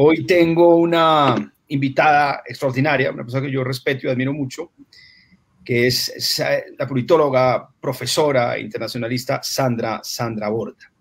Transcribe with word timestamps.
Hoy 0.00 0.24
tengo 0.24 0.76
una 0.76 1.52
invitada 1.66 2.44
extraordinaria, 2.46 3.10
una 3.10 3.24
persona 3.24 3.44
que 3.44 3.52
yo 3.52 3.64
respeto 3.64 4.06
y 4.06 4.10
admiro 4.10 4.32
mucho, 4.32 4.70
que 5.64 5.88
es 5.88 6.40
la 6.78 6.86
politóloga, 6.86 7.68
profesora 7.80 8.56
internacionalista 8.60 9.40
Sandra, 9.42 10.00
Sandra 10.04 10.50
Borda, 10.50 10.92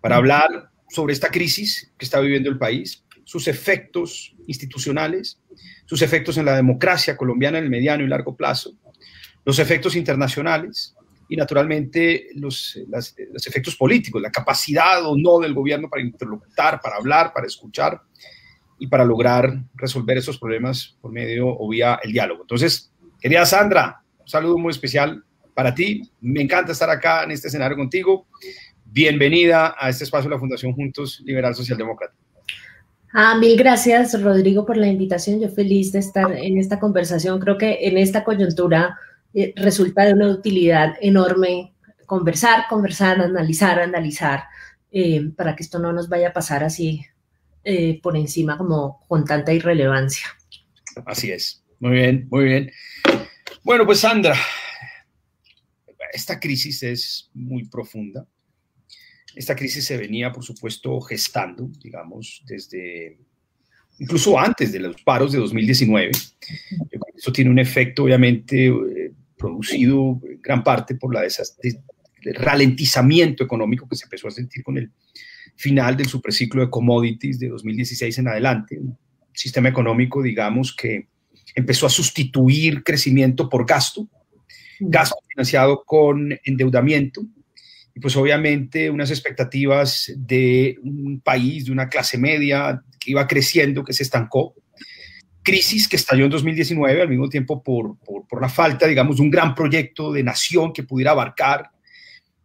para 0.00 0.16
hablar 0.16 0.70
sobre 0.88 1.12
esta 1.12 1.28
crisis 1.28 1.92
que 1.98 2.06
está 2.06 2.18
viviendo 2.18 2.48
el 2.48 2.56
país, 2.56 3.04
sus 3.24 3.46
efectos 3.46 4.34
institucionales, 4.46 5.38
sus 5.84 6.00
efectos 6.00 6.38
en 6.38 6.46
la 6.46 6.56
democracia 6.56 7.14
colombiana 7.14 7.58
en 7.58 7.64
el 7.64 7.70
mediano 7.70 8.04
y 8.04 8.08
largo 8.08 8.34
plazo, 8.34 8.72
los 9.44 9.58
efectos 9.58 9.96
internacionales 9.96 10.96
y 11.28 11.36
naturalmente 11.36 12.28
los, 12.36 12.78
los 12.88 13.46
efectos 13.46 13.76
políticos, 13.76 14.22
la 14.22 14.30
capacidad 14.30 15.04
o 15.04 15.14
no 15.14 15.40
del 15.40 15.52
gobierno 15.52 15.90
para 15.90 16.00
interlocutar, 16.00 16.80
para 16.80 16.96
hablar, 16.96 17.34
para 17.34 17.46
escuchar 17.46 18.00
y 18.78 18.86
para 18.88 19.04
lograr 19.04 19.62
resolver 19.74 20.18
esos 20.18 20.38
problemas 20.38 20.96
por 21.00 21.12
medio 21.12 21.48
o 21.48 21.68
vía 21.68 21.98
el 22.02 22.12
diálogo. 22.12 22.42
Entonces, 22.42 22.92
querida 23.20 23.46
Sandra, 23.46 24.02
un 24.18 24.28
saludo 24.28 24.58
muy 24.58 24.70
especial 24.70 25.24
para 25.54 25.74
ti. 25.74 26.02
Me 26.20 26.42
encanta 26.42 26.72
estar 26.72 26.90
acá 26.90 27.24
en 27.24 27.30
este 27.30 27.48
escenario 27.48 27.76
contigo. 27.76 28.26
Bienvenida 28.84 29.74
a 29.78 29.88
este 29.88 30.04
espacio 30.04 30.28
de 30.28 30.36
la 30.36 30.40
Fundación 30.40 30.72
Juntos 30.72 31.22
Liberal 31.24 31.54
Socialdemócrata. 31.54 32.14
Ah, 33.12 33.36
mil 33.38 33.56
gracias, 33.56 34.20
Rodrigo, 34.20 34.66
por 34.66 34.76
la 34.76 34.88
invitación. 34.88 35.40
Yo 35.40 35.48
feliz 35.48 35.92
de 35.92 36.00
estar 36.00 36.30
en 36.32 36.58
esta 36.58 36.78
conversación. 36.78 37.40
Creo 37.40 37.56
que 37.56 37.78
en 37.88 37.96
esta 37.96 38.24
coyuntura 38.24 38.98
eh, 39.32 39.54
resulta 39.56 40.04
de 40.04 40.12
una 40.12 40.28
utilidad 40.28 40.94
enorme 41.00 41.72
conversar, 42.04 42.64
conversar, 42.68 43.20
analizar, 43.20 43.80
analizar, 43.80 44.44
eh, 44.92 45.30
para 45.34 45.56
que 45.56 45.62
esto 45.62 45.78
no 45.78 45.92
nos 45.92 46.08
vaya 46.08 46.28
a 46.28 46.32
pasar 46.32 46.62
así 46.62 47.06
eh, 47.68 47.98
por 48.00 48.16
encima 48.16 48.56
como 48.56 49.04
con 49.08 49.24
tanta 49.24 49.52
irrelevancia. 49.52 50.28
Así 51.04 51.32
es. 51.32 51.64
Muy 51.80 51.96
bien, 51.96 52.28
muy 52.30 52.44
bien. 52.44 52.70
Bueno, 53.64 53.84
pues 53.84 53.98
Sandra, 53.98 54.36
esta 56.12 56.38
crisis 56.38 56.84
es 56.84 57.28
muy 57.34 57.64
profunda. 57.64 58.24
Esta 59.34 59.56
crisis 59.56 59.84
se 59.84 59.96
venía, 59.96 60.30
por 60.30 60.44
supuesto, 60.44 61.00
gestando, 61.00 61.68
digamos, 61.82 62.44
desde 62.46 63.18
incluso 63.98 64.38
antes 64.38 64.70
de 64.70 64.78
los 64.78 65.02
paros 65.02 65.32
de 65.32 65.38
2019. 65.38 66.12
Eso 67.16 67.32
tiene 67.32 67.50
un 67.50 67.58
efecto, 67.58 68.04
obviamente, 68.04 68.68
eh, 68.68 69.12
producido 69.36 70.20
en 70.22 70.40
gran 70.40 70.62
parte 70.62 70.94
por 70.94 71.12
la 71.12 71.26
ralentizamiento 72.32 73.42
económico 73.42 73.88
que 73.88 73.96
se 73.96 74.04
empezó 74.04 74.28
a 74.28 74.30
sentir 74.30 74.62
con 74.62 74.78
el 74.78 74.92
final 75.56 75.96
del 75.96 76.06
superciclo 76.06 76.62
de 76.62 76.70
commodities 76.70 77.38
de 77.38 77.48
2016 77.48 78.18
en 78.18 78.28
adelante. 78.28 78.78
Un 78.78 78.96
sistema 79.32 79.68
económico, 79.68 80.22
digamos, 80.22 80.74
que 80.74 81.08
empezó 81.54 81.86
a 81.86 81.90
sustituir 81.90 82.82
crecimiento 82.82 83.48
por 83.48 83.66
gasto, 83.66 84.08
gasto 84.78 85.16
financiado 85.28 85.82
con 85.84 86.38
endeudamiento, 86.44 87.22
y 87.96 88.00
pues 88.00 88.14
obviamente 88.16 88.90
unas 88.90 89.10
expectativas 89.10 90.12
de 90.14 90.78
un 90.82 91.20
país, 91.24 91.64
de 91.64 91.72
una 91.72 91.88
clase 91.88 92.18
media 92.18 92.82
que 93.00 93.12
iba 93.12 93.26
creciendo, 93.26 93.84
que 93.84 93.94
se 93.94 94.02
estancó, 94.02 94.54
crisis 95.42 95.88
que 95.88 95.96
estalló 95.96 96.26
en 96.26 96.30
2019, 96.30 97.00
al 97.00 97.08
mismo 97.08 97.30
tiempo 97.30 97.62
por, 97.62 97.96
por, 98.00 98.42
la 98.42 98.50
falta, 98.50 98.86
digamos, 98.86 99.16
de 99.16 99.22
un 99.22 99.30
gran 99.30 99.54
proyecto 99.54 100.12
de 100.12 100.22
nación 100.22 100.74
que 100.74 100.82
pudiera 100.82 101.12
abarcar, 101.12 101.70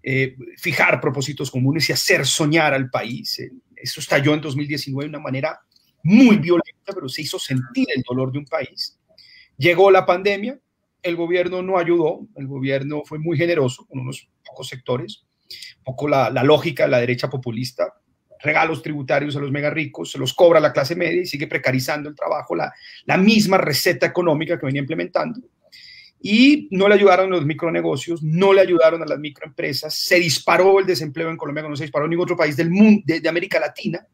eh, 0.03 0.35
fijar 0.57 0.99
propósitos 0.99 1.51
comunes 1.51 1.89
y 1.89 1.93
hacer 1.93 2.25
soñar 2.25 2.73
al 2.73 2.89
país. 2.89 3.39
Eso 3.75 3.99
estalló 3.99 4.33
en 4.33 4.41
2019 4.41 5.05
de 5.05 5.09
una 5.09 5.19
manera 5.19 5.59
muy 6.03 6.37
violenta, 6.37 6.93
pero 6.93 7.07
se 7.07 7.21
hizo 7.21 7.37
sentir 7.37 7.87
el 7.95 8.01
dolor 8.01 8.31
de 8.31 8.39
un 8.39 8.45
país. 8.45 8.97
Llegó 9.57 9.91
la 9.91 10.05
pandemia, 10.05 10.59
el 11.03 11.15
gobierno 11.15 11.61
no 11.61 11.77
ayudó, 11.77 12.27
el 12.35 12.47
gobierno 12.47 13.03
fue 13.05 13.19
muy 13.19 13.37
generoso 13.37 13.85
con 13.85 13.99
unos 13.99 14.27
pocos 14.45 14.67
sectores, 14.67 15.23
poco 15.83 16.07
la, 16.07 16.29
lógica 16.43 16.85
de 16.85 16.89
la 16.89 16.99
derecha 16.99 17.29
populista, 17.29 17.93
regalos 18.41 18.81
tributarios 18.81 19.35
a 19.35 19.39
los 19.39 19.51
mega 19.51 19.69
ricos, 19.69 20.11
se 20.11 20.17
los 20.17 20.33
cobra 20.33 20.59
la 20.59 20.73
clase 20.73 20.95
media 20.95 21.21
y 21.21 21.25
sigue 21.27 21.47
precarizando 21.47 22.09
el 22.09 22.15
trabajo, 22.15 22.55
la, 22.55 22.73
la 23.05 23.17
misma 23.17 23.57
receta 23.57 24.07
económica 24.07 24.59
que 24.59 24.65
venía 24.65 24.81
implementando. 24.81 25.41
Y 26.21 26.67
no 26.71 26.87
le 26.87 26.95
ayudaron 26.95 27.29
los 27.29 27.45
micronegocios, 27.45 28.21
no 28.21 28.53
le 28.53 28.61
ayudaron 28.61 29.01
a 29.01 29.05
las 29.05 29.19
microempresas, 29.19 29.93
se 29.93 30.19
disparó 30.19 30.79
el 30.79 30.85
desempleo 30.85 31.29
en 31.29 31.37
Colombia, 31.37 31.67
no 31.67 31.75
se 31.75 31.83
disparó 31.83 32.05
en 32.05 32.11
ningún 32.11 32.25
otro 32.25 32.37
país 32.37 32.55
del 32.55 32.69
mundo, 32.69 33.01
de 33.05 33.27
América 33.27 33.59
Latina, 33.59 34.05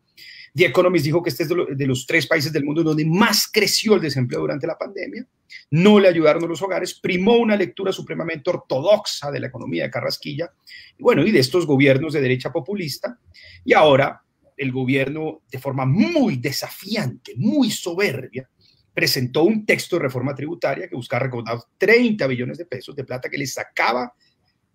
The 0.57 0.65
Economist 0.65 1.05
dijo 1.05 1.21
que 1.21 1.29
este 1.29 1.43
es 1.43 1.49
de, 1.49 1.85
los 1.85 2.07
tres 2.07 2.25
países 2.25 2.51
del 2.51 2.65
mundo 2.65 2.81
donde 2.81 3.05
más 3.05 3.47
creció 3.47 3.93
el 3.93 4.01
desempleo 4.01 4.41
durante 4.41 4.65
la 4.65 4.75
pandemia. 4.75 5.27
No 5.69 5.99
le 5.99 6.07
ayudaron 6.07 6.43
a 6.43 6.47
los 6.47 6.63
hogares, 6.63 6.95
primó 6.95 7.37
una 7.37 7.55
lectura 7.55 7.91
supremamente 7.91 8.49
ortodoxa 8.49 9.29
de 9.29 9.39
la 9.39 9.47
economía 9.47 9.83
de 9.83 9.91
Carrasquilla, 9.91 10.51
bueno, 10.97 11.23
y 11.23 11.31
de 11.31 11.39
estos 11.39 11.67
gobiernos 11.67 12.13
de 12.13 12.21
derecha 12.21 12.51
populista. 12.51 13.19
Y 13.63 13.73
ahora 13.73 14.23
el 14.57 14.71
gobierno, 14.71 15.43
de 15.51 15.59
forma 15.59 15.85
muy 15.85 16.37
desafiante, 16.37 17.33
muy 17.35 17.69
soberbia, 17.69 18.49
presentó 18.97 19.43
un 19.43 19.63
texto 19.63 19.97
de 19.97 20.01
reforma 20.01 20.33
tributaria 20.33 20.87
que 20.87 20.95
buscaba 20.95 21.25
recaudar 21.25 21.59
30 21.77 22.25
billones 22.25 22.57
de 22.57 22.65
pesos 22.65 22.95
de 22.95 23.03
plata 23.03 23.29
que 23.29 23.37
le 23.37 23.45
sacaba 23.45 24.11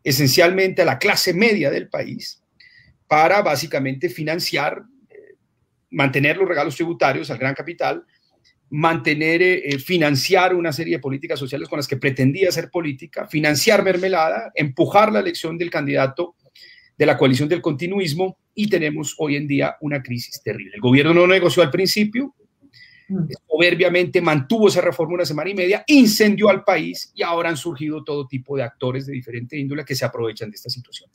esencialmente 0.05 0.83
a 0.83 0.85
la 0.85 0.97
clase 0.97 1.35
media 1.35 1.73
del 1.73 1.89
país 1.89 2.41
para 3.09 3.43
básicamente 3.43 4.09
financiar 4.09 4.85
mantener 5.91 6.37
los 6.37 6.49
regalos 6.49 6.77
tributarios 6.77 7.33
al 7.33 7.39
gran 7.39 7.53
capital, 7.53 8.05
mantener, 8.71 9.43
eh, 9.43 9.63
eh, 9.65 9.79
financiar 9.81 10.55
una 10.55 10.73
serie 10.73 10.97
de 10.97 11.01
políticas 11.01 11.39
sociales 11.39 11.69
con 11.69 11.79
las 11.79 11.87
que 11.89 11.97
pretendía 11.97 12.49
hacer 12.49 12.71
política, 12.71 13.27
financiar 13.27 13.85
mermelada, 13.85 14.53
empujar 14.55 15.13
la 15.13 15.19
elección 15.19 15.59
del 15.59 15.69
candidato 15.69 16.37
de 16.97 17.07
la 17.07 17.17
coalición 17.17 17.49
del 17.49 17.61
continuismo 17.61 18.39
y 18.55 18.69
tenemos 18.69 19.17
hoy 19.19 19.35
en 19.35 19.49
día 19.49 19.77
una 19.81 20.01
crisis 20.01 20.41
terrible. 20.43 20.77
El 20.77 20.81
gobierno 20.81 21.13
no 21.13 21.27
negoció 21.27 21.63
al 21.63 21.71
principio. 21.73 22.35
Soberbiamente 23.49 24.21
mantuvo 24.21 24.69
esa 24.69 24.81
reforma 24.81 25.15
una 25.15 25.25
semana 25.25 25.51
y 25.51 25.55
media, 25.55 25.85
incendió 25.87 26.49
al 26.49 26.65
país 26.65 27.13
y 27.15 27.23
ahora 27.23 27.49
han 27.49 27.57
surgido 27.57 28.03
todo 28.03 28.27
tipo 28.27 28.57
de 28.57 28.63
actores 28.63 29.07
de 29.07 29.13
diferente 29.13 29.59
índole 29.59 29.85
que 29.85 29.95
se 29.95 30.05
aprovechan 30.05 30.51
de 30.51 30.57
esta 30.57 30.71
situación. 30.71 31.11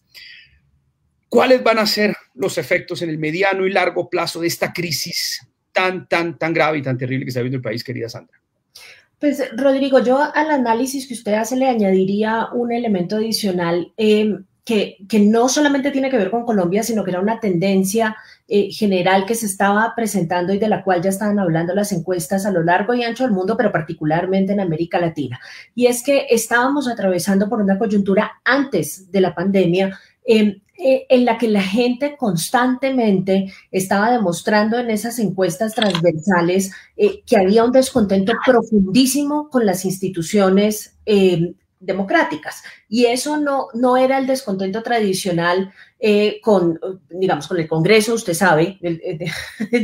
¿Cuáles 1.30 1.62
van 1.62 1.80
a 1.80 1.86
ser 1.86 2.16
los 2.36 2.58
efectos 2.58 3.02
en 3.02 3.10
el 3.10 3.18
mediano 3.18 3.66
y 3.66 3.72
largo 3.72 4.10
plazo 4.10 4.40
de 4.40 4.48
esta 4.48 4.72
crisis 4.72 5.46
tan, 5.74 6.08
tan, 6.08 6.38
tan 6.38 6.54
grave 6.54 6.78
y 6.78 6.82
tan 6.82 6.98
terrible 6.98 7.26
que 7.26 7.30
está 7.30 7.42
viviendo 7.42 7.58
el 7.58 7.64
país, 7.64 7.84
querida 7.84 8.08
Sandra? 8.08 8.40
Pues, 9.20 9.44
Rodrigo, 9.56 10.04
yo 10.04 10.20
al 10.22 10.52
análisis 10.52 11.08
que 11.08 11.16
usted 11.16 11.34
hace 11.34 11.58
le 11.58 11.68
añadiría 11.68 12.48
un 12.54 12.72
elemento 12.72 13.18
adicional 13.18 13.92
em, 13.98 14.46
que, 14.64 14.98
que, 15.10 15.20
no 15.20 15.50
solamente 15.50 15.92
tiene 15.92 16.10
que 16.10 16.18
ver 16.18 16.30
con 16.30 16.46
Colombia, 16.46 16.84
sino 16.84 17.04
que 17.04 17.12
era 17.12 17.20
una 17.20 17.40
tendencia 17.40 18.16
eh, 18.48 18.72
general 18.72 19.26
que 19.26 19.36
se 19.36 19.46
estaba 19.46 19.94
presentando 19.96 20.54
y 20.54 20.60
de 20.60 20.70
la 20.70 20.84
cual 20.84 21.02
ya 21.02 21.10
estaban 21.10 21.40
hablando 21.40 21.76
las 21.76 21.92
encuestas 21.92 22.46
a 22.46 22.52
lo 22.52 22.64
largo 22.64 22.94
y 22.94 23.04
ancho 23.04 23.24
del 23.24 23.34
mundo, 23.34 23.58
pero 23.58 23.72
particularmente 23.72 24.54
en 24.54 24.60
América 24.60 25.00
Latina. 25.00 25.40
Y 25.76 25.88
es 25.88 26.04
que 26.04 26.28
estábamos 26.30 26.88
atravesando 26.88 27.50
por 27.50 27.62
una 27.62 27.78
coyuntura 27.78 28.42
antes 28.44 29.12
de 29.12 29.22
la 29.22 29.36
pandemia 29.36 30.00
em, 30.26 30.62
eh, 30.80 31.08
en 31.10 31.26
la 31.26 31.40
que 31.40 31.48
la 31.48 31.64
gente 31.64 32.16
constantemente 32.18 33.52
estaba 33.72 34.12
demostrando 34.12 34.78
en 34.78 34.92
esas 34.92 35.18
encuestas 35.18 35.74
transversales 35.74 36.72
eh, 36.96 37.24
que 37.26 37.36
había 37.36 37.64
un 37.64 37.72
descontento 37.72 38.34
profundísimo 38.46 39.50
con 39.50 39.66
las 39.66 39.86
instituciones 39.86 40.96
eh, 41.08 41.56
democráticas. 41.80 42.62
Y 42.88 43.06
eso 43.06 43.38
no, 43.38 43.70
no 43.74 43.98
era 43.98 44.20
el 44.20 44.28
descontento 44.28 44.84
tradicional 44.84 45.74
eh, 46.00 46.40
con, 46.44 46.80
digamos, 47.10 47.48
con 47.48 47.60
el 47.60 47.68
Congreso, 47.68 48.14
usted 48.14 48.36
sabe, 48.36 48.78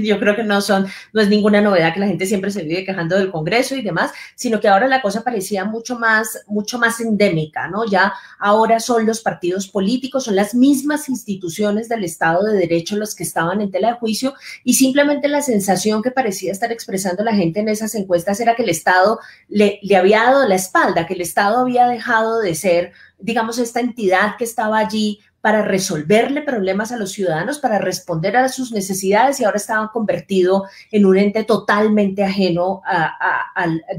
yo 0.03 0.19
creo 0.19 0.35
que 0.35 0.43
no 0.43 0.61
son, 0.61 0.85
no 1.11 1.21
es 1.21 1.27
ninguna 1.27 1.59
novedad 1.59 1.91
que 1.91 1.99
la 1.99 2.07
gente 2.07 2.27
siempre 2.27 2.51
se 2.51 2.63
vive 2.63 2.85
quejando 2.85 3.17
del 3.17 3.31
Congreso 3.31 3.75
y 3.75 3.81
demás, 3.81 4.11
sino 4.35 4.59
que 4.59 4.67
ahora 4.67 4.87
la 4.87 5.01
cosa 5.01 5.23
parecía 5.23 5.65
mucho 5.65 5.97
más, 5.97 6.43
mucho 6.45 6.77
más 6.77 6.99
endémica, 6.99 7.67
¿no? 7.67 7.85
Ya 7.85 8.13
ahora 8.37 8.79
son 8.79 9.07
los 9.07 9.21
partidos 9.21 9.67
políticos, 9.67 10.25
son 10.25 10.35
las 10.35 10.53
mismas 10.53 11.09
instituciones 11.09 11.89
del 11.89 12.03
Estado 12.03 12.43
de 12.43 12.59
Derecho 12.59 12.95
los 12.95 13.15
que 13.15 13.23
estaban 13.23 13.61
en 13.61 13.71
tela 13.71 13.87
de 13.89 13.93
juicio 13.95 14.35
y 14.63 14.75
simplemente 14.75 15.27
la 15.27 15.41
sensación 15.41 16.03
que 16.03 16.11
parecía 16.11 16.51
estar 16.51 16.71
expresando 16.71 17.23
la 17.23 17.33
gente 17.33 17.59
en 17.59 17.69
esas 17.69 17.95
encuestas 17.95 18.39
era 18.39 18.55
que 18.55 18.63
el 18.63 18.69
Estado 18.69 19.19
le, 19.49 19.79
le 19.81 19.95
había 19.95 20.23
dado 20.23 20.47
la 20.47 20.55
espalda, 20.55 21.07
que 21.07 21.15
el 21.15 21.21
Estado 21.21 21.59
había 21.59 21.87
dejado 21.87 22.39
de 22.39 22.53
ser 22.53 22.91
digamos, 23.23 23.57
esta 23.57 23.79
entidad 23.79 24.35
que 24.37 24.43
estaba 24.43 24.77
allí 24.77 25.19
para 25.43 25.61
resolverle 25.61 26.41
problemas 26.41 26.93
a 26.93 26.97
los 26.97 27.11
ciudadanos, 27.11 27.59
para 27.59 27.77
responder 27.77 28.37
a 28.37 28.47
sus 28.47 28.71
necesidades 28.71 29.41
y 29.41 29.43
ahora 29.43 29.57
estaba 29.57 29.91
convertido 29.91 30.63
en 30.89 31.05
un 31.05 31.17
ente 31.17 31.43
totalmente 31.43 32.23
ajeno 32.23 32.81
a, 32.85 33.13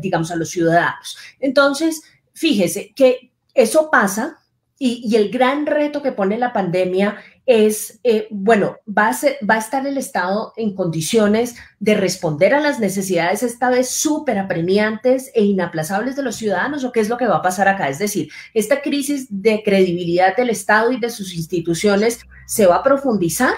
digamos, 0.01 0.31
a 0.31 0.37
los 0.37 0.49
ciudadanos. 0.49 1.19
Entonces, 1.39 2.03
fíjese 2.33 2.95
que 2.97 3.31
eso 3.53 3.91
pasa 3.91 4.39
y, 4.79 5.03
y, 5.05 5.17
el 5.17 5.31
gran 5.31 5.67
reto 5.67 6.01
que 6.01 6.13
pone 6.13 6.39
la 6.39 6.55
pandemia 6.55 7.19
es, 7.47 8.01
eh, 8.05 8.27
bueno, 8.31 8.77
va 8.87 9.09
a, 9.09 9.17
va 9.49 9.57
a 9.57 9.59
estar 9.59 9.87
el 9.87 9.99
Estado 9.99 10.53
en 10.57 10.75
condiciones 10.75 11.57
de 11.79 11.95
responder 11.95 12.55
a 12.55 12.61
las 12.61 12.81
necesidades 12.81 13.43
esta 13.43 13.69
vez 13.69 13.91
súper 13.91 14.39
apremiantes 14.39 15.31
e 15.35 15.45
inaplazables 15.45 16.17
de 16.17 16.23
los 16.23 16.37
ciudadanos 16.37 16.85
o 16.85 16.93
qué 16.93 17.01
es 17.01 17.09
lo 17.09 17.19
que 17.19 17.27
va 17.27 17.37
a 17.37 17.43
pasar 17.43 17.69
acá. 17.69 17.89
Es 17.89 17.99
decir, 17.99 18.31
esta 18.55 18.81
crisis 18.81 19.27
de 19.31 19.63
credibilidad 19.63 20.35
del 20.37 20.51
Estado 20.51 20.93
y 20.93 20.99
de 20.99 21.11
sus 21.11 21.35
instituciones 21.35 22.21
se 22.47 22.67
va 22.67 22.77
a 22.77 22.83
profundizar 22.83 23.55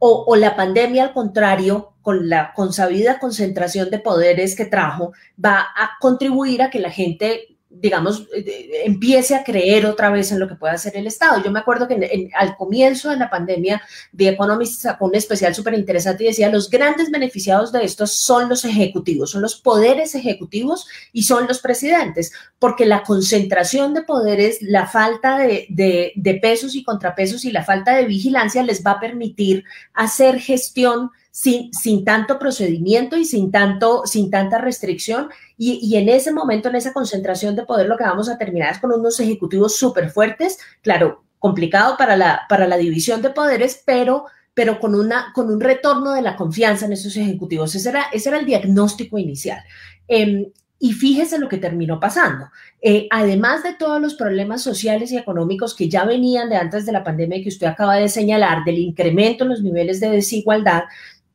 o, 0.00 0.24
o 0.26 0.36
la 0.36 0.56
pandemia, 0.56 1.04
al 1.04 1.12
contrario, 1.12 1.94
con 2.02 2.28
la 2.28 2.52
consabida 2.54 3.18
concentración 3.18 3.90
de 3.90 3.98
poderes 3.98 4.56
que 4.56 4.64
trajo, 4.64 5.12
va 5.44 5.60
a 5.76 5.90
contribuir 6.00 6.62
a 6.62 6.70
que 6.70 6.78
la 6.80 6.90
gente 6.90 7.57
digamos, 7.70 8.26
eh, 8.34 8.82
empiece 8.84 9.34
a 9.34 9.44
creer 9.44 9.86
otra 9.86 10.10
vez 10.10 10.32
en 10.32 10.40
lo 10.40 10.48
que 10.48 10.54
puede 10.54 10.74
hacer 10.74 10.96
el 10.96 11.06
Estado. 11.06 11.42
Yo 11.42 11.50
me 11.50 11.58
acuerdo 11.58 11.86
que 11.86 12.30
al 12.34 12.56
comienzo 12.56 13.10
de 13.10 13.16
la 13.16 13.28
pandemia, 13.28 13.82
The 14.16 14.30
Economist 14.30 14.82
sacó 14.82 15.06
un 15.06 15.14
especial 15.14 15.54
súper 15.54 15.74
interesante 15.74 16.24
y 16.24 16.28
decía, 16.28 16.48
los 16.50 16.70
grandes 16.70 17.10
beneficiados 17.10 17.70
de 17.70 17.84
esto 17.84 18.06
son 18.06 18.48
los 18.48 18.64
ejecutivos, 18.64 19.30
son 19.30 19.42
los 19.42 19.60
poderes 19.60 20.14
ejecutivos 20.14 20.86
y 21.12 21.24
son 21.24 21.46
los 21.46 21.60
presidentes, 21.60 22.32
porque 22.58 22.86
la 22.86 23.02
concentración 23.02 23.92
de 23.92 24.02
poderes, 24.02 24.58
la 24.62 24.86
falta 24.86 25.38
de, 25.38 25.66
de 25.68 26.34
pesos 26.34 26.74
y 26.74 26.82
contrapesos 26.82 27.44
y 27.44 27.52
la 27.52 27.64
falta 27.64 27.96
de 27.96 28.06
vigilancia 28.06 28.62
les 28.62 28.84
va 28.84 28.92
a 28.92 29.00
permitir 29.00 29.64
hacer 29.92 30.40
gestión 30.40 31.10
sin, 31.40 31.72
sin 31.72 32.04
tanto 32.04 32.36
procedimiento 32.36 33.16
y 33.16 33.24
sin, 33.24 33.52
tanto, 33.52 34.02
sin 34.06 34.28
tanta 34.28 34.58
restricción. 34.58 35.28
Y, 35.56 35.78
y, 35.80 35.96
en 35.96 36.08
ese 36.08 36.32
momento, 36.32 36.68
en 36.68 36.74
esa 36.74 36.92
concentración 36.92 37.54
de 37.54 37.64
poder, 37.64 37.86
lo 37.86 37.96
que 37.96 38.02
vamos 38.02 38.28
a 38.28 38.36
terminar 38.36 38.72
es 38.72 38.80
con 38.80 38.90
unos 38.90 39.20
ejecutivos 39.20 39.76
súper 39.76 40.10
fuertes, 40.10 40.58
claro, 40.82 41.22
complicado 41.38 41.96
para 41.96 42.16
la, 42.16 42.40
para 42.48 42.66
la 42.66 42.76
división 42.76 43.22
de 43.22 43.30
poderes, 43.30 43.80
pero 43.86 44.24
pero 44.52 44.80
con, 44.80 44.96
una, 44.96 45.30
con 45.32 45.48
un 45.52 45.60
retorno 45.60 46.14
de 46.14 46.22
la 46.22 46.34
confianza 46.34 46.86
en 46.86 46.92
esos 46.92 47.16
ejecutivos. 47.16 47.72
Ese 47.76 47.90
era, 47.90 48.06
ese 48.12 48.30
era 48.30 48.40
el 48.40 48.44
diagnóstico 48.44 49.16
inicial. 49.16 49.62
Eh, 50.08 50.50
y 50.80 50.92
fíjese 50.92 51.38
lo 51.38 51.48
que 51.48 51.58
terminó 51.58 52.00
pasando. 52.00 52.46
Eh, 52.82 53.06
además 53.10 53.62
de 53.62 53.74
todos 53.74 54.00
los 54.00 54.14
problemas 54.14 54.60
sociales 54.62 55.12
y 55.12 55.16
económicos 55.16 55.76
que 55.76 55.88
ya 55.88 56.04
venían 56.04 56.48
de 56.48 56.56
antes 56.56 56.86
de 56.86 56.90
la 56.90 57.04
pandemia 57.04 57.40
que 57.40 57.48
usted 57.50 57.68
acaba 57.68 57.94
de 57.94 58.08
señalar, 58.08 58.64
del 58.64 58.78
incremento 58.78 59.44
en 59.44 59.50
los 59.50 59.62
niveles 59.62 60.00
de 60.00 60.10
desigualdad, 60.10 60.82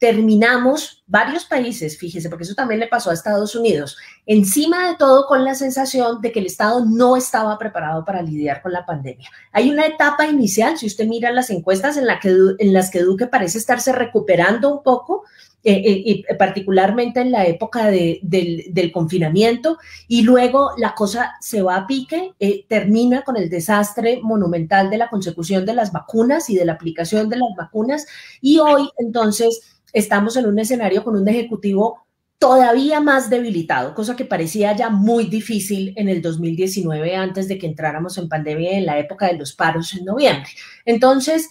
terminamos 0.03 1.01
varios 1.07 1.45
países, 1.45 1.97
fíjese, 1.97 2.27
porque 2.27 2.43
eso 2.43 2.55
también 2.55 2.81
le 2.81 2.87
pasó 2.87 3.09
a 3.09 3.13
Estados 3.13 3.55
Unidos, 3.55 3.95
encima 4.25 4.89
de 4.89 4.97
todo 4.97 5.27
con 5.27 5.45
la 5.45 5.55
sensación 5.55 6.19
de 6.19 6.33
que 6.33 6.41
el 6.41 6.47
Estado 6.47 6.85
no 6.85 7.15
estaba 7.15 7.57
preparado 7.57 8.03
para 8.03 8.21
lidiar 8.21 8.61
con 8.61 8.73
la 8.73 8.85
pandemia. 8.85 9.29
Hay 9.53 9.71
una 9.71 9.85
etapa 9.85 10.27
inicial, 10.27 10.77
si 10.77 10.87
usted 10.87 11.07
mira 11.07 11.31
las 11.31 11.49
encuestas 11.51 11.95
en, 11.95 12.05
la 12.05 12.19
que, 12.19 12.35
en 12.59 12.73
las 12.73 12.91
que 12.91 13.01
Duque 13.01 13.27
parece 13.27 13.57
estarse 13.57 13.93
recuperando 13.93 14.75
un 14.75 14.83
poco, 14.83 15.23
eh, 15.65 15.71
eh, 15.75 16.03
y 16.05 16.25
particularmente 16.37 17.21
en 17.21 17.31
la 17.31 17.45
época 17.45 17.85
del, 17.89 18.91
confinamiento, 18.91 19.77
y 20.09 20.23
luego 20.23 20.71
la 20.75 20.93
cosa 20.93 21.35
se 21.39 21.61
va 21.61 21.77
a 21.77 21.87
pique, 21.87 22.33
eh, 22.41 22.65
termina 22.67 23.21
con 23.21 23.37
el 23.37 23.49
desastre 23.49 24.19
monumental 24.21 24.89
de 24.89 24.97
la 24.97 25.09
consecución 25.09 25.65
de 25.65 25.75
las 25.75 25.93
vacunas 25.93 26.49
y 26.49 26.57
de 26.57 26.65
la 26.65 26.73
aplicación 26.73 27.29
de 27.29 27.37
las 27.37 27.55
vacunas, 27.55 28.05
y 28.41 28.59
hoy 28.59 28.89
entonces 28.97 29.72
estamos 29.93 30.35
en 30.35 30.47
un 30.47 30.59
escenario 30.59 31.03
con 31.03 31.15
un 31.15 31.27
ejecutivo 31.27 32.03
todavía 32.37 32.99
más 32.99 33.29
debilitado, 33.29 33.93
cosa 33.93 34.17
que 34.17 34.25
parecía 34.25 34.75
ya 34.75 34.89
muy 34.89 35.27
difícil 35.27 35.93
en 35.95 36.09
el 36.09 36.21
2019 36.21 37.15
antes 37.15 37.47
de 37.47 37.57
que 37.57 37.67
entráramos 37.67 38.17
en 38.17 38.27
pandemia 38.27 38.77
en 38.77 38.85
la 38.85 38.99
época 38.99 39.27
de 39.27 39.37
los 39.37 39.53
paros 39.53 39.93
en 39.93 40.03
noviembre. 40.03 40.49
Entonces, 40.83 41.47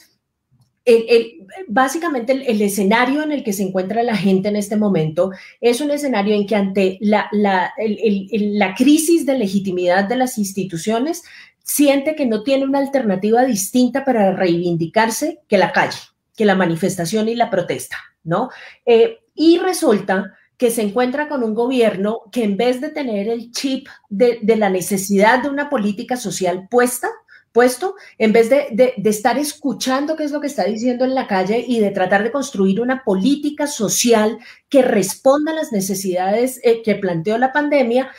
básicamente 1.69 2.33
el, 2.33 2.61
escenario 2.61 3.23
en 3.23 3.33
el 3.33 3.43
que 3.43 3.55
se 3.55 3.63
encuentra 3.63 4.03
la 4.03 4.17
gente 4.17 4.49
en 4.49 4.57
este 4.57 4.77
momento 4.77 5.31
es 5.61 5.81
un 5.81 5.93
escenario 5.93 6.35
en 6.35 6.47
que 6.47 6.57
ante 6.57 6.99
la, 7.01 7.31
la 7.33 8.75
crisis 8.77 9.25
de 9.25 9.39
legitimidad 9.39 10.05
de 10.05 10.17
las 10.17 10.37
instituciones 10.37 11.23
siente 11.63 12.15
que 12.15 12.27
no 12.27 12.43
tiene 12.43 12.65
una 12.65 12.81
alternativa 12.81 13.45
distinta 13.45 14.05
para 14.05 14.33
reivindicarse 14.37 15.41
que 15.49 15.57
la 15.57 15.73
calle, 15.73 16.01
que 16.37 16.45
la 16.45 16.57
manifestación 16.57 17.29
y 17.29 17.37
la 17.37 17.49
protesta, 17.49 17.97
¿no? 18.25 18.51
Eh, 18.87 19.19
y 19.35 19.59
resulta 19.59 20.33
que 20.57 20.71
se 20.71 20.83
encuentra 20.83 21.29
con 21.29 21.43
un 21.43 21.55
gobierno 21.55 22.23
que 22.31 22.45
en 22.45 22.57
vez 22.57 22.81
de 22.81 22.91
tener 22.91 23.29
el 23.29 23.51
chip 23.51 23.89
de, 24.09 24.39
la 24.57 24.71
necesidad 24.71 25.43
de 25.43 25.49
una 25.49 25.69
política 25.69 26.17
social 26.17 26.69
puesta, 26.71 27.09
puesto, 27.51 27.97
en 28.17 28.33
vez 28.33 28.49
de, 28.49 28.95
estar 29.05 29.39
escuchando 29.39 30.15
qué 30.15 30.25
es 30.25 30.31
lo 30.31 30.41
que 30.41 30.47
está 30.47 30.65
diciendo 30.65 31.05
en 31.05 31.17
la 31.17 31.27
calle 31.27 31.65
y 31.67 31.81
de 31.81 31.91
tratar 31.91 32.23
de 32.23 32.31
construir 32.31 32.81
una 32.81 33.03
política 33.03 33.67
social 33.67 34.39
que 34.69 34.83
responda 34.83 35.51
a 35.51 35.57
las 35.57 35.73
necesidades 35.73 36.61
eh, 36.63 36.81
que 36.83 36.95
planteó 36.95 37.39
la 37.39 37.53
pandemia, 37.53 38.11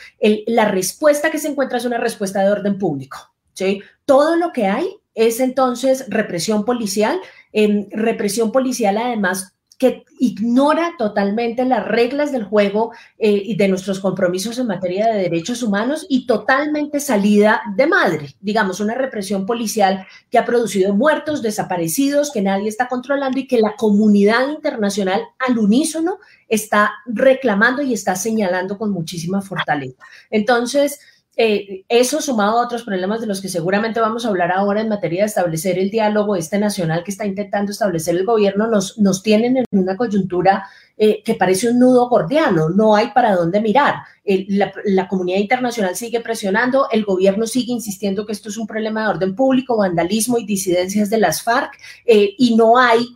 la 0.46 0.66
respuesta 0.66 1.30
que 1.30 1.38
se 1.38 1.48
encuentra 1.48 1.78
es 1.78 1.84
una 1.86 1.98
respuesta 1.98 2.42
de 2.42 2.52
orden 2.52 2.78
público. 2.78 3.32
¿sí? 3.54 3.80
Todo 4.04 4.36
lo 4.36 4.52
que 4.52 4.66
hay 4.66 4.86
es 5.14 5.40
entonces 5.40 6.04
represión 6.08 6.64
policial, 6.64 7.18
represión 7.90 8.52
policial 8.52 8.98
además 8.98 9.53
que 9.78 10.04
ignora 10.18 10.92
totalmente 10.98 11.64
las 11.64 11.84
reglas 11.86 12.32
del 12.32 12.44
juego 12.44 12.92
eh, 13.18 13.42
y 13.44 13.56
de 13.56 13.68
nuestros 13.68 14.00
compromisos 14.00 14.58
en 14.58 14.66
materia 14.66 15.08
de 15.08 15.22
derechos 15.22 15.62
humanos 15.62 16.06
y 16.08 16.26
totalmente 16.26 17.00
salida 17.00 17.62
de 17.76 17.86
madre, 17.86 18.34
digamos, 18.40 18.80
una 18.80 18.94
represión 18.94 19.46
policial 19.46 20.06
que 20.30 20.38
ha 20.38 20.44
producido 20.44 20.94
muertos, 20.94 21.42
desaparecidos, 21.42 22.30
que 22.32 22.42
nadie 22.42 22.68
está 22.68 22.88
controlando 22.88 23.38
y 23.38 23.46
que 23.46 23.60
la 23.60 23.74
comunidad 23.76 24.48
internacional 24.48 25.22
al 25.38 25.58
unísono 25.58 26.18
está 26.48 26.92
reclamando 27.06 27.82
y 27.82 27.94
está 27.94 28.14
señalando 28.16 28.78
con 28.78 28.90
muchísima 28.92 29.42
fortaleza. 29.42 30.02
Entonces, 30.30 31.00
eh, 31.36 31.84
eso 31.88 32.20
sumado 32.20 32.58
a 32.58 32.64
otros 32.64 32.84
problemas 32.84 33.20
de 33.20 33.26
los 33.26 33.40
que 33.40 33.48
seguramente 33.48 34.00
vamos 34.00 34.24
a 34.24 34.28
hablar 34.28 34.52
ahora 34.52 34.80
en 34.80 34.88
materia 34.88 35.22
de 35.22 35.26
establecer 35.26 35.78
el 35.78 35.90
diálogo 35.90 36.36
este 36.36 36.58
nacional 36.58 37.02
que 37.02 37.10
está 37.10 37.26
intentando 37.26 37.72
establecer 37.72 38.16
el 38.16 38.24
gobierno, 38.24 38.68
nos, 38.68 38.98
nos 38.98 39.22
tienen 39.22 39.56
en 39.56 39.64
una 39.72 39.96
coyuntura 39.96 40.68
eh, 40.96 41.24
que 41.24 41.34
parece 41.34 41.70
un 41.70 41.80
nudo 41.80 42.08
gordiano, 42.08 42.68
no 42.68 42.94
hay 42.94 43.08
para 43.08 43.34
dónde 43.34 43.60
mirar. 43.60 43.96
la, 44.24 45.08
comunidad 45.08 45.38
internacional 45.38 45.96
sigue 45.96 46.20
presionando, 46.20 46.88
el 46.92 47.04
gobierno 47.04 47.48
sigue 47.48 47.72
insistiendo 47.72 48.24
que 48.24 48.32
esto 48.32 48.48
es 48.48 48.56
un 48.56 48.68
problema 48.68 49.02
de 49.02 49.08
orden 49.08 49.34
público, 49.34 49.76
vandalismo 49.76 50.38
y 50.38 50.46
disidencias 50.46 51.10
de 51.10 51.18
las 51.18 51.42
FARC, 51.42 51.72
eh, 52.06 52.34
y 52.38 52.54
no 52.54 52.78
hay 52.78 53.08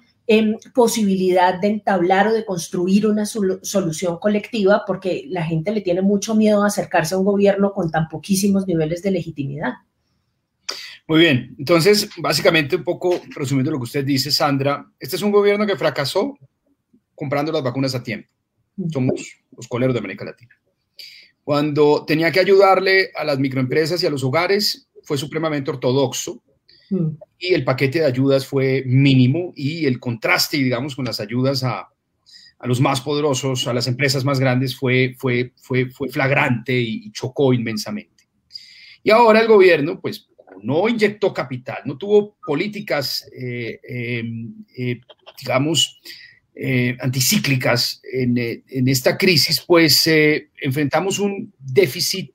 posibilidad 0.75 1.59
de 1.59 1.69
entablar 1.69 2.29
o 2.29 2.33
de 2.33 2.45
construir 2.45 3.07
una 3.07 3.25
solución 3.25 4.19
colectiva 4.19 4.83
porque 4.87 5.25
la 5.29 5.43
gente 5.45 5.73
le 5.73 5.81
tiene 5.81 6.03
mucho 6.03 6.35
miedo 6.35 6.63
a 6.63 6.67
acercarse 6.67 7.15
a 7.15 7.19
un 7.19 7.25
gobierno 7.25 7.73
con 7.73 7.91
tan 7.91 8.09
poquísimos 8.09 8.67
niveles 8.67 9.03
de 9.03 9.11
legitimidad. 9.11 9.75
Muy 11.07 11.21
bien, 11.21 11.55
entonces 11.59 12.11
básicamente 12.19 12.77
un 12.77 12.85
poco 12.85 13.19
resumiendo 13.35 13.71
lo 13.71 13.79
que 13.79 13.85
usted 13.85 14.05
dice, 14.05 14.31
Sandra, 14.31 14.87
este 15.01 15.17
es 15.17 15.23
un 15.23 15.31
gobierno 15.31 15.67
que 15.67 15.77
fracasó 15.77 16.37
comprando 17.15 17.51
las 17.51 17.63
vacunas 17.63 17.95
a 17.95 18.03
tiempo. 18.03 18.31
Somos 18.93 19.41
los 19.57 19.67
coleros 19.67 19.95
de 19.95 20.01
América 20.01 20.27
Latina. 20.27 20.55
Cuando 21.43 22.05
tenía 22.05 22.31
que 22.31 22.41
ayudarle 22.41 23.11
a 23.15 23.25
las 23.25 23.39
microempresas 23.39 24.03
y 24.03 24.07
a 24.07 24.11
los 24.11 24.23
hogares, 24.23 24.91
fue 25.03 25.17
supremamente 25.17 25.71
ortodoxo 25.71 26.43
Mm. 26.91 27.09
Y 27.39 27.55
el 27.55 27.65
paquete 27.65 28.01
de 28.01 28.07
ayudas 28.07 28.47
fue 28.47 28.83
mínimo 28.87 29.53
y 29.55 29.87
el 29.87 30.01
contraste, 30.01 30.57
digamos, 30.57 30.97
con 30.97 31.05
las 31.05 31.21
ayudas 31.21 31.63
a, 31.63 31.89
a 32.59 32.67
los 32.67 32.81
más 32.81 33.01
poderosos, 33.01 33.67
a 33.69 33.73
las 33.73 33.87
empresas 33.87 34.25
más 34.25 34.41
grandes, 34.41 34.77
fue, 34.77 35.15
fue, 35.17 35.53
fue, 35.63 35.91
fue 35.91 36.09
flagrante 36.09 36.79
y, 36.79 37.11
chocó 37.13 37.53
inmensamente. 37.53 38.25
Y 39.03 39.11
ahora 39.11 39.41
el 39.41 39.47
gobierno, 39.47 40.01
pues, 40.01 40.29
no 40.63 40.89
inyectó 40.89 41.33
capital, 41.33 41.83
no 41.85 41.97
tuvo 41.97 42.37
políticas, 42.45 43.29
eh, 43.33 43.81
em, 43.89 44.65
eh, 44.77 45.01
digamos, 45.41 46.01
eh, 46.53 46.97
anticíclicas 47.01 48.01
en, 48.13 48.37
en, 48.37 48.89
esta 48.89 49.17
crisis, 49.17 49.63
pues 49.65 50.09
enfrentamos 50.61 51.21
un 51.21 51.55
déficit 51.57 52.33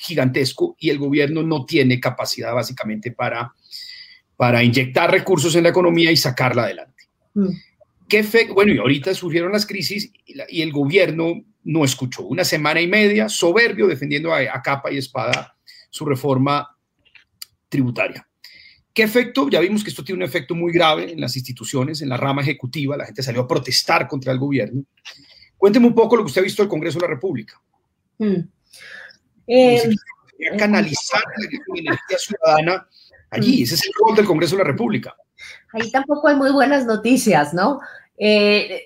gigantesco 0.00 0.74
y 0.80 0.90
el 0.90 0.98
gobierno 0.98 1.44
no 1.44 1.64
tiene 1.64 2.00
capacidad 2.00 2.52
básicamente 2.52 3.12
para 3.12 3.54
para 4.36 4.62
inyectar 4.62 5.10
recursos 5.10 5.54
en 5.56 5.64
la 5.64 5.68
economía 5.70 6.10
y 6.10 6.16
sacarla 6.16 6.64
adelante. 6.64 7.04
Mm. 7.34 7.48
¿Qué 8.08 8.48
bueno, 8.52 8.72
y 8.72 8.78
ahorita 8.78 9.14
surgieron 9.14 9.52
las 9.52 9.66
crisis 9.66 10.12
y, 10.26 10.62
el 10.62 10.72
gobierno 10.72 11.44
no 11.64 11.84
escuchó. 11.84 12.22
Una 12.26 12.44
semana 12.44 12.80
y 12.80 12.86
media, 12.86 13.28
soberbio, 13.28 13.86
defendiendo 13.86 14.32
a, 14.32 14.62
capa 14.62 14.92
y 14.92 14.98
espada 14.98 15.56
su 15.90 16.04
reforma 16.04 16.76
tributaria. 17.68 18.28
¿Qué 18.92 19.02
efecto? 19.02 19.48
Ya 19.48 19.60
vimos 19.60 19.82
que 19.82 19.90
esto 19.90 20.04
tiene 20.04 20.22
un 20.22 20.28
efecto 20.28 20.54
muy 20.54 20.72
grave 20.72 21.12
en 21.12 21.20
las 21.20 21.34
instituciones, 21.36 22.02
en 22.02 22.08
la 22.08 22.16
rama 22.16 22.42
ejecutiva. 22.42 22.96
La 22.96 23.06
gente 23.06 23.22
salió 23.22 23.42
a 23.42 23.48
protestar 23.48 24.06
contra 24.06 24.32
el 24.32 24.38
gobierno. 24.38 24.84
Cuénteme 25.56 25.86
un 25.86 25.94
poco 25.94 26.16
lo 26.16 26.22
que 26.22 26.28
usted 26.28 26.42
ha 26.42 26.44
visto 26.44 26.62
del 26.62 26.68
Congreso 26.68 26.98
de 26.98 27.08
la 27.08 27.14
República. 27.14 27.60
Mm. 28.18 28.40
Eh, 29.46 29.94
canalizar 30.58 31.22
la 31.36 31.78
energía 31.80 32.18
ciudadana 32.18 32.88
allí. 33.34 33.62
Ese 33.62 33.74
es 33.74 33.86
el 33.86 33.92
rol 34.00 34.16
del 34.16 34.26
Congreso 34.26 34.56
de 34.56 34.62
la 34.62 34.70
República. 34.70 35.14
Ahí 35.72 35.90
tampoco 35.90 36.28
hay 36.28 36.36
muy 36.36 36.52
buenas 36.52 36.86
noticias, 36.86 37.52
¿no? 37.52 37.80
Eh, 38.16 38.82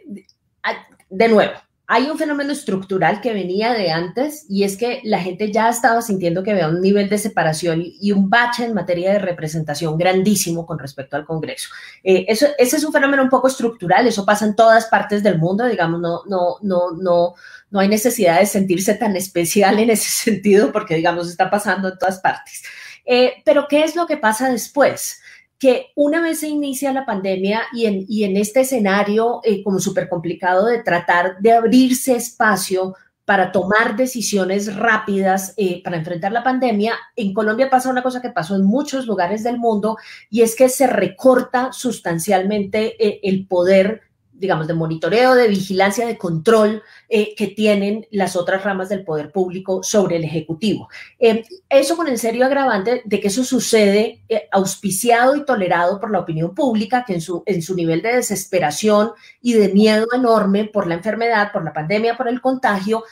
de 1.10 1.28
nuevo, 1.28 1.52
hay 1.90 2.10
un 2.10 2.18
fenómeno 2.18 2.52
estructural 2.52 3.22
que 3.22 3.32
venía 3.32 3.72
de 3.72 3.90
antes 3.90 4.44
y 4.46 4.64
es 4.64 4.76
que 4.76 5.00
la 5.04 5.20
gente 5.20 5.50
ya 5.50 5.70
estaba 5.70 6.02
sintiendo 6.02 6.42
que 6.42 6.50
había 6.50 6.68
un 6.68 6.82
nivel 6.82 7.08
de 7.08 7.16
separación 7.16 7.82
y 7.82 8.12
un 8.12 8.28
bache 8.28 8.66
en 8.66 8.74
materia 8.74 9.10
de 9.10 9.18
representación 9.18 9.96
grandísimo 9.96 10.66
con 10.66 10.78
respecto 10.78 11.16
al 11.16 11.24
Congreso. 11.24 11.70
Eh, 12.04 12.26
eso, 12.28 12.46
ese 12.58 12.76
es 12.76 12.84
un 12.84 12.92
fenómeno 12.92 13.22
un 13.22 13.30
poco 13.30 13.48
estructural, 13.48 14.06
eso 14.06 14.26
pasa 14.26 14.44
en 14.44 14.54
todas 14.54 14.84
partes 14.84 15.22
del 15.22 15.38
mundo, 15.38 15.64
digamos, 15.64 15.98
no, 15.98 16.24
no, 16.26 16.56
no, 16.60 16.90
no, 16.90 17.34
no 17.70 17.80
hay 17.80 17.88
necesidad 17.88 18.38
de 18.38 18.44
sentirse 18.44 18.92
tan 18.94 19.16
especial 19.16 19.78
en 19.78 19.88
ese 19.88 20.10
sentido 20.30 20.70
porque, 20.70 20.94
digamos, 20.94 21.30
está 21.30 21.48
pasando 21.48 21.88
en 21.88 21.98
todas 21.98 22.20
partes. 22.20 22.64
Eh, 23.08 23.42
pero, 23.44 23.66
¿qué 23.68 23.82
es 23.82 23.96
lo 23.96 24.06
que 24.06 24.18
pasa 24.18 24.50
después? 24.50 25.20
que 25.58 25.86
una 25.96 26.20
vez 26.20 26.38
se 26.38 26.48
inicia 26.48 26.92
la 26.92 27.04
pandemia 27.04 27.62
y 27.72 27.86
en, 27.86 28.36
este 28.36 28.60
escenario 28.60 29.40
eh, 29.42 29.64
como 29.64 29.80
súper 29.80 30.08
complicado 30.08 30.66
de 30.66 30.84
tratar 30.84 31.38
de 31.40 31.50
abrirse 31.50 32.14
espacio 32.14 32.94
para 33.28 33.52
tomar 33.52 33.94
decisiones 33.94 34.74
rápidas 34.74 35.52
eh, 35.58 35.82
para 35.82 35.98
enfrentar 35.98 36.32
la 36.32 36.42
pandemia, 36.42 36.94
en 37.14 37.34
Colombia 37.34 37.68
pasa 37.68 37.90
una 37.90 38.02
cosa 38.02 38.22
que 38.22 38.30
pasó 38.30 38.56
en 38.56 38.64
muchos 38.64 39.06
lugares 39.06 39.42
del 39.42 39.58
mundo 39.58 39.98
y 40.30 40.40
es 40.40 40.56
que 40.56 40.70
se 40.70 40.86
recorta 40.86 41.70
sustancialmente 41.70 42.96
eh, 43.04 43.20
el 43.22 43.46
poder 43.46 44.00
digamos, 44.32 44.66
de 44.68 44.74
monitoreo, 44.74 45.34
de 45.34 45.48
vigilancia, 45.48 46.06
de 46.06 46.16
control 46.16 46.82
eh, 47.10 47.34
que 47.34 47.46
tienen 47.46 48.06
las 48.10 48.36
otras 48.36 48.62
ramas 48.62 48.90
del 48.90 49.02
poder 49.02 49.32
público 49.32 49.82
sobre 49.82 50.16
el 50.16 50.24
Ejecutivo. 50.24 50.90
Eh, 51.18 51.42
eso 51.70 51.96
con 51.96 52.06
el 52.06 52.18
serio 52.18 52.44
agravante 52.44 53.00
de 53.02 53.20
que 53.20 53.28
eso 53.28 53.44
sucede 53.44 54.22
eh, 54.28 54.46
auspiciado 54.52 55.34
y 55.34 55.46
tolerado 55.46 56.00
por 56.00 56.10
la 56.10 56.20
opinión 56.20 56.54
pública, 56.54 57.04
que 57.06 57.14
en 57.14 57.22
su, 57.22 57.42
en 57.46 57.62
su 57.62 57.74
nivel 57.74 58.02
de 58.02 58.16
desesperación 58.16 59.12
y 59.40 59.54
de 59.54 59.68
miedo 59.70 60.06
enorme 60.14 60.66
por 60.66 60.86
la 60.86 60.96
enfermedad, 60.96 61.50
por 61.50 61.64
la 61.64 61.72
pandemia, 61.72 62.14
por 62.14 62.28
el 62.28 62.42
contagio, 62.42 63.04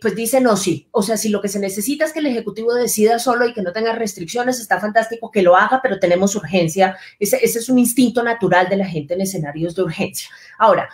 pues 0.00 0.16
dice 0.16 0.40
no, 0.40 0.56
sí. 0.56 0.88
O 0.90 1.02
sea, 1.02 1.18
si 1.18 1.28
lo 1.28 1.42
que 1.42 1.48
se 1.48 1.58
necesita 1.58 2.06
es 2.06 2.12
que 2.12 2.20
el 2.20 2.26
Ejecutivo 2.26 2.72
decida 2.72 3.18
solo 3.18 3.46
y 3.46 3.52
que 3.52 3.60
no 3.60 3.72
tenga 3.72 3.92
restricciones, 3.92 4.60
está 4.60 4.80
fantástico 4.80 5.30
que 5.30 5.42
lo 5.42 5.56
haga, 5.56 5.80
pero 5.82 5.98
tenemos 5.98 6.34
urgencia. 6.36 6.96
Ese, 7.18 7.38
ese 7.44 7.58
es 7.58 7.68
un 7.68 7.78
instinto 7.78 8.22
natural 8.22 8.70
de 8.70 8.78
la 8.78 8.86
gente 8.86 9.12
en 9.12 9.20
escenarios 9.20 9.74
de 9.74 9.82
urgencia. 9.82 10.30
Ahora, 10.58 10.88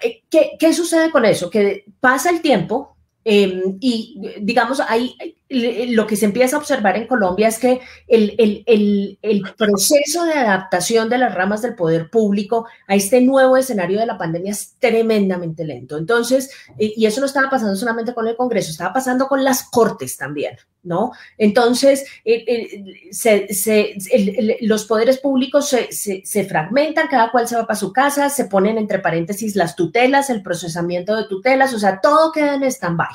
eh, 0.00 0.22
¿qué, 0.30 0.72
sucede 0.72 1.10
con 1.10 1.24
eso? 1.24 1.50
Que 1.50 1.84
pasa 2.00 2.30
el 2.30 2.40
tiempo 2.40 2.96
em, 3.24 3.76
y, 3.80 4.20
digamos, 4.40 4.80
ahí 4.80 5.16
lo 5.50 6.06
que 6.06 6.14
se 6.14 6.26
empieza 6.26 6.54
a 6.54 6.60
observar 6.60 6.96
en 6.96 7.08
Colombia 7.08 7.48
es 7.48 7.58
que 7.58 7.80
el, 8.06 9.42
proceso 9.58 10.24
de 10.24 10.34
adaptación 10.34 11.08
de 11.08 11.18
las 11.18 11.34
ramas 11.34 11.60
del 11.60 11.74
poder 11.74 12.08
público 12.08 12.68
a 12.86 12.94
este 12.94 13.20
nuevo 13.20 13.56
escenario 13.56 13.98
de 13.98 14.06
la 14.06 14.16
pandemia 14.16 14.52
es 14.52 14.76
tremendamente 14.78 15.64
lento. 15.64 15.98
Entonces, 15.98 16.50
y 16.78 17.04
eso 17.04 17.20
no 17.20 17.26
estaba 17.26 17.50
pasando 17.50 17.74
solamente 17.74 18.14
con 18.14 18.28
el 18.28 18.36
Congreso, 18.36 18.70
estaba 18.70 18.92
pasando 18.92 19.26
con 19.26 19.42
las 19.42 19.64
cortes 19.64 20.16
también, 20.16 20.56
¿no? 20.84 21.10
Entonces, 21.36 22.04
los 24.60 24.84
poderes 24.84 25.18
públicos 25.18 25.68
se, 25.68 26.44
fragmentan, 26.48 27.08
cada 27.08 27.32
cual 27.32 27.48
se 27.48 27.56
va 27.56 27.66
para 27.66 27.78
su 27.78 27.92
casa, 27.92 28.30
se 28.30 28.44
ponen 28.44 28.78
entre 28.78 29.00
paréntesis 29.00 29.56
las 29.56 29.74
tutelas, 29.74 30.30
el 30.30 30.42
procesamiento 30.42 31.16
de 31.16 31.24
tutelas, 31.24 31.74
o 31.74 31.78
sea, 31.80 32.00
todo 32.00 32.30
queda 32.30 32.54
en 32.54 32.62
stand-by. 32.62 33.08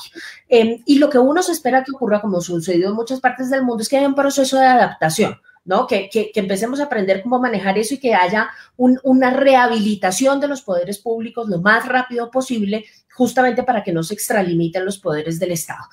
Em, 0.50 0.84
y 0.86 1.00
lo 1.00 1.10
que 1.10 1.18
uno 1.18 1.42
se 1.42 1.54
espera 1.54 1.84
que 1.84 1.92
ocurra 1.92 2.25
como 2.26 2.42
sucedió 2.42 2.90
en 2.90 2.96
muchas 2.96 3.20
partes 3.20 3.52
del 3.52 3.62
mundo, 3.62 3.84
es 3.84 3.88
que 3.88 3.98
haya 3.98 4.08
un 4.08 4.16
proceso 4.16 4.58
de 4.58 4.66
adaptación. 4.66 5.40
¿no? 5.64 5.86
Que, 5.86 6.10
que, 6.12 6.32
empecemos 6.36 6.80
a 6.80 6.86
aprender 6.86 7.22
cómo 7.22 7.40
manejar 7.40 7.78
eso 7.78 7.94
y 7.94 8.00
que 8.00 8.14
haya 8.14 8.50
una 8.78 9.32
rehabilitación 9.32 10.40
de 10.40 10.48
los 10.48 10.62
poderes 10.62 11.00
públicos 11.00 11.48
lo 11.48 11.60
más 11.60 11.88
rápido 11.88 12.30
posible, 12.32 12.86
justamente 13.14 13.62
para 13.64 13.84
que 13.84 13.92
no 13.92 14.02
se 14.02 14.16
extralimiten 14.16 14.86
los 14.86 14.98
poderes 14.98 15.40
del 15.40 15.52
Estado. 15.52 15.84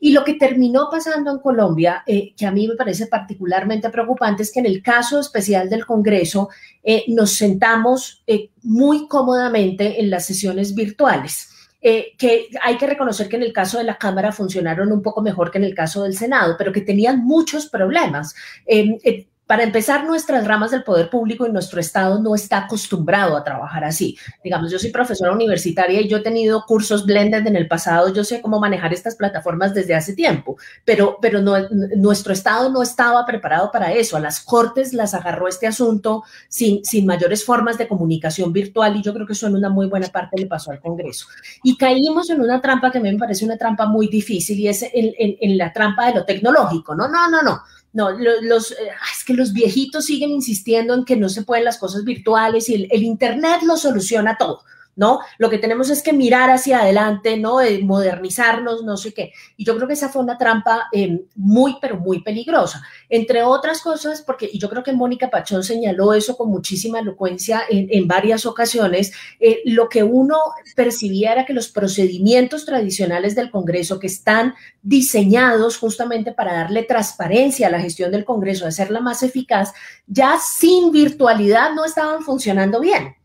Y 0.00 0.12
lo 0.12 0.24
que 0.24 0.34
terminó 0.34 0.88
pasando 0.90 1.30
en 1.30 1.38
Colombia, 1.38 2.02
eh, 2.06 2.34
que 2.36 2.46
a 2.46 2.52
mí 2.52 2.68
me 2.68 2.76
parece 2.76 3.06
particularmente 3.06 3.90
preocupante, 3.90 4.42
es 4.42 4.52
que 4.52 4.60
en 4.60 4.66
el 4.66 4.82
caso 4.82 5.18
especial 5.20 5.68
del 5.70 5.86
Congreso 5.86 6.50
eh, 6.82 7.04
nos 7.08 7.32
sentamos 7.32 8.22
eh, 8.26 8.50
muy 8.62 9.08
cómodamente 9.08 10.00
en 10.00 10.10
las 10.10 10.26
sesiones 10.26 10.74
virtuales. 10.74 11.50
Eh, 11.80 12.16
que 12.18 12.48
hay 12.60 12.76
que 12.76 12.88
reconocer 12.88 13.28
que 13.28 13.36
en 13.36 13.44
el 13.44 13.52
caso 13.52 13.78
de 13.78 13.84
la 13.84 13.98
Cámara 13.98 14.32
funcionaron 14.32 14.90
un 14.90 15.00
poco 15.00 15.22
mejor 15.22 15.52
que 15.52 15.58
en 15.58 15.64
el 15.64 15.76
caso 15.76 16.02
del 16.02 16.16
Senado, 16.16 16.56
pero 16.58 16.72
que 16.72 16.80
tenían 16.80 17.24
muchos 17.24 17.68
problemas. 17.68 18.34
Eh, 18.66 18.98
eh, 19.04 19.27
para 19.48 19.64
empezar, 19.64 20.04
nuestras 20.04 20.46
ramas 20.46 20.70
del 20.70 20.84
poder 20.84 21.10
público 21.10 21.46
y 21.46 21.50
nuestro 21.50 21.80
Estado 21.80 22.20
no 22.20 22.36
está 22.36 22.58
acostumbrado 22.58 23.36
a 23.36 23.42
trabajar 23.42 23.82
así. 23.82 24.16
Digamos, 24.44 24.70
yo 24.70 24.78
soy 24.78 24.90
profesora 24.90 25.32
universitaria 25.32 26.00
y 26.00 26.08
yo 26.08 26.18
he 26.18 26.20
tenido 26.20 26.64
cursos 26.64 27.04
blended 27.04 27.44
en 27.46 27.56
el 27.56 27.66
pasado, 27.66 28.12
yo 28.12 28.22
sé 28.22 28.40
cómo 28.40 28.60
manejar 28.60 28.92
estas 28.92 29.16
plataformas 29.16 29.74
desde 29.74 29.96
hace 29.96 30.14
tiempo, 30.14 30.56
pero, 30.84 31.18
pero 31.20 31.40
nuestro 31.40 32.32
Estado 32.32 32.70
no 32.70 32.82
estaba 32.82 33.26
preparado 33.26 33.72
para 33.72 33.92
eso. 33.92 34.16
A 34.16 34.20
las 34.20 34.40
Cortes 34.40 34.92
las 34.92 35.14
agarró 35.14 35.48
este 35.48 35.66
asunto 35.66 36.22
sin, 36.48 36.84
sin 36.84 37.06
mayores 37.06 37.44
formas 37.44 37.76
de 37.78 37.88
comunicación 37.88 38.52
virtual 38.52 38.96
y 38.96 39.02
yo 39.02 39.12
creo 39.12 39.26
que 39.26 39.32
eso 39.32 39.48
en 39.48 39.56
una 39.56 39.68
muy 39.68 39.86
buena 39.88 40.06
parte 40.08 40.38
le 40.38 40.46
pasó 40.46 40.70
al 40.70 40.80
Congreso. 40.80 41.26
Y 41.64 41.76
caímos 41.76 42.30
en 42.30 42.40
una 42.40 42.60
trampa 42.60 42.92
que 42.92 42.98
a 42.98 43.00
mí 43.00 43.10
me 43.10 43.18
parece 43.18 43.44
una 43.44 43.56
trampa 43.56 43.86
muy 43.86 44.06
difícil 44.06 44.60
y 44.60 44.68
es 44.68 44.84
en, 44.92 45.58
la 45.58 45.72
trampa 45.72 46.06
de 46.06 46.14
lo 46.14 46.24
tecnológico. 46.24 46.94
No, 46.94 47.08
no, 47.08 47.28
no, 47.28 47.42
no 47.42 47.48
no, 47.48 47.62
los, 47.98 48.72
eh, 48.72 48.76
es 49.12 49.24
que 49.24 49.34
los 49.34 49.52
viejitos 49.52 50.06
siguen 50.06 50.30
insistiendo 50.30 50.94
en 50.94 51.04
que 51.04 51.16
no 51.16 51.28
se 51.28 51.42
pueden 51.42 51.64
las 51.64 51.78
cosas 51.78 52.04
virtuales 52.04 52.68
y 52.68 52.74
el, 52.74 52.88
el 52.90 53.02
Internet 53.02 53.62
lo 53.62 53.76
soluciona 53.76 54.36
todo. 54.38 54.64
¿No? 54.98 55.20
Lo 55.38 55.48
que 55.48 55.58
tenemos 55.58 55.88
es 55.90 56.02
que 56.02 56.12
mirar 56.12 56.50
hacia 56.50 56.80
adelante, 56.80 57.36
¿no? 57.36 57.60
modernizarnos, 57.82 58.82
no 58.82 58.96
sé 58.96 59.14
qué. 59.14 59.32
Y 59.56 59.64
yo 59.64 59.76
creo 59.76 59.86
que 59.86 59.94
esa 59.94 60.08
fue 60.08 60.22
una 60.22 60.36
trampa 60.36 60.88
eh, 60.92 61.22
muy, 61.36 61.76
pero 61.80 61.98
muy 61.98 62.20
peligrosa. 62.20 62.82
Entre 63.08 63.44
otras 63.44 63.80
cosas, 63.80 64.22
porque 64.22 64.50
y 64.52 64.58
yo 64.58 64.68
creo 64.68 64.82
que 64.82 64.92
Mónica 64.92 65.30
Pachón 65.30 65.62
señaló 65.62 66.12
eso 66.14 66.36
con 66.36 66.50
muchísima 66.50 66.98
elocuencia 66.98 67.62
en, 67.70 68.08
varias 68.08 68.44
ocasiones, 68.44 69.12
eh, 69.38 69.60
lo 69.66 69.88
que 69.88 70.02
uno 70.02 70.36
percibía 70.74 71.32
era 71.32 71.46
que 71.46 71.52
los 71.52 71.68
procedimientos 71.68 72.64
tradicionales 72.64 73.36
del 73.36 73.52
Congreso, 73.52 74.00
que 74.00 74.08
están 74.08 74.54
diseñados 74.82 75.78
justamente 75.78 76.32
para 76.32 76.54
darle 76.54 76.82
transparencia 76.82 77.68
a 77.68 77.70
la 77.70 77.80
gestión 77.80 78.10
del 78.10 78.24
Congreso, 78.24 78.66
hacerla 78.66 79.00
más 79.00 79.22
eficaz, 79.22 79.72
ya 80.08 80.38
sin 80.38 80.90
virtualidad 80.90 81.72
no 81.74 81.84
estaban 81.84 82.22
funcionando 82.22 82.80
bien 82.80 83.17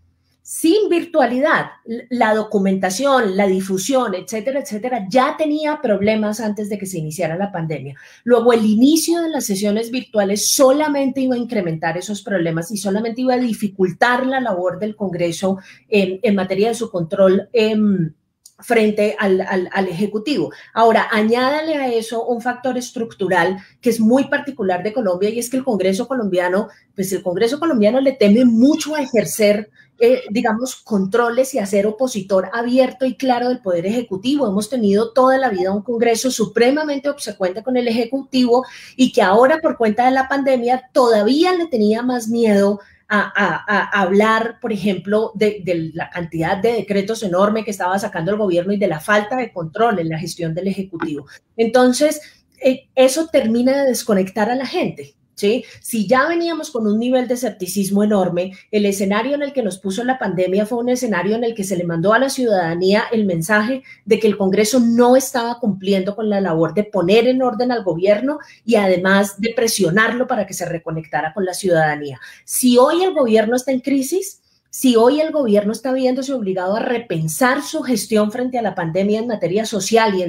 sin 0.43 0.89
virtualidad, 0.89 1.67
la 2.09 2.35
documentación, 2.35 3.37
la 3.37 3.47
difusión, 3.47 4.13
etcétera, 4.13 4.59
etcétera, 4.59 5.07
ya 5.09 5.35
tenía 5.37 5.79
problemas 5.81 6.41
antes 6.41 6.69
de 6.69 6.77
que 6.77 6.85
se 6.85 6.99
iniciara 6.99 7.37
la 7.37 7.49
pandemia. 7.49 7.95
Luego, 8.25 8.51
el 8.51 8.65
inicio 8.65 9.21
de 9.21 9.29
las 9.29 9.45
sesiones 9.45 9.89
virtuales 9.89 10.51
solamente 10.51 11.21
iba 11.21 11.35
a 11.35 11.39
incrementar 11.39 11.97
esos 11.97 12.21
problemas 12.21 12.71
y 12.71 12.77
solamente 12.77 13.21
iba 13.21 13.35
a 13.35 13.37
dificultar 13.37 14.25
la 14.25 14.41
labor 14.41 14.79
del 14.79 14.97
Congreso 14.97 15.59
en, 15.87 16.35
materia 16.35 16.67
de 16.67 16.75
su 16.75 16.91
control. 16.91 17.47
Em, 17.53 18.13
frente 18.59 19.15
al, 19.19 19.41
al, 19.41 19.87
Ejecutivo. 19.89 20.51
Ahora, 20.73 21.09
añádale 21.11 21.75
a 21.75 21.91
eso 21.91 22.25
un 22.25 22.41
factor 22.41 22.77
estructural 22.77 23.57
que 23.81 23.89
es 23.89 23.99
muy 23.99 24.29
particular 24.29 24.83
de 24.83 24.93
Colombia 24.93 25.29
y 25.29 25.39
es 25.39 25.49
que 25.49 25.57
el 25.57 25.65
Congreso 25.65 26.07
colombiano, 26.07 26.69
pues 26.95 27.11
el 27.11 27.23
Congreso 27.23 27.59
colombiano 27.59 27.99
le 27.99 28.13
teme 28.13 28.45
mucho 28.45 28.95
a 28.95 29.01
ejercer 29.01 29.69
eh, 29.99 30.23
digamos, 30.31 30.75
controles 30.75 31.53
y 31.53 31.59
hacer 31.59 31.85
opositor 31.85 32.49
abierto 32.53 33.05
y 33.05 33.15
claro 33.15 33.49
del 33.49 33.61
Poder 33.61 33.85
Ejecutivo. 33.85 34.47
Hemos 34.47 34.69
tenido 34.69 35.13
toda 35.13 35.37
la 35.37 35.49
vida 35.49 35.71
un 35.71 35.83
Congreso 35.83 36.31
supremamente 36.31 37.09
obsecuente 37.09 37.63
con 37.63 37.77
el 37.77 37.87
Ejecutivo 37.87 38.65
y 38.95 39.11
que 39.11 39.21
ahora, 39.21 39.59
por 39.59 39.77
cuenta 39.77 40.05
de 40.05 40.11
la 40.11 40.27
pandemia, 40.27 40.89
todavía 40.91 41.53
le 41.53 41.67
tenía 41.67 42.01
más 42.01 42.27
miedo 42.27 42.79
a, 43.07 44.01
hablar, 44.01 44.57
por 44.59 44.73
ejemplo, 44.73 45.31
de, 45.35 45.91
la 45.93 46.09
cantidad 46.09 46.57
de 46.57 46.73
decretos 46.73 47.21
enorme 47.21 47.63
que 47.63 47.71
estaba 47.71 47.99
sacando 47.99 48.31
el 48.31 48.37
gobierno 48.37 48.73
y 48.73 48.77
de 48.77 48.87
la 48.87 48.99
falta 48.99 49.35
de 49.35 49.53
control 49.53 49.99
en 49.99 50.09
la 50.09 50.17
gestión 50.17 50.55
del 50.55 50.67
Ejecutivo. 50.67 51.27
Entonces, 51.55 52.21
eh, 52.59 52.89
eso 52.95 53.27
termina 53.27 53.83
de 53.83 53.89
desconectar 53.89 54.49
a 54.49 54.55
la 54.55 54.65
gente. 54.65 55.15
Si 55.35 56.07
ya 56.07 56.27
veníamos 56.27 56.71
con 56.71 56.87
un 56.87 56.99
nivel 56.99 57.27
de 57.27 57.33
escepticismo 57.33 58.03
enorme, 58.03 58.53
el 58.71 58.85
escenario 58.85 59.35
en 59.35 59.43
el 59.43 59.53
que 59.53 59.63
nos 59.63 59.77
puso 59.77 60.03
la 60.03 60.19
pandemia 60.19 60.65
fue 60.65 60.79
un 60.79 60.89
escenario 60.89 61.35
en 61.35 61.43
el 61.43 61.55
que 61.55 61.63
se 61.63 61.75
le 61.75 61.83
mandó 61.83 62.13
a 62.13 62.19
la 62.19 62.29
ciudadanía 62.29 63.03
el 63.11 63.25
mensaje 63.25 63.83
de 64.05 64.19
que 64.19 64.27
el 64.27 64.37
Congreso 64.37 64.79
no 64.79 65.15
estaba 65.15 65.59
cumpliendo 65.59 66.15
con 66.15 66.29
la 66.29 66.41
labor 66.41 66.73
de 66.73 66.83
poner 66.83 67.27
en 67.27 67.41
orden 67.41 67.71
al 67.71 67.83
gobierno 67.83 68.39
y 68.65 68.75
además 68.75 69.39
de 69.39 69.53
presionarlo 69.53 70.27
para 70.27 70.45
que 70.45 70.53
se 70.53 70.65
reconectara 70.65 71.33
con 71.33 71.45
la 71.45 71.53
ciudadanía. 71.53 72.19
Si 72.45 72.77
hoy 72.77 73.03
el 73.03 73.13
gobierno 73.13 73.55
está 73.55 73.71
en 73.71 73.79
crisis, 73.79 74.39
si 74.75 74.95
hoy 74.95 75.21
el 75.21 75.31
gobierno 75.31 75.71
está 75.71 75.93
viéndose 75.93 76.33
obligado 76.33 76.75
a 76.75 76.79
repensar 76.79 77.61
su 77.61 77.83
gestión 77.83 78.31
frente 78.31 78.57
a 78.57 78.63
la 78.63 78.73
pandemia 78.73 79.19
en 79.19 79.27
materia 79.27 79.67
social 79.67 80.15
y 80.15 80.23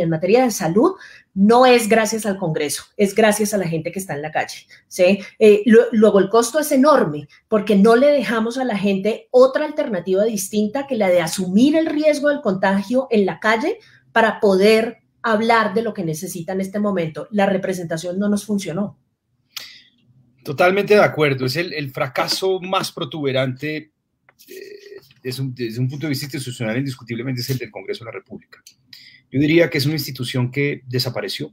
en 0.00 0.08
materia 0.08 0.44
de 0.44 0.52
salud, 0.52 0.92
no 1.38 1.66
es 1.66 1.88
gracias 1.88 2.26
al 2.26 2.36
Congreso, 2.36 2.82
es 2.96 3.14
gracias 3.14 3.54
a 3.54 3.58
la 3.58 3.68
gente 3.68 3.92
que 3.92 4.00
está 4.00 4.12
en 4.16 4.22
la 4.22 4.32
calle. 4.32 4.66
¿sí? 4.88 5.20
Eh, 5.38 5.62
luego, 5.92 6.18
el 6.18 6.28
costo 6.30 6.58
es 6.58 6.72
enorme 6.72 7.28
porque 7.46 7.76
no 7.76 7.94
le 7.94 8.08
dejamos 8.08 8.58
a 8.58 8.64
la 8.64 8.76
gente 8.76 9.28
otra 9.30 9.64
alternativa 9.64 10.24
distinta 10.24 10.88
que 10.88 10.96
la 10.96 11.08
de 11.08 11.20
asumir 11.20 11.76
el 11.76 11.86
riesgo 11.86 12.28
del 12.28 12.40
contagio 12.40 13.06
en 13.12 13.24
la 13.24 13.38
calle 13.38 13.78
para 14.10 14.40
poder 14.40 14.98
hablar 15.22 15.74
de 15.74 15.82
lo 15.82 15.94
que 15.94 16.02
necesita 16.02 16.54
en 16.54 16.60
este 16.60 16.80
momento. 16.80 17.28
La 17.30 17.46
representación 17.46 18.18
no 18.18 18.28
nos 18.28 18.44
funcionó. 18.44 18.98
Totalmente 20.42 20.94
de 20.94 21.04
acuerdo. 21.04 21.46
Es 21.46 21.54
el, 21.54 21.88
fracaso 21.92 22.58
más 22.58 22.90
protuberante 22.90 23.92
eh, 24.48 24.62
desde, 25.22 25.42
un, 25.42 25.88
punto 25.88 26.06
de 26.06 26.08
vista 26.08 26.26
institucional, 26.26 26.76
indiscutiblemente 26.78 27.42
es 27.42 27.50
el 27.50 27.58
del 27.58 27.70
Congreso 27.70 28.04
de 28.04 28.10
la 28.10 28.18
República. 28.18 28.60
Yo 29.30 29.40
diría 29.40 29.68
que 29.68 29.78
es 29.78 29.86
una 29.86 29.94
institución 29.94 30.50
que 30.50 30.82
desapareció. 30.86 31.52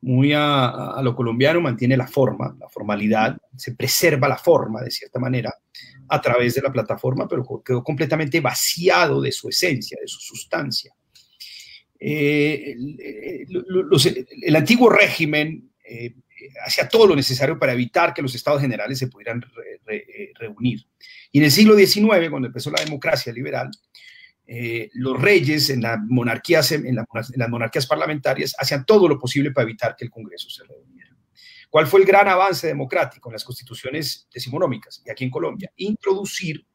Muy 0.00 0.32
a, 0.34 1.00
lo 1.02 1.14
colombiano 1.14 1.60
mantiene 1.60 1.96
la 1.96 2.08
forma, 2.08 2.56
la 2.58 2.68
formalidad, 2.68 3.36
se 3.56 3.74
preserva 3.76 4.26
la 4.26 4.36
forma 4.36 4.82
de 4.82 4.90
cierta 4.90 5.20
manera 5.20 5.54
a 6.08 6.20
través 6.20 6.56
de 6.56 6.62
la 6.62 6.72
plataforma, 6.72 7.28
pero 7.28 7.62
quedó 7.64 7.84
completamente 7.84 8.40
vaciado 8.40 9.20
de 9.20 9.30
su 9.30 9.48
esencia, 9.48 9.98
de 10.00 10.08
su 10.08 10.18
sustancia. 10.18 10.92
Eh, 12.00 12.74
el, 14.42 14.56
antiguo 14.56 14.90
régimen 14.90 15.70
eh, 15.88 16.16
hacía 16.66 16.88
todo 16.88 17.06
lo 17.06 17.14
necesario 17.14 17.56
para 17.56 17.72
evitar 17.72 18.12
que 18.12 18.22
los 18.22 18.34
estados 18.34 18.60
generales 18.60 18.98
se 18.98 19.06
pudieran 19.06 19.40
eh, 19.86 20.32
reunir. 20.34 20.84
Y 21.30 21.38
en 21.38 21.44
el 21.44 21.52
siglo 21.52 21.76
XIX, 21.76 22.28
cuando 22.28 22.48
empezó 22.48 22.72
la 22.72 22.82
democracia 22.82 23.32
liberal, 23.32 23.70
eh, 24.46 24.90
los 24.94 25.20
reyes 25.20 25.70
en, 25.70 25.82
las 25.82 25.98
monarquías, 26.00 26.72
en, 26.72 26.96
las 26.96 27.48
monarquías 27.48 27.86
parlamentarias 27.86 28.54
hacían 28.58 28.84
todo 28.84 29.08
lo 29.08 29.18
posible 29.18 29.52
para 29.52 29.64
evitar 29.64 29.94
que 29.96 30.04
el 30.04 30.10
Congreso 30.10 30.50
se 30.50 30.64
reuniera. 30.64 31.16
¿Cuál 31.70 31.86
fue 31.86 32.00
el 32.00 32.06
gran 32.06 32.28
avance 32.28 32.66
democrático 32.66 33.30
en 33.30 33.32
las 33.32 33.44
constituciones 33.44 34.28
decimonómicas 34.32 35.02
y 35.06 35.10
aquí 35.10 35.24
en 35.24 35.30
Colombia? 35.30 35.72
Introducir 35.76 36.66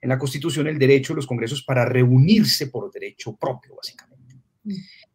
en 0.00 0.08
la 0.08 0.18
constitución 0.18 0.66
el 0.66 0.78
derecho 0.78 1.12
de 1.12 1.18
los 1.18 1.26
congresos 1.26 1.62
para 1.62 1.84
reunirse 1.84 2.66
por 2.68 2.90
derecho 2.90 3.36
propio, 3.36 3.76
básicamente. 3.76 4.36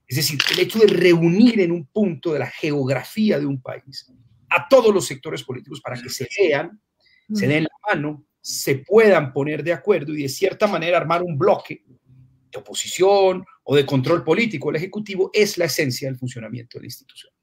Es 0.08 0.16
decir, 0.16 0.40
el 0.52 0.60
hecho 0.60 0.80
de 0.80 0.88
reunir 0.88 1.60
en 1.60 1.72
un 1.72 1.86
punto 1.88 2.34
de 2.34 2.40
la 2.40 2.50
geografía 2.50 3.40
de 3.40 3.46
un 3.46 3.62
país 3.62 4.12
a 4.50 4.68
todos 4.70 4.94
los 4.94 5.06
sectores 5.06 5.44
políticos 5.44 5.82
para 5.82 6.02
que 6.02 6.10
se 6.10 6.28
vean, 6.40 6.80
se 7.34 7.48
den 7.48 7.64
la 7.64 7.94
mano, 7.94 8.26
se 8.46 8.76
puedan 8.76 9.34
poner 9.34 9.64
de 9.64 9.74
acuerdo 9.74 10.14
y 10.14 10.22
de 10.22 10.30
cierta 10.30 10.68
manera 10.68 10.98
armar 10.98 11.24
un 11.24 11.36
bloque 11.36 11.84
de 12.52 12.60
oposición 12.60 13.44
o 13.64 13.76
de 13.76 13.88
control 13.88 14.24
político 14.24 14.70
el 14.70 14.76
Ejecutivo 14.76 15.32
es 15.34 15.58
la 15.58 15.66
esencia 15.66 16.08
del 16.08 16.20
funcionamiento 16.20 16.78
de 16.78 16.84
la 16.84 16.86
institución. 16.86 17.34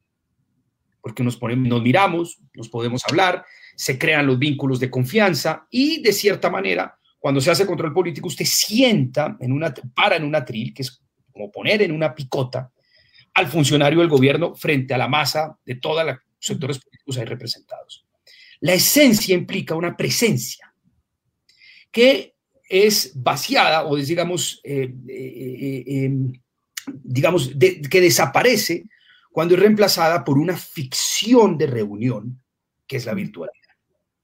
Porque 1.01 1.25
nos, 1.25 1.37
ponemos, 1.37 1.67
nos 1.67 1.83
miramos, 1.83 2.39
nos 2.55 2.69
podemos 2.69 3.03
hablar, 3.09 3.45
se 3.75 3.99
crean 3.99 4.29
los 4.29 4.39
vínculos 4.39 4.79
de 4.79 4.91
confianza 4.91 5.67
y 5.71 6.01
de 6.01 6.13
cierta 6.13 6.49
manera, 6.51 6.97
cuando 7.19 7.41
se 7.41 7.51
hace 7.51 7.67
control 7.67 7.93
político, 7.93 8.29
usted 8.29 8.45
sienta 8.45 9.37
en 9.41 9.51
una, 9.51 9.75
para 9.97 10.15
en 10.15 10.23
un 10.23 10.37
atril, 10.37 10.73
que 10.73 10.83
es 10.83 11.03
como 11.33 11.51
poner 11.51 11.83
en 11.83 11.91
una 11.91 12.15
picota 12.15 12.71
al 13.35 13.49
funcionario 13.49 13.99
del 13.99 14.09
gobierno 14.09 14.55
frente 14.55 14.95
a 14.95 14.99
la 14.99 15.09
masa 15.09 15.59
de 15.67 15.75
todos 15.75 16.07
los 16.07 16.17
sectores 16.39 16.79
políticos 16.79 17.19
ahí 17.19 17.25
representados. 17.25 18.07
La 18.61 18.75
esencia 18.75 19.35
implica 19.35 19.75
una 19.75 19.97
presencia 19.97 20.72
que 21.93 22.35
es 22.69 23.13
vaciada 23.15 23.87
o 23.87 23.97
digamos, 23.97 24.61
eh, 24.65 24.93
eh, 25.09 25.85
eh, 25.87 26.05
em, 26.05 26.33
digamos 27.05 27.53
que 27.59 28.01
desaparece 28.01 28.85
cuando 29.31 29.55
es 29.55 29.61
reemplazada 29.61 30.25
por 30.25 30.39
una 30.39 30.57
ficción 30.57 31.57
de 31.57 31.67
reunión 31.67 32.43
que 32.87 32.97
es 32.97 33.07
la 33.07 33.15
virtualidad. 33.15 33.77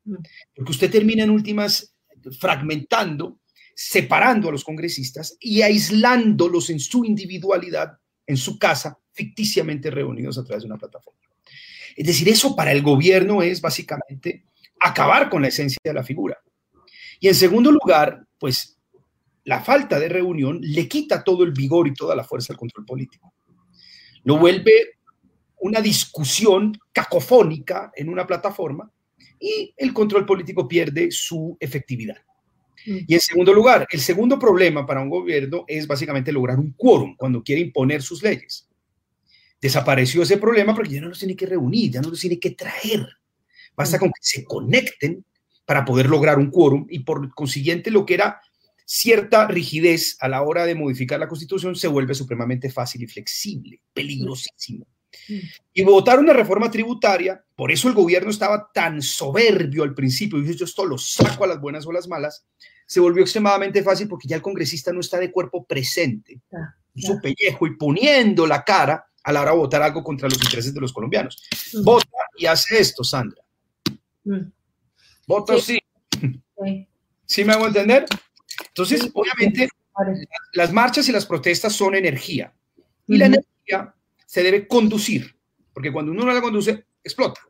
Mm. 0.05 0.17
Porque 0.57 0.73
usted 0.73 0.91
termina 0.91 1.23
en 1.25 1.31
últimas 1.31 1.95
fragmentando 2.41 3.39
separando 3.81 4.49
a 4.49 4.53
los 4.53 4.65
congresistas 4.65 5.37
y 5.39 5.63
aislándolos 5.63 6.69
en 6.71 6.81
su 6.81 7.05
individualidad, 7.05 7.97
en 8.27 8.37
su 8.37 8.59
casa, 8.59 8.99
ficticiamente 9.13 9.89
reunidos 9.89 10.37
a 10.37 10.43
través 10.43 10.65
de 10.65 10.67
una 10.67 10.79
plataforma. 10.79 11.21
Es 11.95 12.05
decir, 12.05 12.29
eso 12.29 12.57
para 12.57 12.73
el 12.73 12.83
gobierno 12.83 13.41
es 13.41 13.61
básicamente 13.61 14.43
acabar 14.81 15.31
con 15.31 15.43
la 15.43 15.49
esencia 15.49 15.79
de 15.85 15.95
la 15.95 16.03
figura. 16.03 16.37
Y 17.21 17.29
en 17.29 17.35
segundo 17.35 17.71
lugar, 17.71 18.25
pues 18.39 18.79
la 19.45 19.61
falta 19.61 19.99
de 19.99 20.09
reunión 20.09 20.61
le 20.63 20.89
quita 20.89 21.25
todo 21.25 21.43
el 21.43 21.53
vigor 21.53 21.89
y 21.89 21.95
toda 21.95 22.15
la 22.15 22.25
fuerza 22.25 22.53
al 22.53 22.59
control 22.59 22.85
político. 22.85 23.33
Lo 24.25 24.39
vuelve 24.39 24.99
una 25.61 25.81
discusión 25.81 26.79
cacofónica 26.93 27.91
en 27.95 28.09
una 28.09 28.27
plataforma 28.27 28.91
y 29.41 29.73
el 29.77 29.93
control 29.93 30.27
político 30.27 30.69
pierde 30.69 31.11
su 31.11 31.57
efectividad. 31.59 32.17
Y 32.85 33.13
en 33.13 33.21
segundo 33.21 33.53
lugar, 33.53 33.87
el 33.91 34.01
segundo 34.01 34.39
problema 34.39 34.87
para 34.87 35.03
un 35.03 35.11
gobierno 35.11 35.65
es 35.67 35.87
básicamente 35.87 36.33
lograr 36.33 36.59
un 36.59 36.73
quórum 36.73 37.17
cuando 37.17 37.43
quiere 37.43 37.61
imponer 37.61 38.03
sus 38.03 38.23
leyes. 38.23 38.69
Desapareció 39.61 40.23
ese 40.23 40.39
problema 40.39 40.75
porque 40.75 40.95
ya 40.95 41.01
no 41.01 41.09
los 41.09 41.19
tiene 41.19 41.35
que 41.35 41.47
reunir, 41.47 41.91
ya 41.91 42.01
no 42.01 42.11
los 42.11 42.21
tiene 42.21 42.39
que 42.39 42.51
traer. 42.51 43.07
Basta 43.77 43.99
con 43.99 44.09
que 44.09 44.21
se 44.21 44.45
conecten 44.45 45.25
para 45.69 45.85
poder 45.85 46.09
lograr 46.09 46.39
un 46.39 46.51
quórum 46.51 46.87
y 46.89 47.01
por 47.01 47.29
consiguiente 47.35 47.91
lo 47.91 48.07
que 48.07 48.15
era 48.15 48.41
cierta 48.87 49.47
rigidez 49.47 50.17
a 50.19 50.27
la 50.27 50.41
hora 50.41 50.65
de 50.65 50.75
modificar 50.75 51.21
la 51.21 51.29
constitución 51.29 51.77
se 51.77 51.89
vuelve 51.89 52.15
supremamente 52.15 52.71
fácil 52.71 53.03
y 53.03 53.07
flexible, 53.07 53.79
peligrosísimo. 53.93 54.87
Y 55.75 55.83
votar 55.85 56.21
una 56.21 56.33
reforma 56.33 56.71
tributaria, 56.71 57.45
por 57.55 57.71
eso 57.71 57.87
el 57.87 57.93
gobierno 57.93 58.31
estaba 58.31 58.71
tan 58.73 59.03
soberbio 59.03 59.83
al 59.83 59.95
principio, 59.95 60.39
y 60.39 60.57
yo 60.57 60.65
esto 60.65 60.87
lo 60.87 60.97
saco 60.97 61.45
a 61.45 61.49
las 61.49 61.61
buenas 61.61 61.87
o 61.87 61.93
las 61.93 62.09
malas, 62.09 62.47
se 62.87 63.01
volvió 63.01 63.23
extremadamente 63.23 63.83
fácil 63.83 64.09
porque 64.09 64.27
ya 64.27 64.37
el 64.37 64.43
congresista 64.43 64.91
no 64.91 65.01
está 65.01 65.19
de 65.19 65.31
cuerpo 65.31 65.67
presente, 65.67 66.41
en 66.51 67.03
su 67.03 67.21
pellejo 67.21 67.67
y 67.67 67.77
poniendo 67.77 68.47
la 68.47 68.65
cara 68.65 69.05
a 69.23 69.33
la 69.35 69.43
hora 69.43 69.51
de 69.51 69.59
votar 69.59 69.83
algo 69.83 70.03
contra 70.03 70.31
los 70.31 70.43
intereses 70.43 70.73
de 70.73 70.81
los 70.81 70.95
colombianos. 70.95 71.47
Vota 71.85 72.09
y 72.39 72.47
hace 72.47 72.81
esto, 72.81 73.05
Sandra. 73.05 73.43
Voto 75.29 75.61
sí. 75.61 75.79
sí. 77.27 77.45
me 77.45 77.53
hago 77.53 77.67
entender? 77.67 78.07
Entonces, 78.69 79.11
obviamente, 79.13 79.69
las 80.55 80.73
marchas 80.73 81.07
y 81.11 81.13
las 81.13 81.27
protestas 81.27 81.75
son 81.75 81.95
energía. 81.95 82.55
Y 83.07 83.19
la 83.19 83.27
energía 83.27 83.95
se 84.25 84.43
debe 84.43 84.67
conducir, 84.67 85.37
porque 85.75 85.93
cuando 85.93 86.13
uno 86.13 86.25
no 86.25 86.33
la 86.33 86.41
conduce, 86.41 86.87
explota. 87.05 87.43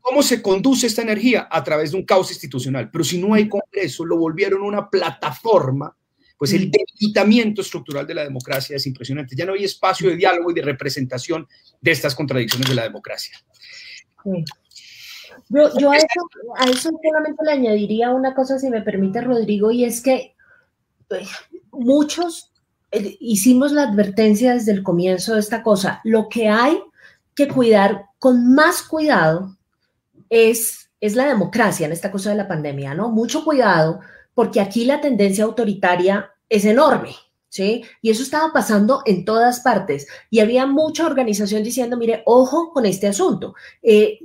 ¿Cómo 0.00 0.22
se 0.22 0.40
conduce 0.40 0.86
esta 0.86 1.02
energía? 1.02 1.48
A 1.50 1.62
través 1.64 1.90
de 1.90 1.96
un 1.96 2.04
caos 2.04 2.30
institucional. 2.30 2.88
Pero 2.90 3.02
si 3.02 3.18
no 3.18 3.34
hay 3.34 3.48
Congreso, 3.48 4.04
lo 4.04 4.16
volvieron 4.16 4.62
una 4.62 4.88
plataforma, 4.88 5.96
pues 6.38 6.52
el 6.52 6.70
debilitamiento 6.70 7.62
estructural 7.62 8.06
de 8.06 8.14
la 8.14 8.22
democracia 8.22 8.76
es 8.76 8.86
impresionante. 8.86 9.34
Ya 9.34 9.44
no 9.44 9.54
hay 9.54 9.64
espacio 9.64 10.08
de 10.08 10.16
diálogo 10.16 10.52
y 10.52 10.54
de 10.54 10.62
representación 10.62 11.48
de 11.80 11.90
estas 11.90 12.14
contradicciones 12.14 12.68
de 12.68 12.74
la 12.76 12.84
democracia. 12.84 13.36
Yo, 15.48 15.90
a, 15.90 15.96
eso, 15.96 16.90
solamente 17.02 17.44
le 17.44 17.52
añadiría 17.52 18.10
una 18.10 18.34
cosa, 18.34 18.58
si 18.58 18.68
me 18.70 18.82
permite, 18.82 19.20
Rodrigo, 19.20 19.70
y 19.70 19.84
es 19.84 20.00
que 20.00 20.34
eh, 21.10 21.26
muchos 21.72 22.52
eh, 22.90 23.16
hicimos 23.20 23.72
la 23.72 23.84
advertencia 23.84 24.54
desde 24.54 24.72
el 24.72 24.82
comienzo 24.82 25.34
de 25.34 25.40
esta 25.40 25.62
cosa. 25.62 26.00
Lo 26.04 26.28
que 26.28 26.48
hay 26.48 26.78
que 27.34 27.48
cuidar 27.48 28.06
con 28.18 28.54
más 28.54 28.82
cuidado 28.82 29.56
es, 30.30 30.90
es 31.00 31.14
la 31.14 31.26
democracia 31.26 31.86
en 31.86 31.92
esta 31.92 32.10
cosa 32.10 32.30
de 32.30 32.36
la 32.36 32.48
pandemia, 32.48 32.94
¿no? 32.94 33.10
Mucho 33.10 33.44
cuidado, 33.44 34.00
porque 34.34 34.60
aquí 34.60 34.84
la 34.84 35.00
tendencia 35.00 35.44
autoritaria 35.44 36.30
es 36.48 36.64
enorme. 36.64 37.14
¿Sí? 37.48 37.84
Y 38.02 38.10
eso 38.10 38.22
estaba 38.22 38.52
pasando 38.52 39.00
en 39.06 39.24
todas 39.24 39.60
partes. 39.60 40.06
Y 40.28 40.40
había 40.40 40.66
mucha 40.66 41.06
organización 41.06 41.62
diciendo, 41.62 41.96
mire, 41.96 42.22
ojo 42.26 42.70
con 42.70 42.84
este 42.84 43.06
asunto. 43.06 43.54
Eh, 43.82 44.18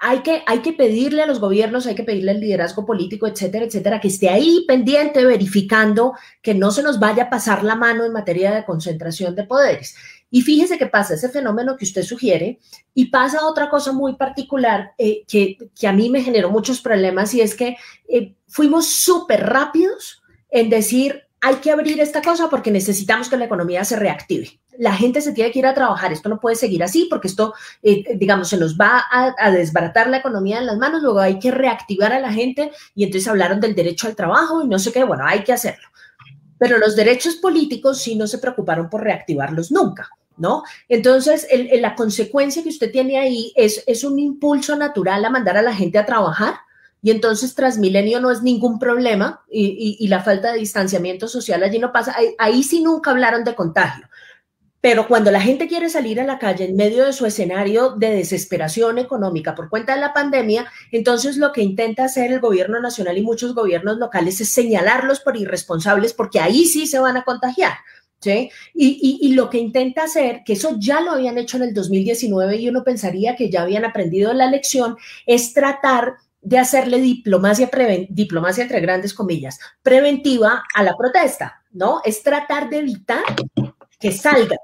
hay 0.00 0.20
que, 0.20 0.42
hay 0.46 0.60
que 0.60 0.72
pedirle 0.72 1.22
a 1.22 1.26
los 1.26 1.40
gobiernos, 1.40 1.86
hay 1.86 1.94
que 1.94 2.02
pedirle 2.02 2.32
al 2.32 2.40
liderazgo 2.40 2.84
político, 2.84 3.26
etcétera, 3.26 3.64
etcétera, 3.64 4.00
que 4.00 4.08
esté 4.08 4.28
ahí 4.28 4.64
pendiente, 4.66 5.24
verificando 5.24 6.14
que 6.42 6.54
no 6.54 6.70
se 6.70 6.82
nos 6.82 6.98
vaya 6.98 7.24
a 7.24 7.30
pasar 7.30 7.64
la 7.64 7.76
mano 7.76 8.04
en 8.04 8.12
materia 8.12 8.54
de 8.54 8.64
concentración 8.64 9.34
de 9.34 9.44
poderes. 9.44 9.96
Y 10.30 10.42
fíjese 10.42 10.76
que 10.76 10.86
pasa 10.86 11.14
ese 11.14 11.28
fenómeno 11.28 11.76
que 11.76 11.84
usted 11.84 12.02
sugiere 12.02 12.58
y 12.94 13.06
pasa 13.06 13.46
otra 13.46 13.70
cosa 13.70 13.92
muy 13.92 14.16
particular 14.16 14.92
eh, 14.98 15.24
que, 15.26 15.56
que, 15.78 15.86
a 15.86 15.92
mí 15.92 16.10
me 16.10 16.22
generó 16.22 16.50
muchos 16.50 16.80
problemas 16.80 17.32
y 17.34 17.40
es 17.40 17.54
que 17.54 17.76
eh, 18.08 18.34
fuimos 18.48 18.86
súper 18.86 19.46
rápidos 19.46 20.22
en 20.50 20.68
decir 20.68 21.22
hay 21.40 21.56
que 21.56 21.70
abrir 21.70 22.00
esta 22.00 22.22
cosa 22.22 22.50
porque 22.50 22.70
necesitamos 22.70 23.28
que 23.28 23.36
la 23.36 23.44
economía 23.44 23.84
se 23.84 23.96
reactive. 23.96 24.58
La 24.78 24.94
gente 24.94 25.20
se 25.20 25.32
tiene 25.32 25.50
que 25.50 25.58
ir 25.58 25.66
a 25.66 25.74
trabajar, 25.74 26.12
esto 26.12 26.28
no 26.28 26.40
puede 26.40 26.56
seguir 26.56 26.82
así 26.82 27.06
porque 27.08 27.28
esto, 27.28 27.54
eh, 27.82 28.16
digamos, 28.16 28.48
se 28.48 28.56
nos 28.56 28.76
va 28.76 29.04
a, 29.10 29.50
desbaratar 29.50 30.08
la 30.08 30.18
economía 30.18 30.58
en 30.58 30.66
las 30.66 30.76
manos, 30.76 31.02
luego 31.02 31.20
hay 31.20 31.38
que 31.38 31.50
reactivar 31.50 32.12
a 32.12 32.20
la 32.20 32.32
gente 32.32 32.70
y 32.94 33.04
entonces 33.04 33.28
hablaron 33.28 33.60
del 33.60 33.74
derecho 33.74 34.06
al 34.06 34.16
trabajo 34.16 34.62
y 34.62 34.68
no 34.68 34.78
sé 34.78 34.92
qué, 34.92 35.04
bueno, 35.04 35.24
hay 35.26 35.44
que 35.44 35.52
hacerlo. 35.52 35.88
Pero 36.58 36.78
los 36.78 36.96
derechos 36.96 37.36
políticos 37.36 38.00
sí 38.00 38.16
no 38.16 38.26
se 38.26 38.38
preocuparon 38.38 38.88
por 38.88 39.02
reactivarlos 39.02 39.70
nunca. 39.70 40.08
¿no? 40.38 40.64
Entonces, 40.88 41.46
la 41.80 41.94
consecuencia 41.94 42.62
que 42.62 42.68
usted 42.68 42.92
tiene 42.92 43.18
ahí 43.18 43.52
es, 43.56 43.82
es 43.86 44.04
un 44.04 44.18
impulso 44.18 44.76
natural 44.76 45.24
a 45.24 45.30
mandar 45.30 45.56
a 45.56 45.62
la 45.62 45.74
gente 45.74 45.98
a 45.98 46.04
trabajar 46.04 46.56
y 47.06 47.12
entonces 47.12 47.54
Transmilenio 47.54 48.20
no 48.20 48.32
es 48.32 48.42
ningún 48.42 48.80
problema 48.80 49.44
y, 49.48 49.96
y, 50.00 50.08
la 50.08 50.24
falta 50.24 50.50
de 50.50 50.58
distanciamiento 50.58 51.28
social 51.28 51.62
allí 51.62 51.78
no 51.78 51.92
pasa. 51.92 52.14
Ahí, 52.16 52.34
ahí, 52.36 52.62
sí 52.62 52.82
nunca 52.82 53.12
hablaron 53.12 53.44
de 53.44 53.54
contagio. 53.54 54.08
Pero 54.80 55.08
cuando 55.08 55.30
la 55.30 55.40
gente 55.40 55.68
quiere 55.68 55.88
salir 55.88 56.20
a 56.20 56.24
la 56.24 56.38
calle 56.38 56.64
en 56.64 56.76
medio 56.76 57.04
de 57.04 57.12
su 57.12 57.26
escenario 57.26 57.90
de 57.90 58.10
desesperación 58.10 58.98
económica 58.98 59.54
por 59.54 59.68
cuenta 59.68 59.94
de 59.94 60.00
la 60.00 60.12
pandemia, 60.12 60.70
entonces 60.92 61.36
lo 61.38 61.52
que 61.52 61.62
intenta 61.62 62.04
hacer 62.04 62.32
el 62.32 62.40
gobierno 62.40 62.80
nacional 62.80 63.18
y 63.18 63.22
muchos 63.22 63.54
gobiernos 63.54 63.98
locales 63.98 64.40
es 64.40 64.50
señalarlos 64.50 65.20
por 65.20 65.36
irresponsables 65.36 66.12
porque 66.12 66.40
ahí 66.40 66.66
sí 66.66 66.86
se 66.86 66.98
van 66.98 67.16
a 67.16 67.24
contagiar. 67.24 67.72
¿Sí? 68.18 68.50
Y, 68.74 69.34
lo 69.34 69.50
que 69.50 69.58
intenta 69.58 70.04
hacer, 70.04 70.40
que 70.44 70.54
eso 70.54 70.76
ya 70.78 71.02
lo 71.02 71.12
habían 71.12 71.36
hecho 71.36 71.58
en 71.58 71.64
el 71.64 71.74
2019 71.74 72.56
y 72.56 72.68
uno 72.70 72.82
pensaría 72.82 73.36
que 73.36 73.50
ya 73.50 73.62
habían 73.62 73.84
aprendido 73.84 74.32
la 74.32 74.50
lección, 74.50 74.96
es 75.26 75.52
tratar 75.52 76.16
de 76.40 76.58
hacerle 76.58 77.00
diplomacia, 77.00 77.68
diplomacia 78.08 78.62
entre 78.62 78.80
grandes 78.80 79.12
comillas, 79.12 79.58
preventiva 79.82 80.64
a 80.74 80.82
la 80.82 80.96
protesta, 80.96 81.62
¿no? 81.72 82.00
Es 82.04 82.22
tratar 82.22 82.70
de 82.70 82.78
evitar 82.78 83.22
que 83.98 84.12
salga 84.12 84.56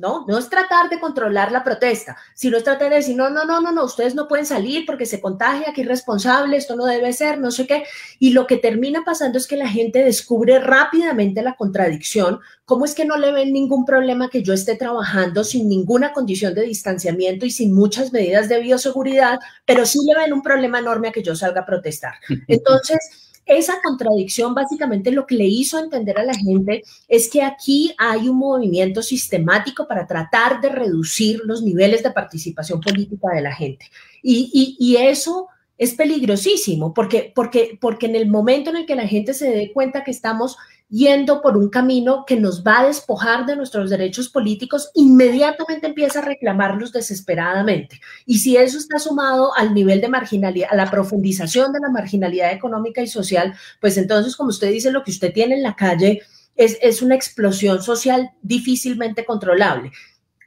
¿no? 0.00 0.24
No 0.26 0.38
es 0.38 0.48
tratar 0.48 0.88
de 0.88 0.98
controlar 0.98 1.52
la 1.52 1.62
protesta, 1.62 2.16
sino 2.34 2.56
es 2.56 2.64
tratar 2.64 2.88
de 2.88 2.96
decir, 2.96 3.14
no, 3.14 3.28
no, 3.28 3.44
no, 3.44 3.60
no, 3.60 3.70
no, 3.70 3.84
ustedes 3.84 4.14
no 4.14 4.28
pueden 4.28 4.46
salir 4.46 4.86
porque 4.86 5.04
se 5.04 5.20
contagia, 5.20 5.74
que 5.74 5.82
irresponsable, 5.82 6.56
esto 6.56 6.74
no 6.74 6.86
debe 6.86 7.12
ser, 7.12 7.38
no 7.38 7.50
sé 7.50 7.66
qué. 7.66 7.84
Y 8.18 8.32
lo 8.32 8.46
que 8.46 8.56
termina 8.56 9.04
pasando 9.04 9.36
es 9.36 9.46
que 9.46 9.58
la 9.58 9.68
gente 9.68 10.02
descubre 10.02 10.58
rápidamente 10.58 11.42
la 11.42 11.54
contradicción, 11.54 12.40
cómo 12.64 12.86
es 12.86 12.94
que 12.94 13.04
no 13.04 13.18
le 13.18 13.30
ven 13.30 13.52
ningún 13.52 13.84
problema 13.84 14.30
que 14.30 14.42
yo 14.42 14.54
esté 14.54 14.74
trabajando 14.74 15.44
sin 15.44 15.68
ninguna 15.68 16.14
condición 16.14 16.54
de 16.54 16.62
distanciamiento 16.62 17.44
y 17.44 17.50
sin 17.50 17.74
muchas 17.74 18.10
medidas 18.10 18.48
de 18.48 18.58
bioseguridad, 18.58 19.38
pero 19.66 19.84
sí 19.84 19.98
le 20.06 20.18
ven 20.18 20.32
un 20.32 20.42
problema 20.42 20.78
enorme 20.78 21.08
a 21.08 21.12
que 21.12 21.22
yo 21.22 21.36
salga 21.36 21.60
a 21.60 21.66
protestar. 21.66 22.14
Entonces, 22.48 23.29
esa 23.46 23.80
contradicción 23.82 24.54
básicamente 24.54 25.10
lo 25.10 25.26
que 25.26 25.34
le 25.34 25.46
hizo 25.46 25.78
entender 25.78 26.18
a 26.18 26.24
la 26.24 26.34
gente 26.34 26.82
es 27.08 27.28
que 27.28 27.42
aquí 27.42 27.92
hay 27.98 28.28
un 28.28 28.36
movimiento 28.36 29.02
sistemático 29.02 29.86
para 29.88 30.06
tratar 30.06 30.60
de 30.60 30.68
reducir 30.68 31.40
los 31.44 31.62
niveles 31.62 32.02
de 32.02 32.10
participación 32.10 32.80
política 32.80 33.28
de 33.34 33.42
la 33.42 33.54
gente. 33.54 33.86
Y, 34.22 34.76
y, 34.78 34.96
eso 34.96 35.48
es 35.78 35.94
peligrosísimo 35.94 36.92
porque, 36.92 37.32
porque, 37.34 37.78
porque 37.80 38.06
en 38.06 38.16
el 38.16 38.28
momento 38.28 38.70
en 38.70 38.76
el 38.76 38.86
que 38.86 38.94
la 38.94 39.08
gente 39.08 39.32
se 39.32 39.50
dé 39.50 39.72
cuenta 39.72 40.04
que 40.04 40.10
estamos 40.10 40.56
yendo 40.90 41.40
por 41.40 41.56
un 41.56 41.70
camino 41.70 42.24
que 42.26 42.36
nos 42.36 42.64
va 42.64 42.80
a 42.80 42.86
despojar 42.86 43.46
de 43.46 43.56
nuestros 43.56 43.88
derechos 43.88 44.28
políticos, 44.28 44.90
inmediatamente 44.94 45.86
empieza 45.86 46.18
a 46.18 46.24
reclamarlos 46.24 46.92
desesperadamente. 46.92 48.00
Y 48.26 48.40
si 48.40 48.56
eso 48.56 48.76
está 48.76 48.98
sumado 48.98 49.56
al 49.56 49.72
nivel 49.72 50.00
de 50.00 50.08
marginalidad, 50.08 50.68
a 50.70 50.76
la 50.76 50.90
profundización 50.90 51.72
de 51.72 51.78
la 51.80 51.90
marginalidad 51.90 52.52
económica 52.52 53.00
y 53.00 53.06
social, 53.06 53.54
pues 53.80 53.96
entonces, 53.96 54.34
como 54.36 54.50
usted 54.50 54.70
dice, 54.70 54.90
lo 54.90 55.04
que 55.04 55.12
usted 55.12 55.32
tiene 55.32 55.54
en 55.54 55.62
la 55.62 55.76
calle 55.76 56.22
es, 56.56 56.76
es 56.82 57.02
una 57.02 57.14
explosión 57.14 57.80
social 57.82 58.32
difícilmente 58.42 59.24
controlable. 59.24 59.92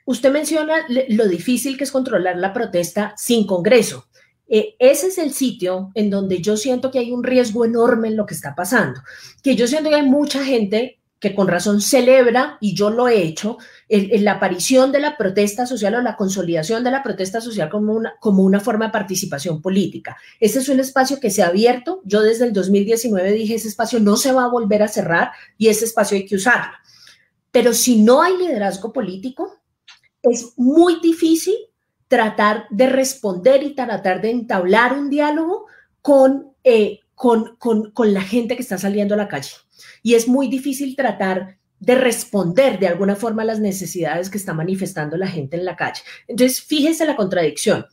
Usted 0.05 0.31
menciona 0.33 0.85
lo 1.07 1.27
difícil 1.29 1.77
que 1.77 1.85
es 1.85 1.91
controlar 1.91 2.35
la 2.35 2.51
protesta 2.51 3.13
sin 3.15 3.47
Congreso. 3.47 4.07
Eh, 4.55 4.75
ese 4.77 5.07
es 5.07 5.17
el 5.17 5.33
sitio 5.33 5.89
en 5.95 6.11
donde 6.11 6.39
yo 6.39 6.57
siento 6.57 6.91
que 6.91 6.99
hay 6.99 7.11
un 7.11 7.23
riesgo 7.23 7.65
enorme 7.65 8.09
en 8.09 8.15
lo 8.15 8.27
que 8.27 8.35
está 8.35 8.53
pasando, 8.53 9.01
que 9.41 9.55
yo 9.55 9.65
siento 9.65 9.89
que 9.89 9.95
hay 9.95 10.07
mucha 10.07 10.45
gente 10.45 10.99
que 11.19 11.33
con 11.33 11.47
razón 11.47 11.81
celebra, 11.81 12.59
y 12.61 12.75
yo 12.75 12.91
lo 12.91 13.07
he 13.07 13.23
hecho, 13.23 13.57
en 13.89 14.23
la 14.23 14.33
aparición 14.33 14.91
de 14.91 14.99
la 14.99 15.17
protesta 15.17 15.65
social 15.65 15.95
o 15.95 16.01
la 16.01 16.17
consolidación 16.17 16.83
de 16.83 16.91
la 16.91 17.01
protesta 17.01 17.41
social 17.41 17.69
como 17.69 17.93
una, 17.93 18.13
como 18.19 18.43
una 18.43 18.59
forma 18.59 18.85
de 18.85 18.91
participación 18.91 19.59
política. 19.59 20.17
Ese 20.39 20.59
es 20.59 20.69
un 20.69 20.79
espacio 20.79 21.19
que 21.19 21.31
se 21.31 21.41
ha 21.41 21.47
abierto. 21.47 22.01
Yo 22.03 22.21
desde 22.21 22.45
el 22.45 22.53
2019 22.53 23.31
dije, 23.31 23.55
ese 23.55 23.69
espacio 23.69 23.99
no 24.01 24.17
se 24.17 24.33
va 24.33 24.43
a 24.43 24.49
volver 24.49 24.83
a 24.83 24.87
cerrar 24.87 25.31
y 25.57 25.69
ese 25.69 25.85
espacio 25.85 26.15
hay 26.15 26.27
que 26.27 26.35
usarlo. 26.35 26.73
Pero 27.49 27.73
si 27.73 28.03
no 28.03 28.21
hay 28.21 28.37
liderazgo 28.37 28.93
político, 28.93 29.61
es 30.21 30.53
muy 30.57 30.99
difícil 31.01 31.55
tratar 32.13 32.67
de 32.69 32.85
responder 32.85 33.63
y 33.63 33.73
tratar 33.73 34.21
de 34.21 34.29
entablar 34.29 34.93
un 34.93 35.09
diálogo 35.09 35.65
con, 35.99 36.53
eh, 36.63 36.99
con, 37.15 37.55
con, 37.57 37.89
con 37.89 38.13
la 38.13 38.21
gente 38.21 38.55
que 38.55 38.61
está 38.61 38.77
saliendo 38.77 39.15
a 39.15 39.17
la 39.17 39.27
calle. 39.27 39.49
Y 40.03 40.13
es 40.13 40.27
muy 40.27 40.47
difícil 40.47 40.95
tratar 40.95 41.57
de 41.79 41.95
responder 41.95 42.77
de 42.77 42.85
alguna 42.85 43.15
forma 43.15 43.41
a 43.41 43.45
las 43.45 43.59
necesidades 43.59 44.29
que 44.29 44.37
está 44.37 44.53
manifestando 44.53 45.17
la 45.17 45.25
gente 45.25 45.57
en 45.57 45.65
la 45.65 45.75
calle. 45.75 46.03
Entonces, 46.27 46.61
fíjese 46.61 47.03
la 47.07 47.15
contradicción. 47.15 47.87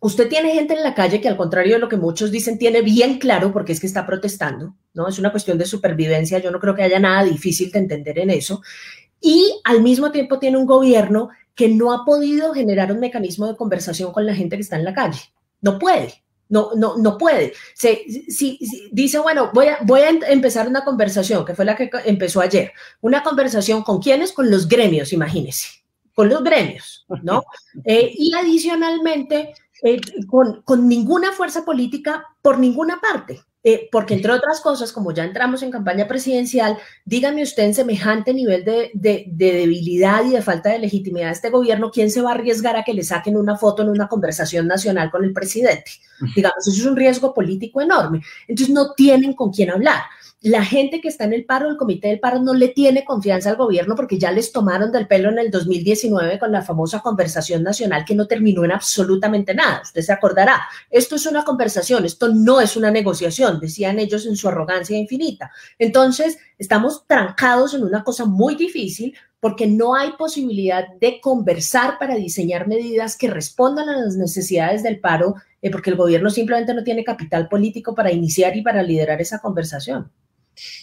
Usted 0.00 0.30
tiene 0.30 0.54
gente 0.54 0.72
en 0.72 0.82
la 0.82 0.94
calle 0.94 1.20
que 1.20 1.28
al 1.28 1.36
contrario 1.36 1.74
de 1.74 1.80
lo 1.80 1.90
que 1.90 1.98
muchos 1.98 2.30
dicen, 2.30 2.56
tiene 2.56 2.80
bien 2.80 3.18
claro 3.18 3.52
porque 3.52 3.72
es 3.72 3.80
que 3.80 3.86
está 3.86 4.06
protestando, 4.06 4.76
¿no? 4.94 5.08
Es 5.08 5.18
una 5.18 5.30
cuestión 5.30 5.58
de 5.58 5.66
supervivencia, 5.66 6.38
yo 6.38 6.50
no 6.50 6.58
creo 6.58 6.74
que 6.74 6.84
haya 6.84 7.00
nada 7.00 7.22
difícil 7.22 7.70
de 7.70 7.80
entender 7.80 8.18
en 8.18 8.30
eso. 8.30 8.62
Y 9.20 9.60
al 9.64 9.82
mismo 9.82 10.10
tiempo 10.10 10.38
tiene 10.38 10.56
un 10.56 10.64
gobierno 10.64 11.28
que 11.58 11.68
no 11.68 11.92
ha 11.92 12.04
podido 12.04 12.54
generar 12.54 12.92
un 12.92 13.00
mecanismo 13.00 13.48
de 13.48 13.56
conversación 13.56 14.12
con 14.12 14.24
la 14.24 14.32
gente 14.32 14.54
que 14.54 14.62
está 14.62 14.76
en 14.76 14.84
la 14.84 14.94
calle. 14.94 15.18
No 15.60 15.76
puede, 15.76 16.22
no, 16.48 16.70
no, 16.76 16.96
no 16.96 17.18
puede. 17.18 17.52
Se, 17.74 18.04
si, 18.28 18.60
dice, 18.92 19.18
bueno, 19.18 19.50
voy 19.52 19.66
a, 19.66 19.78
voy 19.82 20.02
a 20.02 20.10
empezar 20.10 20.68
una 20.68 20.84
conversación, 20.84 21.44
que 21.44 21.56
fue 21.56 21.64
la 21.64 21.74
que 21.74 21.90
empezó 22.04 22.40
ayer. 22.40 22.70
Una 23.00 23.24
conversación 23.24 23.82
con 23.82 24.00
quiénes? 24.00 24.32
Con 24.32 24.48
los 24.52 24.68
gremios, 24.68 25.12
imagínese. 25.12 25.82
Con 26.14 26.28
los 26.28 26.44
gremios, 26.44 27.04
¿no? 27.24 27.42
Eh, 27.84 28.12
y 28.16 28.32
adicionalmente, 28.34 29.52
eh, 29.82 30.00
con, 30.28 30.62
con 30.62 30.88
ninguna 30.88 31.32
fuerza 31.32 31.64
política 31.64 32.24
por 32.40 32.60
ninguna 32.60 33.00
parte. 33.00 33.40
Eh, 33.64 33.88
porque 33.90 34.14
entre 34.14 34.32
otras 34.32 34.60
cosas, 34.60 34.92
como 34.92 35.12
ya 35.12 35.24
entramos 35.24 35.62
en 35.62 35.72
campaña 35.72 36.06
presidencial, 36.06 36.78
dígame 37.04 37.42
usted 37.42 37.64
en 37.64 37.74
semejante 37.74 38.32
nivel 38.32 38.64
de, 38.64 38.92
de, 38.94 39.24
de, 39.26 39.52
debilidad 39.52 40.24
y 40.24 40.30
de 40.30 40.42
falta 40.42 40.70
de 40.70 40.78
legitimidad 40.78 41.26
de 41.26 41.32
este 41.32 41.50
gobierno, 41.50 41.90
¿quién 41.90 42.10
se 42.10 42.22
va 42.22 42.30
a 42.30 42.34
arriesgar 42.34 42.76
a 42.76 42.84
que 42.84 42.94
le 42.94 43.02
saquen 43.02 43.36
una 43.36 43.56
foto 43.56 43.82
en 43.82 43.88
una 43.88 44.06
conversación 44.06 44.68
nacional 44.68 45.10
con 45.10 45.24
el 45.24 45.32
presidente? 45.32 45.90
Digamos, 46.36 46.66
eso 46.66 46.80
es 46.80 46.86
un 46.86 46.96
riesgo 46.96 47.34
político 47.34 47.80
enorme. 47.80 48.22
Entonces 48.46 48.72
no 48.72 48.92
tienen 48.94 49.34
con 49.34 49.52
quién 49.52 49.70
hablar 49.70 50.02
la 50.40 50.64
gente 50.64 51.00
que 51.00 51.08
está 51.08 51.24
en 51.24 51.32
el 51.32 51.44
paro, 51.44 51.68
el 51.68 51.76
comité 51.76 52.08
del 52.08 52.20
paro, 52.20 52.38
no 52.38 52.54
le 52.54 52.68
tiene 52.68 53.04
confianza 53.04 53.50
al 53.50 53.56
gobierno 53.56 53.96
porque 53.96 54.18
ya 54.18 54.30
les 54.30 54.52
tomaron 54.52 54.92
del 54.92 55.08
pelo 55.08 55.30
en 55.30 55.38
el 55.38 55.50
2019 55.50 56.38
con 56.38 56.52
la 56.52 56.62
famosa 56.62 57.00
conversación 57.00 57.64
nacional 57.64 58.04
que 58.04 58.14
no 58.14 58.26
terminó 58.26 58.64
en 58.64 58.70
absolutamente 58.70 59.52
nada. 59.52 59.82
Usted 59.82 60.02
se 60.02 60.12
acordará, 60.12 60.62
esto 60.90 61.16
es 61.16 61.26
una 61.26 61.44
conversación, 61.44 62.04
esto 62.04 62.28
no 62.28 62.60
es 62.60 62.76
una 62.76 62.92
negociación, 62.92 63.58
decían 63.58 63.98
ellos 63.98 64.26
en 64.26 64.36
su 64.36 64.48
arrogancia 64.48 64.96
infinita. 64.96 65.50
Entonces, 65.76 66.38
estamos 66.56 67.04
trancados 67.08 67.74
en 67.74 67.82
una 67.82 68.04
cosa 68.04 68.24
muy 68.24 68.54
difícil 68.54 69.16
porque 69.40 69.66
no 69.66 69.96
hay 69.96 70.12
posibilidad 70.12 70.86
de 71.00 71.20
conversar 71.20 71.98
para 71.98 72.14
diseñar 72.14 72.68
medidas 72.68 73.16
que 73.16 73.28
respondan 73.28 73.88
a 73.88 73.96
las 73.96 74.16
necesidades 74.16 74.84
del 74.84 75.00
paro, 75.00 75.34
eh, 75.62 75.70
porque 75.70 75.90
el 75.90 75.96
gobierno 75.96 76.30
simplemente 76.30 76.74
no 76.74 76.84
tiene 76.84 77.02
capital 77.02 77.48
político 77.48 77.94
para 77.94 78.12
iniciar 78.12 78.56
y 78.56 78.62
para 78.62 78.82
liderar 78.84 79.20
esa 79.20 79.40
conversación. 79.40 80.10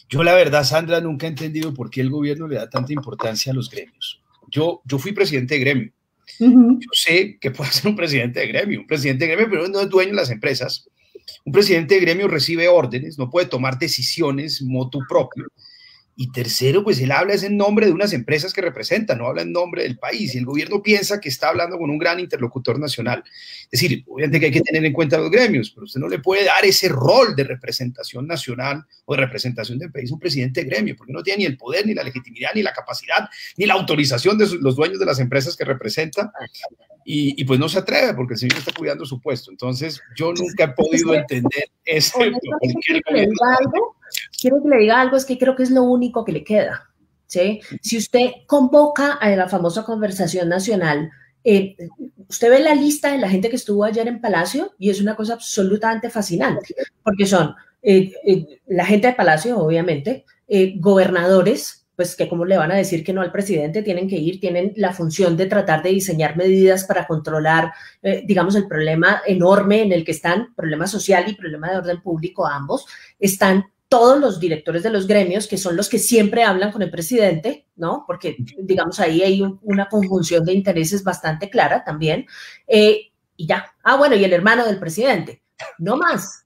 Yo 0.10 0.24
la 0.24 0.34
verdad, 0.34 0.64
Sandra, 0.64 1.02
nunca 1.02 1.26
he 1.26 1.30
entendido 1.30 1.74
por 1.74 1.90
qué 1.90 2.02
el 2.02 2.10
gobierno 2.10 2.48
le 2.48 2.56
da 2.56 2.70
tanta 2.70 2.94
importancia 2.94 3.52
a 3.52 3.56
los 3.56 3.70
gremios. 3.70 4.22
Yo, 4.50 4.82
yo 4.86 5.00
fui 5.00 5.12
presidente 5.12 5.56
de 5.56 5.60
gremio. 5.60 5.92
Uh 6.40 6.48
-huh. 6.48 6.80
Yo 6.80 6.90
sé 6.94 7.38
que 7.40 7.52
puede 7.52 7.72
ser 7.72 7.88
un 7.88 7.96
presidente 7.96 8.40
de 8.40 8.48
gremio, 8.48 8.82
un 8.82 8.88
presidente 8.88 9.26
de 9.26 9.36
gremio, 9.36 9.50
pero 9.50 9.68
no 9.68 9.82
es 9.82 9.90
dueño 9.90 10.12
de 10.12 10.18
las 10.18 10.30
empresas. 10.30 10.88
Un 11.44 11.54
presidente 11.54 11.96
de 11.96 12.02
gremio 12.02 12.28
recibe 12.28 12.68
órdenes, 12.68 13.18
no 13.18 13.30
puede 13.30 13.48
tomar 13.48 13.78
decisiones 13.80 14.62
motu 14.62 15.00
propio. 15.08 15.46
Y 16.18 16.32
tercero, 16.32 16.82
pues 16.82 17.02
él 17.02 17.12
habla 17.12 17.34
es 17.34 17.44
en 17.44 17.58
nombre 17.58 17.88
de 17.88 17.92
unas 17.92 18.14
empresas 18.14 18.54
que 18.54 18.62
representa, 18.62 19.16
no 19.16 19.28
habla 19.28 19.42
en 19.42 19.52
nombre 19.52 19.84
del 19.84 19.98
país. 19.98 20.34
Y 20.34 20.38
el 20.38 20.46
gobierno 20.46 20.82
piensa 20.82 21.20
que 21.20 21.28
está 21.28 21.50
hablando 21.50 21.78
con 21.78 21.90
un 21.90 21.98
gran 21.98 22.22
interlocutor 22.22 22.80
nacional. 22.80 23.22
Es 23.64 23.82
decir, 23.82 24.04
obviamente 24.08 24.40
que 24.40 24.46
hay 24.46 24.52
que 24.54 24.62
tener 24.62 24.86
en 24.86 24.94
cuenta 24.94 25.18
los 25.18 25.30
gremios, 25.30 25.72
pero 25.72 25.84
usted 25.84 26.00
no 26.00 26.08
le 26.08 26.20
puede 26.20 26.46
dar 26.46 26.64
ese 26.64 26.88
rol 26.88 27.36
de 27.36 27.44
representación 27.44 28.28
nacional 28.28 28.86
o 29.04 29.14
de 29.14 29.22
representación 29.22 29.78
del 29.78 29.92
país 29.92 30.10
a 30.10 30.14
un 30.14 30.20
presidente 30.22 30.64
de 30.64 30.70
gremio, 30.70 30.96
porque 30.96 31.12
no 31.12 31.22
tiene 31.22 31.40
ni 31.40 31.46
el 31.46 31.58
poder, 31.58 31.86
ni 31.86 31.94
la 31.94 32.04
legitimidad, 32.04 32.52
ni 32.56 32.64
la 32.64 32.72
capacidad, 32.72 33.28
ni 33.58 33.66
la 33.66 33.74
autorización 33.74 34.38
de 34.38 34.48
los 34.62 34.78
dueños 34.78 35.00
de 35.00 35.06
las 35.06 35.20
empresas 35.20 35.58
que 35.58 35.66
representa. 35.66 36.32
Y, 37.08 37.40
y, 37.40 37.46
pues 37.46 37.60
no 37.60 37.70
se 37.70 37.78
atreve 37.78 38.16
porque 38.16 38.34
el 38.34 38.40
señor 38.40 38.58
está 38.58 38.72
cuidando 38.72 39.06
su 39.06 39.22
puesto. 39.22 39.52
Entonces, 39.52 40.02
yo 40.16 40.34
nunca 40.34 40.64
he 40.64 40.68
podido 40.70 41.14
entender 41.14 41.66
ese. 41.84 42.32
Quiero 44.40 44.62
que 44.62 44.70
le 44.70 44.78
diga 44.78 45.02
algo, 45.02 45.18
es 45.18 45.26
que 45.26 45.38
creo 45.38 45.56
que 45.56 45.64
es 45.64 45.72
lo 45.72 45.84
único 45.84 46.24
que 46.24 46.32
le 46.32 46.44
queda. 46.44 46.90
¿sí? 47.28 47.62
Si 47.82 47.98
usted 47.98 48.32
convoca 48.46 49.14
a 49.14 49.30
la 49.36 49.50
famosa 49.50 49.84
conversación 49.84 50.50
nacional, 50.50 51.10
eh, 51.48 51.76
usted 52.28 52.50
ve 52.50 52.60
la 52.60 52.74
lista 52.74 53.12
de 53.12 53.20
la 53.20 53.30
gente 53.30 53.50
que 53.50 53.56
estuvo 53.56 53.84
ayer 53.84 54.08
en 54.08 54.20
Palacio 54.20 54.74
y 54.80 54.90
es 54.90 55.00
una 55.00 55.16
cosa 55.16 55.34
absolutamente 55.34 56.10
fascinante, 56.10 56.74
porque 57.04 57.28
son 57.28 57.54
eh, 57.84 58.12
eh, 58.26 58.62
la 58.66 58.84
gente 58.84 59.08
de 59.08 59.14
Palacio, 59.14 59.60
obviamente, 59.60 60.26
gobernadores, 60.78 61.88
pues 61.96 62.16
que 62.16 62.28
como 62.28 62.46
le 62.46 62.58
van 62.58 62.72
a 62.72 62.76
decir 62.76 63.04
que 63.04 63.14
no 63.14 63.22
al 63.22 63.32
presidente, 63.32 63.84
tienen 63.84 64.08
que 64.08 64.18
ir, 64.18 64.40
tienen 64.40 64.74
la 64.76 64.92
función 64.92 65.38
de 65.38 65.46
tratar 65.46 65.82
de 65.82 65.90
diseñar 65.90 66.36
medidas 66.36 66.84
para 66.84 67.08
controlar, 67.08 67.72
digamos, 68.26 68.56
el 68.56 68.68
problema 68.68 69.22
enorme 69.26 69.82
en 69.82 69.92
el 69.92 70.04
que 70.04 70.12
están, 70.12 70.54
problema 70.56 70.86
social 70.86 71.26
y 71.28 71.36
problema 71.36 71.72
de 71.72 71.78
orden 71.78 72.02
público 72.02 72.46
ambos, 72.46 72.86
están 73.20 73.66
todos 73.88 74.20
los 74.20 74.40
directores 74.40 74.84
de 74.84 74.90
los 74.90 75.08
gremios, 75.08 75.48
que 75.48 75.58
son 75.58 75.76
los 75.76 75.90
que 75.90 76.00
siempre 76.00 76.44
hablan 76.44 76.72
con 76.72 76.82
el 76.82 76.92
presidente, 76.92 77.68
¿no? 77.76 78.04
Porque, 78.08 78.38
digamos, 78.58 79.00
ahí 79.00 79.22
hay 79.22 79.44
una 79.62 79.88
conjunción 79.88 80.44
de 80.44 80.54
intereses 80.54 81.04
bastante 81.04 81.50
clara 81.50 81.84
también. 81.84 82.26
Eh, 82.68 83.12
y 83.38 83.48
ya. 83.48 83.74
Ah, 83.84 83.98
bueno, 83.98 84.16
y 84.16 84.24
el 84.24 84.34
hermano 84.34 84.66
del 84.66 84.80
presidente. 84.80 85.42
No 85.78 85.98
más, 85.98 86.46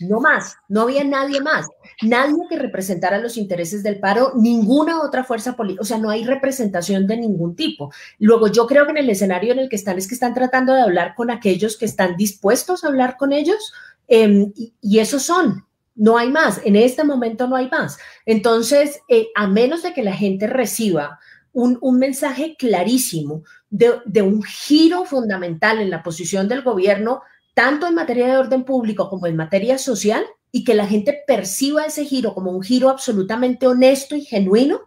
no 0.00 0.20
más, 0.20 0.56
no 0.68 0.82
había 0.82 1.04
nadie 1.04 1.40
más 1.40 1.66
nadie 2.02 2.42
que 2.48 2.58
representara 2.58 3.18
los 3.18 3.36
intereses 3.36 3.82
del 3.82 4.00
paro, 4.00 4.32
ninguna 4.36 5.02
otra 5.02 5.24
fuerza 5.24 5.56
política, 5.56 5.82
o 5.82 5.84
sea, 5.84 5.98
no 5.98 6.10
hay 6.10 6.24
representación 6.24 7.06
de 7.06 7.16
ningún 7.16 7.54
tipo. 7.54 7.92
Luego, 8.18 8.48
yo 8.48 8.66
creo 8.66 8.84
que 8.84 8.92
en 8.92 8.98
el 8.98 9.10
escenario 9.10 9.52
en 9.52 9.60
el 9.60 9.68
que 9.68 9.76
están 9.76 9.98
es 9.98 10.08
que 10.08 10.14
están 10.14 10.34
tratando 10.34 10.74
de 10.74 10.82
hablar 10.82 11.14
con 11.14 11.30
aquellos 11.30 11.76
que 11.76 11.84
están 11.84 12.16
dispuestos 12.16 12.84
a 12.84 12.88
hablar 12.88 13.16
con 13.16 13.32
ellos, 13.32 13.72
em, 14.08 14.52
y, 14.80 14.98
esos 14.98 15.22
son, 15.22 15.66
no 15.94 16.18
hay 16.18 16.30
más, 16.30 16.60
en 16.64 16.76
este 16.76 17.04
momento 17.04 17.46
no 17.46 17.56
hay 17.56 17.68
más. 17.68 17.98
Entonces, 18.26 19.00
eh, 19.08 19.28
a 19.34 19.46
menos 19.46 19.82
de 19.82 19.92
que 19.92 20.02
la 20.02 20.14
gente 20.14 20.46
reciba 20.46 21.20
un, 21.52 21.78
mensaje 21.98 22.56
clarísimo 22.58 23.44
de, 23.70 23.92
de 24.04 24.22
un 24.22 24.42
giro 24.42 25.04
fundamental 25.04 25.78
en 25.78 25.90
la 25.90 26.02
posición 26.02 26.48
del 26.48 26.62
gobierno, 26.62 27.22
tanto 27.54 27.86
en 27.86 27.94
materia 27.94 28.26
de 28.26 28.36
orden 28.36 28.64
público 28.64 29.08
como 29.08 29.28
en 29.28 29.36
materia 29.36 29.78
social, 29.78 30.24
y 30.50 30.64
que 30.64 30.74
la 30.74 30.86
gente 30.86 31.22
perciba 31.26 31.84
ese 31.84 32.04
giro 32.04 32.34
como 32.34 32.50
un 32.52 32.62
giro 32.62 32.88
absolutamente 32.88 33.66
honesto 33.66 34.14
y 34.14 34.24
genuino, 34.24 34.82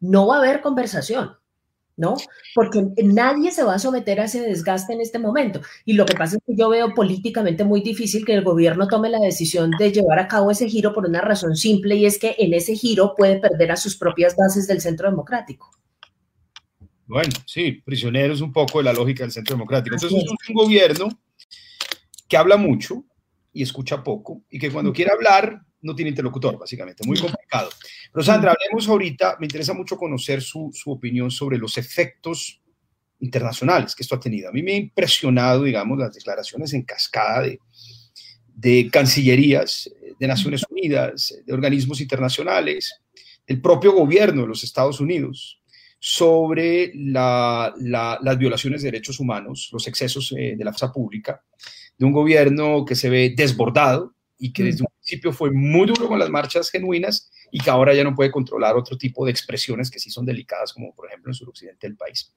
no 0.00 0.28
va 0.28 0.36
a 0.36 0.38
haber 0.38 0.60
conversación, 0.60 1.36
¿no? 1.98 2.16
Porque 2.54 2.86
nadie 3.04 3.50
se 3.50 3.62
va 3.62 3.74
a 3.74 3.78
someter 3.78 4.20
a 4.20 4.24
ese 4.24 4.40
desgaste 4.40 4.94
en 4.94 5.02
este 5.02 5.18
momento. 5.18 5.60
Y 5.84 5.92
lo 5.92 6.06
que 6.06 6.14
pasa 6.14 6.36
es 6.36 6.42
que 6.46 6.56
yo 6.56 6.70
veo 6.70 6.94
políticamente 6.94 7.64
muy 7.64 7.82
difícil 7.82 8.24
que 8.24 8.32
el 8.32 8.42
gobierno 8.42 8.88
tome 8.88 9.10
la 9.10 9.18
decisión 9.18 9.70
de 9.78 9.92
llevar 9.92 10.18
a 10.18 10.28
cabo 10.28 10.50
ese 10.50 10.68
giro 10.68 10.94
por 10.94 11.06
una 11.06 11.20
razón 11.20 11.56
simple 11.56 11.96
y 11.96 12.06
es 12.06 12.18
que 12.18 12.34
en 12.38 12.54
ese 12.54 12.74
giro 12.74 13.14
puede 13.14 13.38
perder 13.38 13.72
a 13.72 13.76
sus 13.76 13.98
propias 13.98 14.34
bases 14.34 14.66
del 14.66 14.80
centro 14.80 15.10
democrático. 15.10 15.70
Bueno, 17.06 17.32
sí, 17.46 17.82
prisioneros 17.84 18.40
un 18.40 18.52
poco 18.52 18.78
de 18.78 18.84
la 18.84 18.92
lógica 18.92 19.24
del 19.24 19.32
centro 19.32 19.56
democrático. 19.56 19.96
Entonces 19.96 20.22
es 20.22 20.48
un 20.48 20.54
gobierno 20.54 21.08
que 22.28 22.36
habla 22.36 22.56
mucho, 22.56 23.04
y 23.52 23.62
escucha 23.62 24.04
poco 24.04 24.42
y 24.48 24.58
que 24.58 24.70
cuando 24.70 24.92
quiere 24.92 25.10
hablar 25.10 25.62
no 25.82 25.94
tiene 25.94 26.10
interlocutor, 26.10 26.58
básicamente, 26.58 27.06
muy 27.06 27.18
complicado. 27.18 27.70
Pero 28.12 28.24
Sandra, 28.24 28.52
hablemos 28.52 28.88
ahorita, 28.88 29.36
me 29.38 29.46
interesa 29.46 29.74
mucho 29.74 29.96
conocer 29.96 30.42
su, 30.42 30.70
su 30.72 30.90
opinión 30.90 31.30
sobre 31.30 31.58
los 31.58 31.78
efectos 31.78 32.60
internacionales 33.20 33.94
que 33.94 34.02
esto 34.02 34.16
ha 34.16 34.20
tenido. 34.20 34.48
A 34.48 34.52
mí 34.52 34.62
me 34.62 34.72
ha 34.72 34.76
impresionado, 34.76 35.64
digamos, 35.64 35.98
las 35.98 36.14
declaraciones 36.14 36.72
en 36.72 36.82
cascada 36.82 37.42
de, 37.42 37.58
de 38.54 38.88
cancillerías 38.90 39.90
de 40.18 40.26
Naciones 40.26 40.64
Unidas, 40.68 41.34
de 41.46 41.52
organismos 41.52 42.00
internacionales, 42.00 43.00
del 43.46 43.60
propio 43.60 43.92
gobierno 43.92 44.42
de 44.42 44.48
los 44.48 44.64
Estados 44.64 45.00
Unidos 45.00 45.60
sobre 46.00 46.92
la, 46.94 47.74
las 47.78 48.38
violaciones 48.38 48.82
de 48.82 48.90
derechos 48.90 49.18
humanos, 49.18 49.70
los 49.72 49.86
excesos 49.88 50.32
eh, 50.36 50.54
de 50.56 50.64
la 50.64 50.72
fuerza 50.72 50.92
pública, 50.92 51.42
de 51.96 52.04
un 52.04 52.12
gobierno 52.12 52.84
que 52.84 52.94
se 52.94 53.10
ve 53.10 53.34
desbordado 53.36 54.14
y 54.38 54.52
que 54.52 54.64
desde 54.64 54.82
un 54.82 54.88
fue 55.32 55.50
muy 55.50 55.86
duro 55.86 56.08
con 56.08 56.18
las 56.18 56.30
marchas 56.30 56.70
genuinas 56.70 57.30
y 57.50 57.58
que 57.58 57.70
ahora 57.70 57.94
ya 57.94 58.04
no 58.04 58.14
puede 58.14 58.30
controlar 58.30 58.76
otro 58.76 58.96
tipo 58.96 59.24
de 59.24 59.30
expresiones 59.30 59.90
que 59.90 59.98
sí 59.98 60.10
son 60.10 60.26
delicadas, 60.26 60.72
como 60.72 60.94
por 60.94 61.06
ejemplo 61.06 61.30
en 61.30 61.32
el 61.32 61.38
suroccidente 61.38 61.86
del 61.86 61.96
país. 61.96 62.32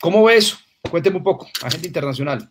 ¿Cómo 0.00 0.24
ve 0.24 0.36
eso? 0.36 0.56
Cuénteme 0.88 1.16
un 1.16 1.24
poco, 1.24 1.48
agente 1.62 1.88
internacional. 1.88 2.48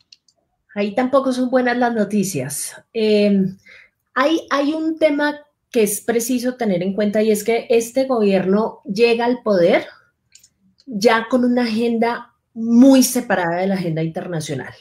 Ahí 0.75 0.93
tampoco 0.93 1.31
son 1.31 1.49
buenas 1.49 1.77
las 1.77 1.93
noticias. 1.93 2.75
Hay, 2.93 4.47
hay 4.49 4.73
un 4.73 4.99
tema 4.99 5.39
que 5.71 5.83
es 5.83 6.01
preciso 6.01 6.55
tener 6.55 6.83
en 6.83 6.93
cuenta 6.93 7.21
y 7.21 7.31
es 7.31 7.43
que 7.43 7.67
este 7.69 8.05
gobierno 8.05 8.81
llega 8.83 9.25
al 9.25 9.41
poder 9.43 9.85
ya 10.85 11.27
con 11.29 11.43
una 11.43 11.63
agenda 11.63 12.33
muy 12.53 13.03
separada 13.03 13.57
de 13.57 13.67
la 13.67 13.75
agenda 13.75 14.03
internacional. 14.03 14.73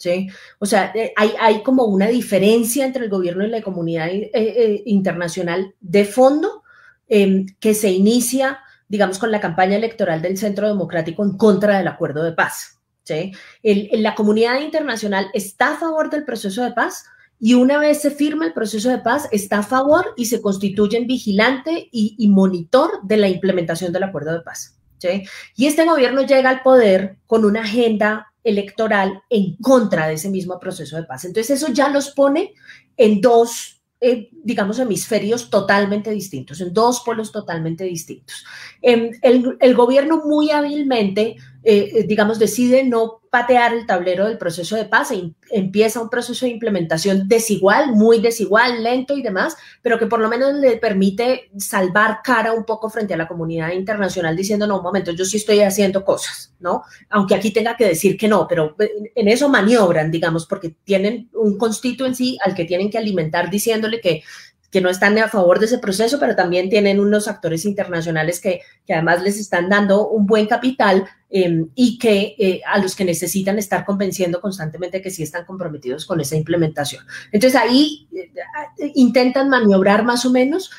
¿Sí? 0.00 0.28
O 0.58 0.66
sea, 0.66 0.92
eh, 0.94 1.12
hay, 1.14 1.34
hay, 1.38 1.62
como 1.62 1.84
una 1.84 2.08
diferencia 2.08 2.86
entre 2.86 3.04
el 3.04 3.10
gobierno 3.10 3.44
y 3.44 3.50
la 3.50 3.60
comunidad 3.60 4.08
eh, 4.08 4.30
eh, 4.32 4.82
internacional 4.86 5.74
de 5.78 6.06
fondo 6.06 6.62
em, 7.06 7.46
que 7.60 7.74
se 7.74 7.90
inicia, 7.90 8.60
digamos, 8.88 9.18
con 9.18 9.30
la 9.30 9.40
campaña 9.40 9.76
electoral 9.76 10.22
del 10.22 10.38
Centro 10.38 10.66
Democrático 10.66 11.22
en 11.22 11.36
contra 11.36 11.76
del 11.76 11.86
acuerdo 11.86 12.24
de 12.24 12.32
paz. 12.32 12.78
¿sí? 13.04 13.32
la 13.62 14.14
comunidad 14.14 14.60
internacional 14.60 15.30
está 15.34 15.74
a 15.74 15.76
favor 15.76 16.10
del 16.10 16.24
proceso 16.24 16.62
de 16.64 16.72
paz, 16.72 17.04
y 17.42 17.54
una 17.54 17.78
vez 17.78 18.02
se 18.02 18.10
firma 18.10 18.46
el 18.46 18.52
proceso 18.52 18.90
de 18.90 18.98
paz, 18.98 19.26
está 19.32 19.60
a 19.60 19.62
favor 19.62 20.12
y 20.16 20.26
se 20.26 20.42
constituye 20.42 20.98
en 20.98 21.06
vigilante 21.06 21.88
y, 21.90 22.14
y, 22.18 22.28
monitor 22.28 23.00
de 23.02 23.16
la 23.16 23.28
implementación 23.28 23.92
del 23.92 24.02
acuerdo 24.02 24.34
de 24.34 24.42
paz. 24.42 24.78
¿sí? 24.98 25.24
Y 25.56 25.66
este 25.66 25.86
gobierno 25.86 26.22
llega 26.22 26.50
al 26.50 26.62
poder 26.62 27.16
con 27.26 27.46
una 27.46 27.62
agenda 27.62 28.29
electoral 28.44 29.22
en 29.28 29.56
contra 29.56 30.06
de 30.06 30.14
ese 30.14 30.30
mismo 30.30 30.58
proceso 30.58 30.96
de 30.96 31.04
paz. 31.04 31.24
Entonces 31.24 31.62
eso 31.62 31.72
ya 31.72 31.88
los 31.88 32.10
pone 32.10 32.54
en 32.96 33.20
dos, 33.20 33.82
eh, 34.00 34.30
digamos, 34.32 34.78
hemisferios 34.78 35.50
totalmente 35.50 36.10
distintos, 36.10 36.60
en 36.60 36.72
dos 36.72 37.00
polos 37.00 37.32
totalmente 37.32 37.84
distintos. 37.84 38.44
Em, 38.82 39.10
el, 39.22 39.74
gobierno 39.74 40.22
muy 40.24 40.50
hábilmente, 40.50 41.36
eh, 41.62 41.90
eh, 41.94 42.04
digamos, 42.06 42.38
decide 42.38 42.84
no 42.84 43.19
patear 43.30 43.72
el 43.72 43.86
tablero 43.86 44.26
del 44.26 44.38
proceso 44.38 44.74
de 44.74 44.86
paz 44.86 45.12
e 45.12 45.32
empieza 45.50 46.02
un 46.02 46.10
proceso 46.10 46.44
de 46.44 46.52
implementación 46.52 47.28
desigual, 47.28 47.92
muy 47.92 48.20
desigual, 48.20 48.82
lento 48.82 49.16
y 49.16 49.22
demás, 49.22 49.56
pero 49.82 49.98
que 49.98 50.06
por 50.06 50.18
lo 50.18 50.28
menos 50.28 50.54
le 50.54 50.76
permite 50.78 51.48
salvar 51.56 52.20
cara 52.24 52.52
un 52.52 52.64
poco 52.64 52.90
frente 52.90 53.14
a 53.14 53.16
la 53.16 53.28
comunidad 53.28 53.70
internacional 53.70 54.36
diciendo, 54.36 54.66
no, 54.66 54.78
un 54.78 54.82
momento, 54.82 55.12
yo 55.12 55.24
sí 55.24 55.36
estoy 55.36 55.60
haciendo 55.60 56.04
cosas, 56.04 56.52
¿no? 56.58 56.82
Aunque 57.08 57.36
aquí 57.36 57.52
tenga 57.52 57.76
que 57.76 57.86
decir 57.86 58.16
que 58.16 58.26
no, 58.26 58.48
pero 58.48 58.74
en 59.14 59.28
eso 59.28 59.48
maniobran, 59.48 60.10
digamos, 60.10 60.46
porque 60.46 60.74
tienen 60.82 61.30
un 61.32 61.56
constituency 61.56 62.36
al 62.44 62.54
que 62.56 62.64
tienen 62.64 62.90
que 62.90 62.98
alimentar 62.98 63.48
diciéndole 63.48 64.00
que 64.00 64.24
que 64.70 64.80
no 64.80 64.88
están 64.88 65.18
a 65.18 65.28
favor 65.28 65.58
de 65.58 65.66
ese 65.66 65.78
proceso, 65.78 66.18
pero 66.20 66.36
también 66.36 66.70
tienen 66.70 67.00
unos 67.00 67.28
actores 67.28 67.64
internacionales 67.64 68.40
que, 68.40 68.60
que 68.86 68.94
además 68.94 69.22
les 69.22 69.38
están 69.38 69.68
dando 69.68 70.08
un 70.08 70.26
buen 70.26 70.46
capital 70.46 71.04
em, 71.28 71.68
y 71.74 71.98
que 71.98 72.36
eh, 72.38 72.60
a 72.66 72.78
los 72.78 72.94
que 72.94 73.04
necesitan 73.04 73.58
estar 73.58 73.84
convenciendo 73.84 74.40
constantemente 74.40 75.02
que 75.02 75.10
sí 75.10 75.22
están 75.22 75.44
comprometidos 75.44 76.06
con 76.06 76.20
esa 76.20 76.36
implementación. 76.36 77.04
Entonces 77.32 77.60
ahí 77.60 78.08
eh, 78.14 78.92
intentan 78.94 79.48
maniobrar 79.48 80.04
más 80.04 80.24
o 80.24 80.30
menos. 80.30 80.70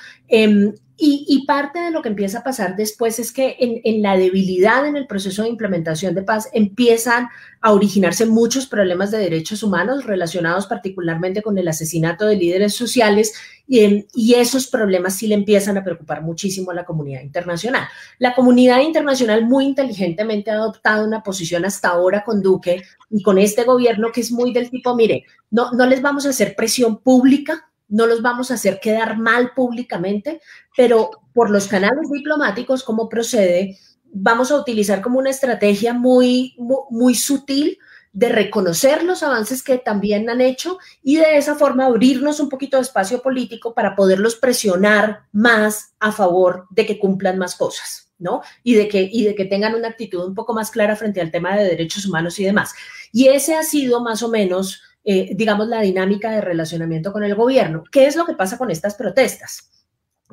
Y, 1.04 1.46
parte 1.48 1.80
de 1.80 1.90
lo 1.90 2.04
que 2.04 2.10
empieza 2.10 2.40
a 2.40 2.44
pasar 2.44 2.76
después 2.76 3.18
es 3.18 3.32
que 3.32 3.56
en, 3.60 4.04
la 4.04 4.16
debilidad 4.16 4.86
en 4.86 4.96
el 4.96 5.08
proceso 5.08 5.42
de 5.42 5.50
implementación 5.50 6.14
de 6.14 6.22
paz 6.22 6.48
empiezan 6.54 7.28
a 7.60 7.74
originarse 7.74 8.28
muchos 8.28 8.68
problemas 8.68 9.10
de 9.10 9.18
derechos 9.18 9.64
humanos 9.64 10.06
relacionados 10.06 10.68
particularmente 10.68 11.42
con 11.42 11.58
el 11.58 11.68
asesinato 11.68 12.28
de 12.28 12.36
líderes 12.36 12.76
sociales 12.76 13.34
y, 13.68 14.06
y, 14.14 14.36
esos 14.36 14.68
problemas 14.68 15.16
sí 15.18 15.26
le 15.26 15.34
empiezan 15.34 15.76
a 15.76 15.84
preocupar 15.84 16.22
muchísimo 16.22 16.70
a 16.70 16.76
la 16.76 16.86
comunidad 16.86 17.24
internacional. 17.24 17.88
La 18.20 18.36
comunidad 18.36 18.82
internacional 18.82 19.44
muy 19.44 19.66
inteligentemente 19.66 20.52
ha 20.52 20.56
adoptado 20.56 21.08
una 21.08 21.24
posición 21.24 21.66
hasta 21.66 21.90
ahora 21.90 22.24
con 22.24 22.44
Duque 22.44 22.84
y 23.10 23.24
con 23.24 23.40
este 23.40 23.64
gobierno 23.64 24.12
que 24.12 24.22
es 24.22 24.32
muy 24.32 24.54
del 24.54 24.70
tipo, 24.70 24.96
mire, 24.96 25.26
no, 25.50 25.72
no 25.72 25.88
les 25.88 26.04
vamos 26.04 26.28
a 26.28 26.30
hacer 26.30 26.56
presión 26.56 27.00
pública 27.00 27.71
no 27.91 28.08
los 28.08 28.21
vamos 28.21 28.49
a 28.49 28.56
hacer 28.56 28.80
quedar 28.80 29.19
mal 29.19 29.51
públicamente, 29.54 30.41
pero 30.75 31.12
por 31.34 31.49
los 31.49 31.67
canales 31.67 32.10
diplomáticos, 32.10 32.84
¿cómo 32.84 33.10
procede? 33.10 33.77
Vamos 34.06 34.49
a 34.49 34.56
utilizar 34.56 35.01
como 35.01 35.19
una 35.19 35.30
estrategia 35.30 35.93
muy, 35.93 36.56
muy, 36.58 37.15
sutil 37.15 37.77
de 38.13 38.30
reconocer 38.30 39.04
los 39.04 39.23
avances 39.23 39.62
que 39.62 39.77
también 39.77 40.30
han 40.30 40.41
hecho 40.41 40.80
y 41.04 41.17
de 41.17 41.38
esa 41.38 41.56
forma 41.56 41.86
abrirnos 41.86 42.39
un 42.39 42.49
poquito 42.49 42.77
de 42.77 42.84
espacio 42.84 43.21
político 43.21 43.73
para 43.73 43.95
poderlos 43.95 44.36
presionar 44.36 45.25
más 45.34 45.93
a 45.99 46.12
favor 46.12 46.67
de 46.71 46.86
que 46.86 46.99
cumplan 46.99 47.38
más 47.38 47.56
cosas, 47.56 48.10
¿no? 48.19 48.41
Y 48.63 48.75
de 48.75 48.88
que, 48.88 49.10
y 49.12 49.25
de 49.25 49.36
que 49.36 49.45
tengan 49.45 49.75
una 49.75 49.89
actitud 49.89 50.25
un 50.25 50.36
poco 50.36 50.54
más 50.54 50.71
clara 50.71 50.95
frente 50.95 51.21
al 51.21 51.32
tema 51.32 51.58
de 51.58 51.65
derechos 51.65 52.06
humanos 52.06 52.39
y 52.39 52.45
demás. 52.45 52.73
Y 53.12 53.27
ese 53.27 53.56
ha 53.56 53.63
sido 53.63 54.01
más 54.01 54.23
o 54.23 54.30
menos 54.30 54.82
eh, 55.04 55.32
digamos, 55.34 55.68
la 55.68 55.82
dinámica 55.82 56.30
de 56.32 56.42
relacionamiento 56.42 57.12
con 57.12 57.24
el 57.24 57.34
gobierno. 57.34 57.84
¿Qué 57.92 58.06
es 58.06 58.16
lo 58.16 58.26
que 58.26 58.36
pasa 58.36 58.58
con 58.58 58.70
estas 58.70 58.96
protestas? 58.96 59.72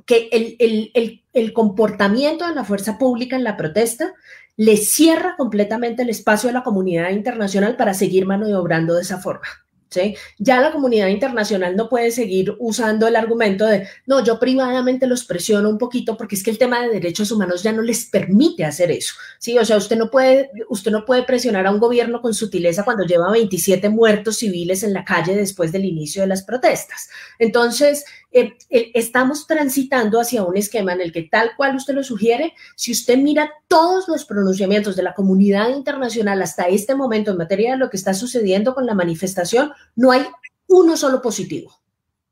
Que 0.04 0.28
el, 0.31 1.52
comportamiento 1.54 2.46
de 2.46 2.54
la 2.54 2.64
fuerza 2.64 2.98
pública 2.98 3.37
en 3.37 3.44
la 3.44 3.57
protesta 3.57 4.12
le 4.57 4.76
cierra 4.76 5.37
completamente 5.37 6.02
el 6.02 6.11
espacio 6.11 6.50
a 6.50 6.52
la 6.52 6.62
comunidad 6.62 7.11
internacional 7.11 7.76
para 7.76 7.94
seguir 7.94 8.26
maniobrando 8.26 8.94
de 8.94 9.02
esa 9.02 9.18
forma. 9.18 9.46
¿Sí? 9.90 10.14
Ya 10.38 10.61
la 10.61 10.70
comunidad 10.70 11.09
internacional 11.09 11.74
no 11.74 11.88
puede 11.88 12.11
seguir 12.11 12.55
usando 12.59 13.07
el 13.07 13.16
argumento 13.16 13.64
de, 13.64 13.88
no, 14.07 14.22
yo 14.22 14.38
privadamente 14.38 15.07
los 15.07 15.24
presiono 15.24 15.70
un 15.70 15.79
poquito 15.79 16.16
porque 16.16 16.35
es 16.35 16.42
que 16.42 16.51
el 16.51 16.59
tema 16.59 16.83
de 16.83 16.90
derechos 16.90 17.31
humanos 17.31 17.62
ya 17.62 17.72
no 17.72 17.81
les 17.81 18.05
permite 18.05 18.66
hacer 18.66 18.90
eso, 18.90 19.14
¿sí? 19.38 19.57
O 19.57 19.64
sea, 19.64 19.79
usted 19.79 19.96
no 19.96 20.11
puede, 20.11 20.51
usted 20.68 20.90
no 20.90 21.07
puede 21.07 21.22
presionar 21.22 21.66
a 21.66 21.70
un 21.70 21.79
gobierno 21.79 22.20
con 22.20 22.35
sutileza 22.35 22.85
cuando 22.85 23.05
lleva 23.05 23.31
27 23.31 23.88
muertos 23.88 24.37
civiles 24.37 24.83
en 24.83 24.92
la 24.92 25.05
calle 25.05 25.35
después 25.35 25.72
del 25.72 25.87
inicio 25.87 26.20
de 26.22 26.29
las 26.29 26.42
protestas. 26.42 27.09
Entonces, 27.38 28.05
eh, 28.30 28.56
eh, 28.68 28.90
estamos 28.94 29.46
transitando 29.46 30.20
hacia 30.20 30.42
un 30.42 30.56
esquema 30.56 30.92
en 30.92 31.00
el 31.00 31.12
que 31.12 31.22
tal 31.22 31.52
cual 31.56 31.76
usted 31.76 31.94
lo 31.94 32.04
sugiere, 32.04 32.52
si 32.76 32.92
usted 32.92 33.16
mira 33.16 33.50
todos 33.68 34.06
los 34.06 34.26
pronunciamientos 34.26 34.96
de 34.96 35.02
la 35.02 35.14
comunidad 35.14 35.70
internacional 35.70 36.42
hasta 36.42 36.68
este 36.68 36.94
momento 36.94 37.30
en 37.30 37.38
materia 37.38 37.72
de 37.72 37.78
lo 37.78 37.88
que 37.88 37.96
está 37.96 38.12
sucediendo 38.12 38.74
con 38.74 38.84
la 38.84 38.94
manifestación, 38.94 39.72
no 39.96 40.12
hay 40.12 40.26
uno 40.66 40.96
solo 40.96 41.22
positivo, 41.22 41.80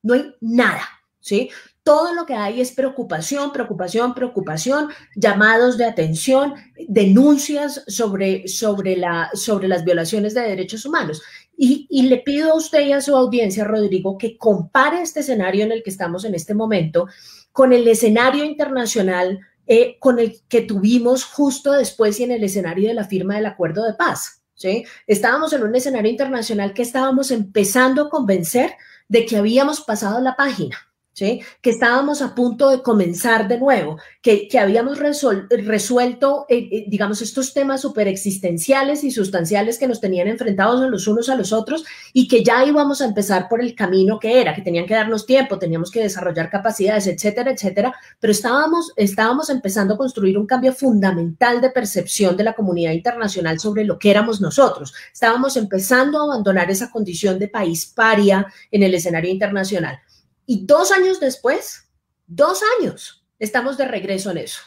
no 0.03 0.15
hay 0.15 0.35
nada, 0.41 0.83
¿sí? 1.19 1.49
Todo 1.83 2.13
lo 2.15 2.27
que 2.27 2.35
hay 2.35 2.61
es 2.61 2.73
preocupación, 2.73 3.53
preocupación, 3.53 4.13
preocupación, 4.13 4.89
llamados 5.15 5.79
de 5.79 5.85
atención, 5.85 6.55
denuncias 6.89 7.85
sobre, 7.87 8.49
sobre, 8.49 8.97
la, 8.97 9.31
sobre 9.35 9.69
las 9.69 9.85
violaciones 9.85 10.35
de 10.35 10.41
derechos 10.41 10.85
humanos. 10.85 11.23
Y, 11.59 11.87
le 12.03 12.19
pido 12.19 12.53
a 12.53 12.57
usted 12.57 12.87
y 12.87 12.93
a 12.93 13.01
su 13.01 13.17
audiencia, 13.17 13.65
Rodrigo, 13.65 14.19
que 14.19 14.37
compare 14.37 15.01
este 15.01 15.21
escenario 15.21 15.65
en 15.65 15.73
el 15.73 15.83
que 15.83 15.91
estamos 15.91 16.25
en 16.25 16.35
este 16.35 16.55
momento 16.55 17.07
con 17.51 17.73
el 17.73 17.89
escenario 17.89 18.45
internacional 18.45 19.41
eh, 19.67 19.97
con 19.99 20.19
el 20.19 20.43
que 20.49 20.61
tuvimos 20.61 21.25
justo 21.25 21.73
después 21.73 22.21
y 22.21 22.25
en 22.25 22.33
el 22.33 22.45
escenario 22.45 22.89
de 22.89 22.95
la 22.95 23.05
firma 23.05 23.37
del 23.37 23.47
acuerdo 23.47 23.85
de 23.85 23.95
paz. 23.95 24.43
¿sí? 24.55 24.85
Estábamos 25.07 25.53
en 25.55 25.63
un 25.63 25.75
escenario 25.75 26.11
internacional 26.11 26.75
que 26.75 26.83
estábamos 26.83 27.31
empezando 27.31 28.03
a 28.03 28.11
convencer 28.11 28.75
de 29.09 29.25
que 29.25 29.37
habíamos 29.37 29.81
pasado 29.81 30.21
la 30.21 30.37
página, 30.37 30.77
que 31.17 31.71
estábamos 31.71 32.21
a 32.21 32.35
punto 32.35 32.69
de 32.69 32.83
comenzar 32.83 33.49
de 33.49 33.59
nuevo, 33.59 33.99
que, 34.21 34.49
habíamos 34.59 34.99
resuelto, 34.99 36.45
eh, 36.49 36.69
eh, 36.71 36.85
digamos, 36.89 37.23
estos 37.23 37.55
temas 37.55 37.81
súper 37.81 38.07
existenciales 38.07 39.03
y 39.03 39.11
sustanciales 39.11 39.79
que 39.79 39.89
nos 39.89 40.01
tenían 40.01 40.29
enfrentados 40.29 40.89
los 40.91 41.07
unos 41.07 41.31
a 41.31 41.37
los 41.37 41.53
otros 41.53 41.85
y 42.13 42.29
que 42.29 42.45
ya 42.45 42.65
íbamos 42.67 43.01
a 43.01 43.07
empezar 43.07 43.49
por 43.49 43.63
el 43.63 43.75
camino 43.75 44.19
que 44.19 44.41
era, 44.41 44.55
que 44.55 44.61
tenían 44.61 44.87
que 44.87 44.95
darnos 44.95 45.25
tiempo, 45.25 45.59
teníamos 45.59 45.91
que 45.91 46.03
desarrollar 46.03 46.51
capacidades, 46.51 47.07
etcétera, 47.07 47.51
etcétera, 47.51 47.95
pero 48.21 48.33
estábamos, 48.33 48.93
estábamos 48.97 49.49
empezando 49.49 49.95
a 49.95 49.99
construir 49.99 50.37
un 50.37 50.47
cambio 50.47 50.75
fundamental 50.75 51.63
de 51.63 51.71
percepción 51.71 52.37
de 52.37 52.45
la 52.45 52.53
comunidad 52.53 52.93
internacional 52.93 53.59
sobre 53.59 53.85
lo 53.85 53.99
que 53.99 54.11
éramos 54.11 54.43
nosotros. 54.43 54.93
Estábamos 55.13 55.57
empezando 55.57 56.21
a 56.21 56.25
abandonar 56.25 56.71
esa 56.71 56.91
condición 56.91 57.39
de 57.39 57.49
país 57.49 57.87
paria 57.87 58.47
en 58.71 58.83
el 58.83 58.95
escenario 58.95 59.31
internacional. 59.31 60.01
Y 60.47 60.65
dos 60.65 60.93
años 60.93 61.21
después, 61.21 61.91
dos 62.27 62.63
años, 62.79 63.25
estamos 63.39 63.77
de 63.77 63.87
regreso 63.87 64.31
en 64.31 64.39
eso. 64.39 64.61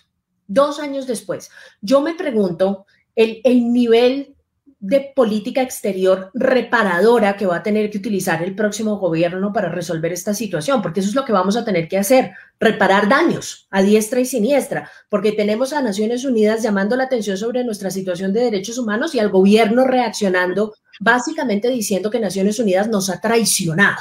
Dos 0.47 0.79
años 0.79 1.07
después. 1.07 1.49
Yo 1.81 2.01
me 2.01 2.15
pregunto 2.15 2.85
el, 3.15 3.41
el 3.43 3.71
nivel 3.71 4.35
de 4.81 5.11
política 5.13 5.61
exterior 5.61 6.31
reparadora 6.33 7.35
que 7.35 7.45
va 7.45 7.57
a 7.57 7.63
tener 7.63 7.89
que 7.89 7.97
utilizar 7.97 8.41
el 8.41 8.55
próximo 8.55 8.97
gobierno 8.97 9.51
para 9.51 9.67
resolver 9.67 10.13
esta 10.13 10.33
situación, 10.33 10.81
porque 10.81 11.01
eso 11.01 11.09
es 11.09 11.15
lo 11.15 11.25
que 11.25 11.33
vamos 11.33 11.57
a 11.57 11.65
tener 11.65 11.89
que 11.89 11.97
hacer, 11.97 12.31
reparar 12.59 13.09
daños 13.09 13.67
a 13.71 13.81
diestra 13.81 14.21
y 14.21 14.25
siniestra, 14.25 14.89
porque 15.09 15.33
tenemos 15.33 15.73
a 15.73 15.81
Naciones 15.81 16.23
Unidas 16.23 16.63
llamando 16.63 16.95
la 16.95 17.03
atención 17.03 17.37
sobre 17.37 17.65
nuestra 17.65 17.91
situación 17.91 18.31
de 18.31 18.41
derechos 18.41 18.77
humanos 18.77 19.13
y 19.15 19.19
al 19.19 19.29
gobierno 19.29 19.83
reaccionando 19.83 20.73
básicamente 21.01 21.69
diciendo 21.69 22.09
que 22.09 22.19
Naciones 22.19 22.57
Unidas 22.57 22.87
nos 22.87 23.09
ha 23.09 23.19
traicionado. 23.19 23.99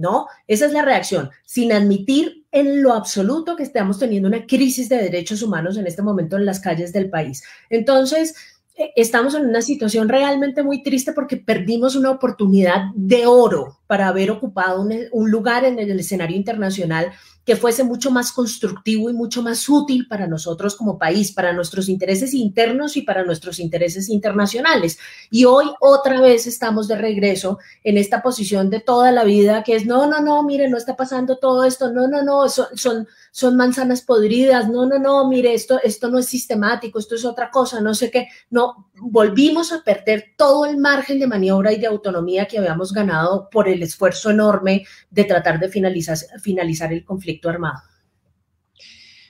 ¿No? 0.00 0.26
Esa 0.46 0.66
es 0.66 0.72
la 0.72 0.82
reacción, 0.82 1.30
sin 1.44 1.72
admitir 1.72 2.44
en 2.52 2.82
lo 2.82 2.92
absoluto 2.92 3.56
que 3.56 3.62
estamos 3.62 3.98
teniendo 3.98 4.28
una 4.28 4.46
crisis 4.46 4.88
de 4.88 4.96
derechos 4.96 5.42
humanos 5.42 5.76
en 5.76 5.86
este 5.86 6.02
momento 6.02 6.36
en 6.36 6.46
las 6.46 6.60
calles 6.60 6.92
del 6.92 7.10
país. 7.10 7.42
Entonces, 7.68 8.34
eh, 8.76 8.92
estamos 8.96 9.34
en 9.34 9.46
una 9.46 9.62
situación 9.62 10.08
realmente 10.08 10.62
muy 10.62 10.82
triste 10.82 11.12
porque 11.12 11.36
perdimos 11.36 11.96
una 11.96 12.10
oportunidad 12.10 12.86
de 12.94 13.26
oro 13.26 13.79
para 13.90 14.06
haber 14.06 14.30
ocupado 14.30 14.82
un, 14.82 15.30
lugar 15.32 15.64
en 15.64 15.80
el 15.80 15.98
escenario 15.98 16.36
internacional 16.36 17.10
que 17.44 17.56
fuese 17.56 17.82
mucho 17.82 18.12
más 18.12 18.30
constructivo 18.30 19.10
y 19.10 19.12
mucho 19.12 19.42
más 19.42 19.68
útil 19.68 20.06
para 20.06 20.28
nosotros 20.28 20.76
como 20.76 20.96
país, 20.96 21.32
para 21.32 21.52
nuestros 21.52 21.88
intereses 21.88 22.32
internos 22.32 22.96
y 22.96 23.02
para 23.02 23.24
nuestros 23.24 23.58
intereses 23.58 24.08
internacionales. 24.08 24.96
Y 25.28 25.46
hoy 25.46 25.66
otra 25.80 26.20
vez 26.20 26.46
estamos 26.46 26.86
de 26.86 26.94
regreso 26.94 27.58
en 27.82 27.98
esta 27.98 28.22
posición 28.22 28.70
de 28.70 28.78
toda 28.78 29.10
la 29.10 29.24
vida 29.24 29.64
que 29.64 29.74
es, 29.74 29.86
no, 29.86 30.06
no, 30.06 30.20
no, 30.20 30.44
mire, 30.44 30.68
no 30.68 30.76
está 30.76 30.94
pasando 30.94 31.38
todo 31.38 31.64
esto, 31.64 31.90
no, 31.90 32.06
no, 32.06 32.22
no, 32.22 32.48
son, 32.48 32.66
son, 32.74 33.08
son 33.32 33.56
manzanas 33.56 34.02
podridas, 34.02 34.68
no, 34.68 34.86
no, 34.86 35.00
no, 35.00 35.26
mire, 35.28 35.52
esto, 35.52 35.80
esto 35.82 36.08
no 36.08 36.20
es 36.20 36.26
sistemático, 36.26 37.00
esto 37.00 37.16
es 37.16 37.24
otra 37.24 37.50
cosa, 37.50 37.80
no 37.80 37.92
sé 37.92 38.08
qué. 38.08 38.28
No, 38.50 38.90
volvimos 39.00 39.72
a 39.72 39.82
perder 39.82 40.34
todo 40.36 40.66
el 40.66 40.76
margen 40.76 41.18
de 41.18 41.26
maniobra 41.26 41.72
y 41.72 41.80
de 41.80 41.88
autonomía 41.88 42.46
que 42.46 42.58
habíamos 42.58 42.92
ganado 42.92 43.48
por 43.50 43.66
el 43.66 43.79
esfuerzo 43.82 44.30
enorme 44.30 44.84
de 45.10 45.24
tratar 45.24 45.58
de 45.58 45.68
finalizar, 45.68 46.16
finalizar 46.42 46.92
el 46.92 47.04
conflicto 47.04 47.48
armado. 47.48 47.80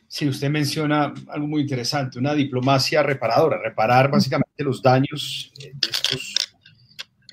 Sí, 0.08 0.28
usted 0.28 0.50
menciona 0.50 1.14
algo 1.28 1.46
muy 1.46 1.62
interesante, 1.62 2.18
una 2.18 2.34
diplomacia 2.34 3.02
reparadora, 3.02 3.62
reparar 3.62 4.10
básicamente 4.10 4.64
los 4.64 4.82
daños 4.82 5.52
de 5.56 5.72
estos 5.88 6.34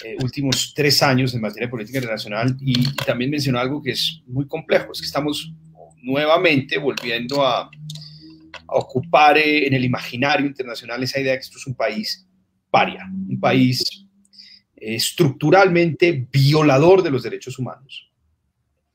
eh, 0.03 0.15
últimos 0.21 0.73
tres 0.75 1.01
años 1.01 1.33
en 1.33 1.41
materia 1.41 1.65
de 1.65 1.71
política 1.71 1.97
internacional 1.97 2.55
y, 2.61 2.93
también 2.97 3.31
mencionó 3.31 3.57
algo 3.59 3.81
que 3.81 3.91
es 3.91 4.21
muy 4.27 4.45
complejo, 4.47 4.91
es 4.91 4.99
que 4.99 5.07
estamos 5.07 5.51
nuevamente 6.03 6.77
volviendo 6.77 7.43
a, 7.43 7.63
a 7.63 8.75
ocupar 8.75 9.39
eh, 9.39 9.65
en 9.65 9.73
el 9.73 9.83
imaginario 9.83 10.45
internacional 10.45 11.01
esa 11.01 11.19
idea 11.19 11.31
de 11.31 11.39
que 11.39 11.45
esto 11.45 11.57
es 11.57 11.65
un 11.65 11.73
país 11.73 12.27
paria, 12.69 13.09
un 13.27 13.39
país 13.39 13.81
eh, 13.81 14.06
estructuralmente 14.77 16.27
violador 16.31 17.03
de 17.03 17.11
los 17.11 17.23
derechos 17.23 17.59
humanos, 17.59 18.11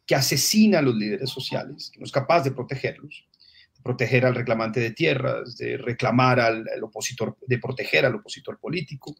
que 0.06 0.14
asesina 0.14 0.78
a 0.78 0.82
los 0.82 0.94
líderes 0.94 1.30
sociales, 1.30 1.90
que 1.92 2.00
no 2.00 2.06
es 2.06 2.12
capaz 2.12 2.42
de 2.42 2.52
protegerlos, 2.52 3.26
de 3.74 3.82
proteger 3.82 4.24
al 4.26 4.34
reclamante 4.34 4.80
de 4.80 4.92
tierras, 4.92 5.56
de 5.56 5.76
reclamar 5.76 6.40
al, 6.40 6.66
opositor, 6.82 7.36
de 7.46 7.58
proteger 7.58 8.06
al 8.06 8.14
opositor 8.16 8.58
político. 8.58 9.14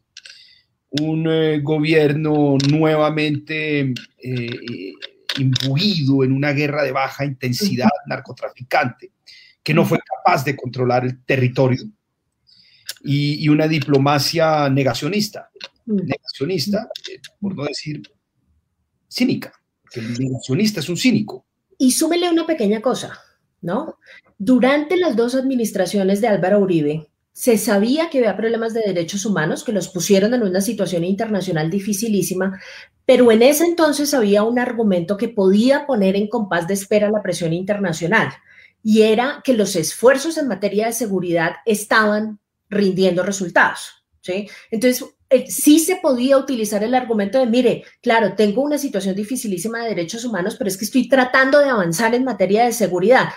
Un 0.91 1.27
eh, 1.29 1.61
gobierno 1.61 2.57
nuevamente 2.71 3.95
eh, 4.19 4.93
imbuido 5.39 6.25
en 6.25 6.33
una 6.33 6.53
guerra 6.53 6.83
de 6.83 6.93
baja 6.93 7.25
intensidad 7.25 7.89
narcotraficante, 8.07 9.11
que 9.63 9.75
no 9.75 9.85
fue 9.85 9.99
capaz 9.99 10.45
de 10.45 10.57
controlar 10.57 11.05
el 11.05 11.25
territorio 11.25 11.85
y, 13.05 13.49
una 13.49 13.69
diplomacia 13.69 14.69
negacionista. 14.69 15.51
Negacionista, 15.87 16.89
eh, 17.11 17.21
por 17.41 17.55
no 17.57 17.65
decir 17.65 18.03
cínica, 19.09 19.53
porque 19.83 20.01
el 20.01 20.19
negacionista 20.19 20.81
es 20.81 20.89
un 20.89 20.97
cínico. 20.97 21.45
Y 21.79 21.93
súmele 21.93 22.31
una 22.31 22.47
pequeña 22.47 22.81
cosa, 22.81 23.19
¿no? 23.61 23.99
Durante 24.39 24.97
las 24.97 25.17
dos 25.17 25.35
administraciones 25.35 26.21
de 26.21 26.29
Álvaro 26.29 26.61
Uribe, 26.61 27.09
se 27.33 27.57
sabía 27.57 28.11
que 28.11 28.19
había 28.19 28.37
problemas 28.37 28.75
de 28.75 28.83
derechos 28.83 29.25
humanos 29.25 29.65
que 29.65 29.73
los 29.73 29.89
pusieron 29.89 30.35
en 30.35 30.43
una 30.43 30.61
situación 30.61 31.03
internacional 31.03 31.71
dificilísima, 31.71 32.61
pero 33.07 33.33
en 33.33 33.43
ese 33.43 33.65
entonces 33.65 34.13
había 34.13 34.43
un 34.43 34.59
argumento 34.59 35.17
que 35.17 35.29
podía 35.29 35.87
poner 35.87 36.15
en 36.15 36.29
compás 36.29 36.69
de 36.69 36.75
espera 36.75 37.11
la 37.11 37.23
presión 37.23 37.53
internacional, 37.53 38.29
y 38.83 39.03
era 39.03 39.41
que 39.45 39.55
los 39.55 39.77
esfuerzos 39.77 40.37
en 40.39 40.49
materia 40.49 40.87
de 40.87 40.93
seguridad 40.93 41.53
estaban 41.65 42.41
rindiendo 42.69 43.23
resultados. 43.23 44.05
¿sí? 44.21 44.49
Entonces, 44.71 45.05
sí 45.49 45.79
se 45.79 45.97
podía 45.97 46.37
utilizar 46.37 46.83
el 46.83 46.95
argumento 46.95 47.39
de, 47.39 47.47
mire, 47.47 47.85
claro, 48.01 48.35
tengo 48.35 48.63
una 48.63 48.79
situación 48.79 49.15
dificilísima 49.15 49.83
de 49.83 49.91
derechos 49.91 50.25
humanos, 50.25 50.57
pero 50.57 50.69
es 50.69 50.77
que 50.77 50.85
estoy 50.85 51.09
tratando 51.09 51.59
de 51.59 51.71
avanzar 51.71 52.15
en 52.15 52.25
materia 52.25 52.65
de 52.65 52.73
seguridad. 52.73 53.29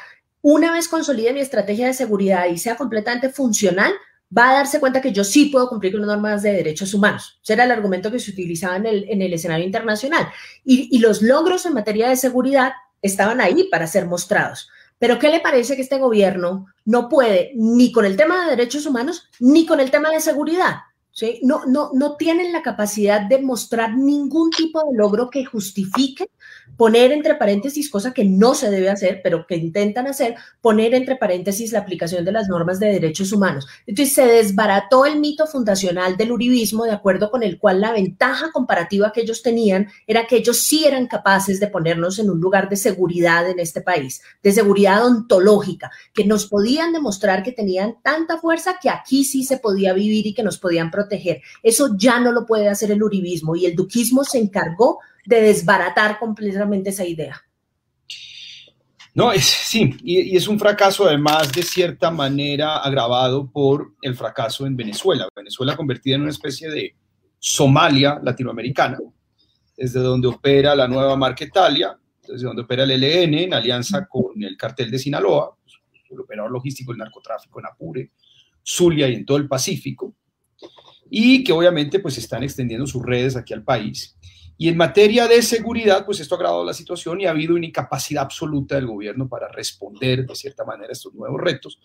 Una 0.42 0.72
vez 0.72 0.88
consolide 0.88 1.34
mi 1.34 1.40
estrategia 1.40 1.88
de 1.88 1.94
seguridad 1.94 2.48
y 2.48 2.58
sea 2.58 2.76
completamente 2.76 3.30
funcional, 3.30 3.94
va 4.36 4.50
a 4.50 4.54
darse 4.56 4.80
cuenta 4.80 5.02
que 5.02 5.12
yo 5.12 5.24
sí 5.24 5.46
puedo 5.46 5.70
cumplir 5.70 5.94
con 5.94 6.02
normas 6.02 6.44
de 6.44 6.52
derechos 6.52 6.94
humanos. 6.94 7.40
Ese 7.44 7.54
era 7.54 7.64
el 7.64 7.72
argumento 7.72 8.12
que 8.12 8.20
se 8.20 8.32
utilizaba 8.32 8.76
en 8.76 8.86
el, 8.86 9.06
en 9.10 9.22
el 9.22 9.34
escenario 9.34 9.66
internacional. 9.66 10.28
Y 10.64 10.98
los 11.00 11.22
logros 11.22 11.66
en 11.66 11.74
materia 11.74 12.10
de 12.10 12.16
seguridad 12.16 12.74
estaban 13.02 13.42
ahí 13.42 13.68
para 13.72 13.88
ser 13.88 14.06
mostrados. 14.06 14.70
Pero 14.98 15.20
¿qué 15.20 15.30
le 15.30 15.42
parece 15.42 15.76
que 15.76 15.82
este 15.82 16.00
gobierno 16.00 16.68
no 16.86 17.10
puede 17.10 17.52
ni 17.56 17.92
con 17.92 18.06
el 18.06 18.16
tema 18.16 18.44
de 18.44 18.52
derechos 18.52 18.86
humanos 18.86 19.30
ni 19.40 19.66
con 19.66 19.80
el 19.80 19.92
tema 19.92 20.10
de 20.10 20.22
seguridad? 20.22 20.78
¿Sí? 21.16 21.40
No, 21.44 21.66
no, 21.66 21.92
no 21.94 22.18
tienen 22.18 22.52
la 22.52 22.62
capacidad 22.62 23.22
de 23.22 23.42
mostrar 23.42 23.98
ningún 23.98 24.52
tipo 24.52 24.80
de 24.80 24.98
logro 24.98 25.30
que 25.30 25.46
justifique 25.46 26.30
poner 26.78 27.12
entre 27.12 27.36
paréntesis, 27.36 27.90
cosa 27.90 28.14
que 28.14 28.26
no 28.26 28.56
se 28.56 28.70
debe 28.70 28.90
hacer, 28.90 29.22
pero 29.24 29.46
que 29.48 29.56
intentan 29.56 30.08
hacer, 30.08 30.36
poner 30.62 30.94
entre 30.94 31.16
paréntesis 31.16 31.72
la 31.72 31.80
aplicación 31.80 32.26
de 32.26 32.32
las 32.32 32.48
normas 32.48 32.80
de 32.80 32.88
derechos 32.88 33.32
humanos. 33.32 33.68
Entonces 33.88 34.14
se 34.14 34.26
desbarató 34.26 35.06
el 35.06 35.20
mito 35.20 35.48
fundacional 35.48 36.18
del 36.18 36.32
uribismo, 36.32 36.86
de 36.86 36.92
acuerdo 36.92 37.32
con 37.32 37.44
el 37.44 37.58
cual 37.58 37.82
la 37.82 37.92
ventaja 37.92 38.52
comparativa 38.52 39.12
que 39.12 39.22
ellos 39.22 39.42
tenían 39.42 39.88
era 40.08 40.28
que 40.28 40.38
ellos 40.38 40.60
sí 40.60 40.86
eran 40.86 41.08
capaces 41.08 41.60
de 41.60 41.68
ponernos 41.68 42.20
en 42.20 42.30
un 42.30 42.40
lugar 42.40 42.70
de 42.70 42.76
seguridad 42.76 43.50
en 43.50 43.60
este 43.60 43.82
país, 43.82 44.22
de 44.44 44.52
seguridad 44.52 45.06
ontológica, 45.06 45.92
que 46.14 46.26
nos 46.26 46.48
podían 46.48 46.94
demostrar 46.94 47.44
que 47.44 47.52
tenían 47.52 47.96
tanta 48.02 48.38
fuerza 48.38 48.78
que 48.82 48.90
aquí 48.90 49.24
sí 49.24 49.44
se 49.44 49.58
podía 49.58 49.94
vivir 49.94 50.28
y 50.28 50.34
que 50.34 50.44
nos 50.44 50.58
podían 50.58 50.92
proteger. 50.92 51.42
Eso 51.64 51.96
ya 51.98 52.20
no 52.20 52.32
lo 52.32 52.46
puede 52.46 52.70
hacer 52.70 52.92
el 52.92 53.04
uribismo 53.04 53.56
y 53.56 53.66
el 53.66 53.76
duquismo 53.76 54.24
se 54.24 54.40
encargó 54.40 55.00
de 55.26 55.42
desbaratar 55.42 56.20
completamente 56.20 56.90
esa 56.90 57.06
idea. 57.06 57.42
No, 59.14 59.32
es, 59.32 59.46
sí, 59.46 59.96
y, 60.04 60.36
es 60.36 60.48
un 60.48 60.60
fracaso 60.60 61.08
además 61.08 61.52
de 61.54 61.64
cierta 61.64 62.12
manera 62.12 62.78
agravado 62.78 63.50
por 63.50 63.94
el 64.02 64.14
fracaso 64.14 64.66
en 64.66 64.76
Venezuela. 64.76 65.30
Venezuela 65.34 65.78
convertida 65.78 66.16
en 66.16 66.24
una 66.24 66.32
especie 66.32 66.70
de 66.70 66.96
Somalia 67.40 68.20
latinoamericana, 68.22 69.00
desde 69.78 70.02
donde 70.02 70.28
opera 70.28 70.76
la 70.76 70.88
nueva 70.88 71.16
marca 71.16 71.46
Italia, 71.46 71.98
desde 72.28 72.46
donde 72.46 72.64
opera 72.64 72.84
el 72.84 72.92
ELN 72.92 73.34
en 73.36 73.54
alianza 73.54 74.06
con 74.06 74.44
el 74.44 74.58
cartel 74.58 74.92
de 74.92 75.00
Sinaloa, 75.00 75.56
el 76.10 76.20
operador 76.20 76.52
logístico 76.52 76.92
del 76.92 77.00
narcotráfico 77.00 77.60
en 77.62 77.68
Apure, 77.68 78.12
Zulia 78.62 79.08
y 79.08 79.14
en 79.14 79.26
todo 79.26 79.38
el 79.38 79.48
Pacífico, 79.48 80.14
y 81.10 81.42
que 81.42 81.54
obviamente 81.54 82.00
pues 82.00 82.18
están 82.18 82.44
extendiendo 82.44 82.86
sus 82.86 83.02
redes 83.02 83.38
aquí 83.38 83.54
al 83.54 83.64
país 83.64 84.18
y 84.58 84.70
en 84.70 84.78
materia 84.78 85.28
de 85.28 85.42
seguridad, 85.42 86.06
pues 86.06 86.20
esto 86.22 86.36
ha 86.36 86.38
agravado 86.38 86.64
la 86.64 86.74
situación 86.74 87.20
y 87.20 87.26
ha 87.26 87.32
habido 87.32 87.56
una 87.56 87.66
incapacidad 87.66 88.24
absoluta 88.24 88.76
del 88.76 88.88
gobierno 88.88 89.28
para 89.28 89.50
responder 89.50 90.26
de 90.26 90.36
cierta 90.36 90.64
manera 90.64 90.90
a 90.90 90.94
estos 90.94 91.14
nuevos 91.14 91.42
retos. 91.42 91.80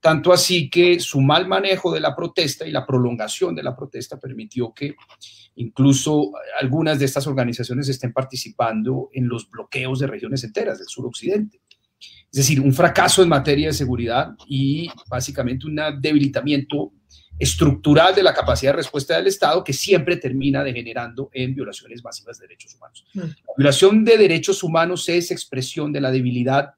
Tanto 0.00 0.32
así 0.32 0.70
que 0.70 1.00
su 1.00 1.20
mal 1.20 1.48
manejo 1.48 1.92
de 1.92 2.00
la 2.00 2.14
protesta 2.14 2.66
y 2.66 2.70
la 2.70 2.86
prolongación 2.86 3.54
de 3.54 3.64
la 3.64 3.74
protesta 3.74 4.20
permitió 4.20 4.72
que 4.72 4.94
incluso 5.56 6.32
algunas 6.60 6.98
de 6.98 7.06
estas 7.06 7.26
organizaciones 7.26 7.88
estén 7.88 8.12
participando 8.12 9.10
en 9.12 9.28
los 9.28 9.50
bloqueos 9.50 9.98
de 9.98 10.06
regiones 10.06 10.44
enteras 10.44 10.78
del 10.78 10.88
suroccidente. 10.88 11.60
Es 12.00 12.38
decir, 12.38 12.60
un 12.60 12.72
fracaso 12.72 13.22
en 13.22 13.28
materia 13.28 13.68
de 13.68 13.74
seguridad 13.74 14.34
y 14.46 14.88
básicamente 15.08 15.66
un 15.66 15.78
debilitamiento 16.00 16.92
estructural 17.38 18.14
de 18.14 18.22
la 18.22 18.34
capacidad 18.34 18.72
de 18.72 18.76
respuesta 18.76 19.16
del 19.16 19.26
Estado 19.26 19.64
que 19.64 19.72
siempre 19.72 20.16
termina 20.16 20.62
degenerando 20.62 21.30
en 21.32 21.54
violaciones 21.54 22.02
masivas 22.04 22.38
de 22.38 22.46
derechos 22.46 22.74
humanos. 22.74 23.04
Mm. 23.14 23.20
La 23.20 23.54
violación 23.56 24.04
de 24.04 24.18
derechos 24.18 24.62
humanos 24.62 25.08
es 25.08 25.30
expresión 25.30 25.92
de 25.92 26.00
la 26.00 26.10
debilidad 26.10 26.74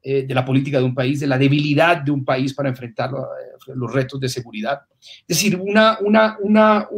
eh, 0.00 0.22
de 0.22 0.34
la 0.34 0.44
política 0.44 0.78
de 0.78 0.84
un 0.84 0.94
país, 0.94 1.18
de 1.18 1.26
la 1.26 1.36
debilidad 1.36 1.98
de 1.98 2.12
un 2.12 2.24
país 2.24 2.54
para 2.54 2.68
enfrentar 2.68 3.10
eh, 3.10 3.72
los 3.74 3.92
retos 3.92 4.20
de 4.20 4.28
seguridad. 4.28 4.82
Es 5.26 5.36
decir, 5.36 5.56
una, 5.56 5.98
una, 6.00 6.36
una 6.40 6.88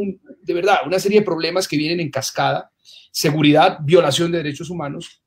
de 0.42 0.54
verdad, 0.54 0.80
una 0.86 0.98
serie 0.98 1.20
de 1.20 1.24
problemas 1.24 1.66
que 1.66 1.78
vienen 1.78 2.00
en 2.00 2.11
cascada, 2.11 2.70
seguridad, 3.11 3.78
violación 3.80 4.30
de 4.30 4.38
derechos 4.38 4.68
humanos 4.68 5.22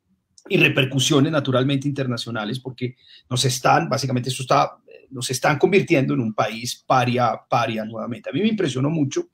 y 0.48 0.58
repercusiones 0.58 1.32
naturalmente 1.32 1.88
internacionales, 1.88 2.60
porque 2.60 2.96
nos 3.30 3.44
están, 3.44 3.90
básicamente 3.90 4.30
esto 4.30 4.44
está 4.44 4.78
nos 5.14 5.30
están 5.30 5.58
convirtiendo 5.58 6.14
en 6.14 6.20
un 6.20 6.34
país 6.34 6.84
paria, 6.86 7.40
paria 7.50 7.86
nuevamente. 7.86 8.30
A 8.30 8.34
mí 8.34 8.42
me 8.42 8.48
impresionó 8.48 8.90
mucho 8.90 9.30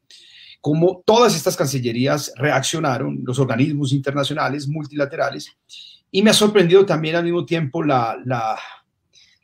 cómo 0.61 1.01
todas 1.05 1.35
estas 1.35 1.55
cancillerías 1.55 2.33
reaccionaron, 2.35 3.21
los 3.23 3.39
organismos 3.39 3.93
internacionales, 3.93 4.67
multilaterales, 4.67 5.55
y 6.11 6.21
me 6.21 6.31
ha 6.31 6.33
sorprendido 6.33 6.85
también 6.85 7.15
al 7.15 7.23
mismo 7.23 7.45
tiempo 7.45 7.83
la, 7.83 8.17
la, 8.25 8.57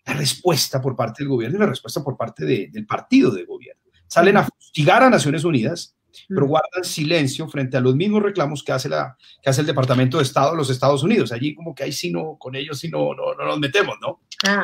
respuesta 0.07 0.79
por 0.81 0.95
parte 0.95 1.23
del 1.23 1.29
gobierno 1.29 1.57
y 1.57 1.59
la 1.61 1.65
respuesta 1.65 2.03
por 2.03 2.15
parte 2.15 2.45
del 2.45 2.85
partido 2.85 3.31
de 3.31 3.43
gobierno. 3.43 3.81
Salen 4.07 4.37
a 4.37 4.43
fustigar 4.43 5.01
a 5.01 5.09
Naciones 5.09 5.43
Unidas, 5.43 5.95
pero 6.27 6.45
guardan 6.45 6.83
silencio 6.83 7.47
frente 7.47 7.77
a 7.77 7.81
los 7.81 7.95
mismos 7.95 8.21
reclamos 8.21 8.63
que 8.63 8.71
hace, 8.71 8.87
la, 8.87 9.17
que 9.41 9.49
hace 9.49 9.61
el 9.61 9.67
Departamento 9.67 10.17
de 10.17 10.23
Estado 10.23 10.51
de 10.51 10.57
los 10.57 10.69
Estados 10.69 11.01
Unidos. 11.01 11.31
Allí 11.31 11.55
como 11.55 11.73
que 11.73 11.83
ahí 11.83 11.91
sí 11.91 12.11
no, 12.11 12.37
con 12.37 12.55
ellos 12.55 12.79
sí 12.79 12.89
no, 12.89 13.13
no, 13.15 13.33
no 13.33 13.45
nos 13.45 13.59
metemos, 13.59 13.95
¿no? 13.99 14.21
Ah, 14.47 14.63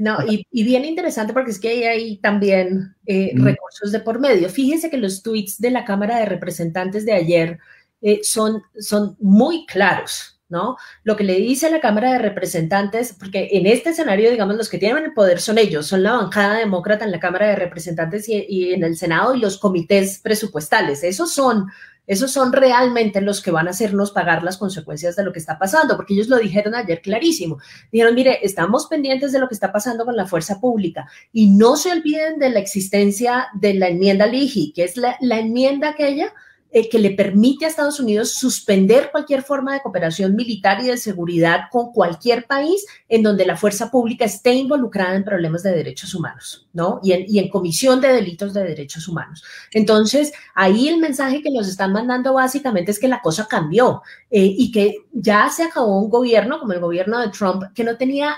no, 0.00 0.16
y, 0.26 0.64
bien 0.64 0.86
interesante 0.86 1.34
porque 1.34 1.50
es 1.50 1.60
que 1.60 1.68
hay 1.68 1.82
ahí 1.84 2.16
también 2.22 2.96
eh, 3.04 3.32
recursos 3.34 3.92
de 3.92 4.00
por 4.00 4.18
medio. 4.18 4.48
Fíjense 4.48 4.88
que 4.88 4.96
los 4.96 5.22
tweets 5.22 5.58
de 5.60 5.70
la 5.70 5.84
Cámara 5.84 6.16
de 6.18 6.24
Representantes 6.24 7.04
de 7.04 7.12
ayer 7.12 7.58
eh, 8.00 8.20
son, 8.22 8.62
son 8.78 9.14
muy 9.20 9.66
claros, 9.66 10.40
¿no? 10.48 10.78
Lo 11.04 11.16
que 11.18 11.24
le 11.24 11.34
dice 11.34 11.66
a 11.66 11.70
la 11.70 11.80
Cámara 11.80 12.14
de 12.14 12.18
Representantes, 12.18 13.14
porque 13.18 13.50
en 13.52 13.66
este 13.66 13.90
escenario, 13.90 14.30
digamos, 14.30 14.56
los 14.56 14.70
que 14.70 14.78
tienen 14.78 15.04
el 15.04 15.12
poder 15.12 15.38
son 15.38 15.58
ellos, 15.58 15.86
son 15.86 16.02
la 16.02 16.14
bancada 16.14 16.56
demócrata 16.56 17.04
en 17.04 17.12
la 17.12 17.20
Cámara 17.20 17.48
de 17.48 17.56
Representantes 17.56 18.26
y, 18.26 18.46
y 18.48 18.72
en 18.72 18.82
el 18.84 18.96
Senado 18.96 19.34
y 19.34 19.40
los 19.40 19.58
comités 19.58 20.18
presupuestales. 20.20 21.04
Esos 21.04 21.34
son 21.34 21.66
esos 22.10 22.32
son 22.32 22.52
realmente 22.52 23.20
los 23.20 23.40
que 23.40 23.52
van 23.52 23.68
a 23.68 23.70
hacernos 23.70 24.10
pagar 24.10 24.42
las 24.42 24.58
consecuencias 24.58 25.14
de 25.14 25.22
lo 25.22 25.32
que 25.32 25.38
está 25.38 25.60
pasando, 25.60 25.94
porque 25.94 26.14
ellos 26.14 26.26
lo 26.26 26.38
dijeron 26.38 26.74
ayer 26.74 27.00
clarísimo. 27.02 27.58
Dijeron, 27.92 28.16
mire, 28.16 28.40
estamos 28.42 28.88
pendientes 28.88 29.30
de 29.30 29.38
lo 29.38 29.46
que 29.46 29.54
está 29.54 29.70
pasando 29.70 30.04
con 30.04 30.16
la 30.16 30.26
fuerza 30.26 30.58
pública 30.58 31.08
y 31.32 31.50
no 31.50 31.76
se 31.76 31.92
olviden 31.92 32.40
de 32.40 32.50
la 32.50 32.58
existencia 32.58 33.46
de 33.54 33.74
la 33.74 33.90
enmienda 33.90 34.26
LIGI, 34.26 34.72
que 34.72 34.82
es 34.82 34.96
la, 34.96 35.16
la 35.20 35.38
enmienda 35.38 35.90
aquella 35.90 36.34
eh, 36.72 36.88
que 36.88 36.98
le 36.98 37.10
permite 37.10 37.64
a 37.64 37.68
Estados 37.68 38.00
Unidos 38.00 38.34
suspender 38.34 39.10
cualquier 39.10 39.42
forma 39.42 39.74
de 39.74 39.80
cooperación 39.80 40.36
militar 40.36 40.80
y 40.82 40.86
de 40.86 40.96
seguridad 40.96 41.62
con 41.70 41.92
cualquier 41.92 42.46
país 42.46 42.86
en 43.08 43.22
donde 43.22 43.44
la 43.46 43.56
fuerza 43.56 43.90
pública 43.90 44.24
esté 44.24 44.52
involucrada 44.54 45.16
en 45.16 45.24
problemas 45.24 45.62
de 45.62 45.72
derechos 45.72 46.14
humanos, 46.14 46.68
¿no? 46.72 47.00
Y 47.02 47.12
en, 47.12 47.24
y 47.28 47.38
en 47.38 47.48
comisión 47.48 48.00
de 48.00 48.12
delitos 48.12 48.54
de 48.54 48.62
derechos 48.62 49.08
humanos. 49.08 49.42
Entonces, 49.72 50.32
ahí 50.54 50.88
el 50.88 50.98
mensaje 50.98 51.42
que 51.42 51.50
nos 51.50 51.68
están 51.68 51.92
mandando 51.92 52.34
básicamente 52.34 52.90
es 52.90 52.98
que 52.98 53.08
la 53.08 53.20
cosa 53.20 53.46
cambió 53.48 54.02
eh, 54.30 54.54
y 54.56 54.70
que 54.70 55.06
ya 55.12 55.48
se 55.50 55.64
acabó 55.64 55.98
un 55.98 56.10
gobierno 56.10 56.60
como 56.60 56.72
el 56.72 56.80
gobierno 56.80 57.18
de 57.20 57.28
Trump 57.28 57.64
que 57.74 57.84
no 57.84 57.96
tenía 57.96 58.36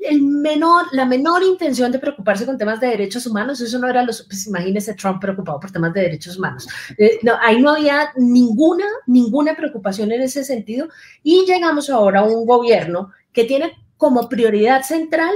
el 0.00 0.20
menor, 0.20 0.86
la 0.92 1.04
menor 1.04 1.42
intención 1.42 1.92
de 1.92 1.98
preocuparse 1.98 2.44
con 2.44 2.58
temas 2.58 2.80
de 2.80 2.88
derechos 2.88 3.26
humanos. 3.26 3.60
Eso 3.60 3.78
no 3.78 3.88
era 3.88 4.02
los, 4.02 4.22
pues 4.22 4.46
imagínese 4.46 4.94
Trump 4.94 5.20
preocupado 5.20 5.60
por 5.60 5.70
temas 5.70 5.94
de 5.94 6.02
derechos 6.02 6.36
humanos. 6.36 6.66
Eh, 6.98 7.18
no, 7.22 7.34
hay 7.40 7.53
no 7.60 7.70
había 7.70 8.10
ninguna, 8.16 8.86
ninguna 9.06 9.56
preocupación 9.56 10.12
en 10.12 10.22
ese 10.22 10.44
sentido 10.44 10.88
y 11.22 11.44
llegamos 11.46 11.90
ahora 11.90 12.20
a 12.20 12.24
un 12.24 12.46
gobierno 12.46 13.12
que 13.32 13.44
tiene 13.44 13.72
como 13.96 14.28
prioridad 14.28 14.82
central 14.82 15.32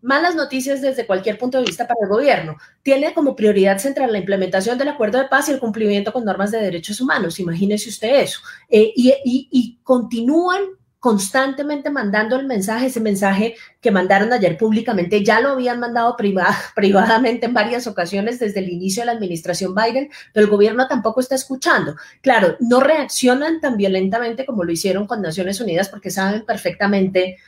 malas 0.00 0.34
noticias 0.34 0.80
desde 0.80 1.06
cualquier 1.06 1.38
punto 1.38 1.58
de 1.58 1.64
vista 1.64 1.86
para 1.86 2.00
el 2.02 2.08
gobierno. 2.08 2.56
Tiene 2.82 3.14
como 3.14 3.34
prioridad 3.34 3.78
central 3.78 4.12
la 4.12 4.18
implementación 4.18 4.78
del 4.78 4.88
acuerdo 4.88 5.18
de 5.18 5.28
paz 5.28 5.48
y 5.48 5.52
el 5.52 5.58
cumplimiento 5.58 6.12
con 6.12 6.24
normas 6.24 6.50
de 6.50 6.60
derechos 6.60 7.00
humanos. 7.00 7.40
Imagínese 7.40 7.88
usted 7.90 8.20
eso. 8.20 8.40
Eh, 8.68 8.92
y, 8.94 9.78
continúan 9.82 10.62
constantemente 11.08 11.88
mandando 11.88 12.36
el 12.36 12.44
mensaje, 12.44 12.88
ese 12.88 13.00
mensaje 13.00 13.54
que 13.80 13.90
mandaron 13.90 14.30
ayer 14.30 14.58
públicamente, 14.58 15.24
ya 15.24 15.40
lo 15.40 15.52
habían 15.52 15.80
mandado 15.80 16.14
privadamente 16.76 17.46
en 17.46 17.54
varias 17.54 17.86
ocasiones 17.86 18.38
desde 18.38 18.60
el 18.60 18.68
inicio 18.68 19.00
de 19.00 19.06
la 19.06 19.12
administración 19.12 19.74
Biden, 19.74 20.10
pero 20.34 20.44
el 20.44 20.50
gobierno 20.50 20.86
tampoco 20.86 21.20
está 21.20 21.34
escuchando. 21.34 21.96
Claro, 22.20 22.56
no 22.60 22.80
reaccionan 22.80 23.58
tan 23.58 23.78
violentamente 23.78 24.44
como 24.44 24.64
lo 24.64 24.70
hicieron 24.70 25.06
con 25.06 25.22
Naciones 25.22 25.62
Unidas 25.62 25.88
porque 25.88 26.10
saben 26.10 26.44
perfectamente 26.44 27.38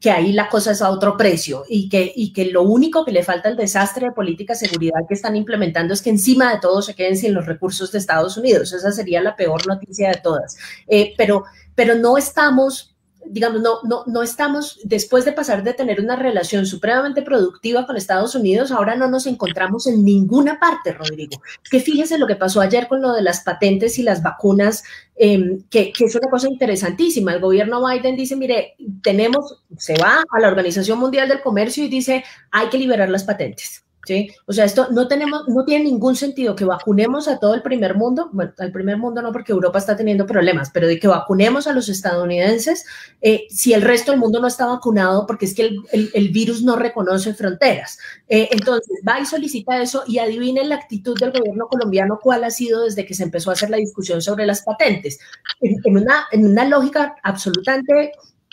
que 0.00 0.12
ahí 0.12 0.32
la 0.32 0.48
cosa 0.48 0.70
es 0.70 0.80
a 0.80 0.90
otro 0.90 1.16
precio 1.16 1.64
y 1.68 1.88
que, 1.88 2.12
y 2.14 2.32
que 2.32 2.44
lo 2.44 2.62
único 2.62 3.04
que 3.04 3.10
le 3.10 3.24
falta 3.24 3.48
al 3.48 3.56
desastre 3.56 4.06
de 4.06 4.12
política 4.12 4.52
de 4.52 4.60
seguridad 4.60 5.00
que 5.08 5.14
están 5.14 5.34
implementando 5.34 5.92
es 5.92 6.02
que 6.02 6.10
encima 6.10 6.54
de 6.54 6.60
todo 6.60 6.82
se 6.82 6.94
queden 6.94 7.16
sin 7.16 7.34
los 7.34 7.46
recursos 7.46 7.90
de 7.90 7.98
Estados 7.98 8.36
Unidos. 8.36 8.72
Esa 8.72 8.92
sería 8.92 9.20
la 9.20 9.34
peor 9.34 9.66
noticia 9.66 10.10
de 10.10 10.20
todas. 10.22 10.56
Eh, 10.86 11.14
pero, 11.16 11.42
pero 11.74 11.96
no 11.96 12.16
estamos 12.16 12.94
digamos, 13.30 13.60
no, 13.60 13.80
no, 13.84 14.04
no 14.06 14.22
estamos, 14.22 14.80
después 14.84 15.24
de 15.24 15.32
pasar 15.32 15.62
de 15.62 15.74
tener 15.74 16.00
una 16.00 16.16
relación 16.16 16.66
supremamente 16.66 17.22
productiva 17.22 17.86
con 17.86 17.96
Estados 17.96 18.34
Unidos, 18.34 18.70
ahora 18.70 18.96
no 18.96 19.08
nos 19.08 19.26
encontramos 19.26 19.86
en 19.86 20.04
ninguna 20.04 20.58
parte, 20.58 20.92
Rodrigo. 20.92 21.40
que 21.70 21.80
fíjese 21.80 22.18
lo 22.18 22.26
que 22.26 22.36
pasó 22.36 22.60
ayer 22.60 22.88
con 22.88 23.02
lo 23.02 23.12
de 23.12 23.22
las 23.22 23.42
patentes 23.42 23.98
y 23.98 24.02
las 24.02 24.22
vacunas, 24.22 24.82
em, 25.16 25.62
que, 25.70 25.92
que, 25.92 26.04
es 26.04 26.14
una 26.14 26.30
cosa 26.30 26.48
interesantísima. 26.48 27.32
El 27.32 27.40
gobierno 27.40 27.86
Biden 27.86 28.16
dice, 28.16 28.36
mire, 28.36 28.76
tenemos, 29.02 29.62
se 29.76 29.96
va 29.98 30.22
a 30.30 30.40
la 30.40 30.48
Organización 30.48 30.98
Mundial 30.98 31.28
del 31.28 31.42
Comercio 31.42 31.84
y 31.84 31.88
dice, 31.88 32.24
hay 32.50 32.68
que 32.68 32.78
liberar 32.78 33.08
las 33.08 33.24
patentes. 33.24 33.84
¿Sí? 34.08 34.30
O 34.46 34.54
sea, 34.54 34.64
esto 34.64 34.88
no 34.90 35.06
tenemos, 35.06 35.46
no 35.48 35.66
tiene 35.66 35.84
ningún 35.84 36.16
sentido 36.16 36.56
que 36.56 36.64
vacunemos 36.64 37.28
a 37.28 37.38
todo 37.38 37.54
el 37.54 37.60
primer 37.60 37.94
mundo, 37.94 38.30
bueno, 38.32 38.52
al 38.56 38.72
primer 38.72 38.96
mundo 38.96 39.20
no 39.20 39.32
porque 39.32 39.52
Europa 39.52 39.78
está 39.78 39.96
teniendo 39.96 40.24
problemas, 40.24 40.70
pero 40.72 40.86
de 40.86 40.98
que 40.98 41.06
vacunemos 41.06 41.66
a 41.66 41.74
los 41.74 41.90
estadounidenses 41.90 42.86
eh, 43.20 43.46
si 43.50 43.74
el 43.74 43.82
resto 43.82 44.10
del 44.10 44.20
mundo 44.20 44.40
no 44.40 44.46
está 44.46 44.64
vacunado 44.64 45.26
porque 45.26 45.44
es 45.44 45.54
que 45.54 45.76
el, 45.92 46.28
virus 46.30 46.62
no 46.62 46.76
reconoce 46.76 47.34
fronteras. 47.34 47.98
Eh, 48.28 48.48
entonces, 48.50 48.98
va 49.06 49.20
y 49.20 49.26
solicita 49.26 49.82
eso 49.82 50.04
y 50.06 50.18
adivinen 50.18 50.70
la 50.70 50.76
actitud 50.76 51.18
del 51.18 51.32
gobierno 51.32 51.66
colombiano 51.66 52.18
cuál 52.22 52.44
ha 52.44 52.50
sido 52.50 52.84
desde 52.84 53.04
que 53.04 53.12
se 53.12 53.24
empezó 53.24 53.50
a 53.50 53.54
hacer 53.54 53.68
la 53.68 53.76
discusión 53.76 54.22
sobre 54.22 54.46
las 54.46 54.62
patentes. 54.62 55.18
En, 55.60 55.76
en 55.84 55.98
una, 55.98 56.26
en 56.32 56.46
una 56.46 56.64
lógica 56.64 57.16
absolutamente 57.22 58.12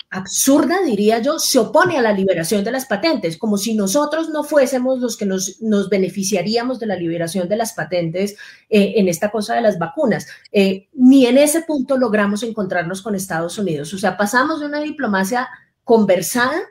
absurda, 0.10 0.78
diría 0.86 1.20
yo, 1.20 1.40
se 1.40 1.60
opone 1.60 1.98
a 1.98 2.02
la 2.02 2.14
liberación 2.14 2.64
de 2.64 2.72
las 2.72 2.86
patentes, 2.86 3.38
como 3.38 3.58
si 3.58 3.74
nosotros 3.74 4.30
no 4.30 4.44
fuésemos 4.44 5.00
los 5.00 5.18
que 5.18 5.26
nos, 5.26 5.58
beneficiaríamos 5.90 6.80
de 6.80 6.86
la 6.86 6.96
liberación 6.96 7.50
de 7.50 7.58
las 7.58 7.74
patentes 7.74 8.36
eh, 8.70 8.94
en 8.98 9.08
esta 9.08 9.30
cosa 9.30 9.56
de 9.56 9.62
las 9.62 9.78
vacunas. 9.78 10.28
Eh, 10.52 10.88
ni 10.94 11.26
en 11.26 11.38
ese 11.38 11.62
punto 11.62 11.98
logramos 11.98 12.44
encontrarnos 12.44 13.02
con 13.02 13.16
Estados 13.16 13.58
Unidos. 13.58 13.94
O 13.94 13.98
sea, 13.98 14.16
pasamos 14.18 14.60
de 14.60 14.68
una 14.68 14.80
diplomacia 14.80 15.50
conversada, 15.84 16.62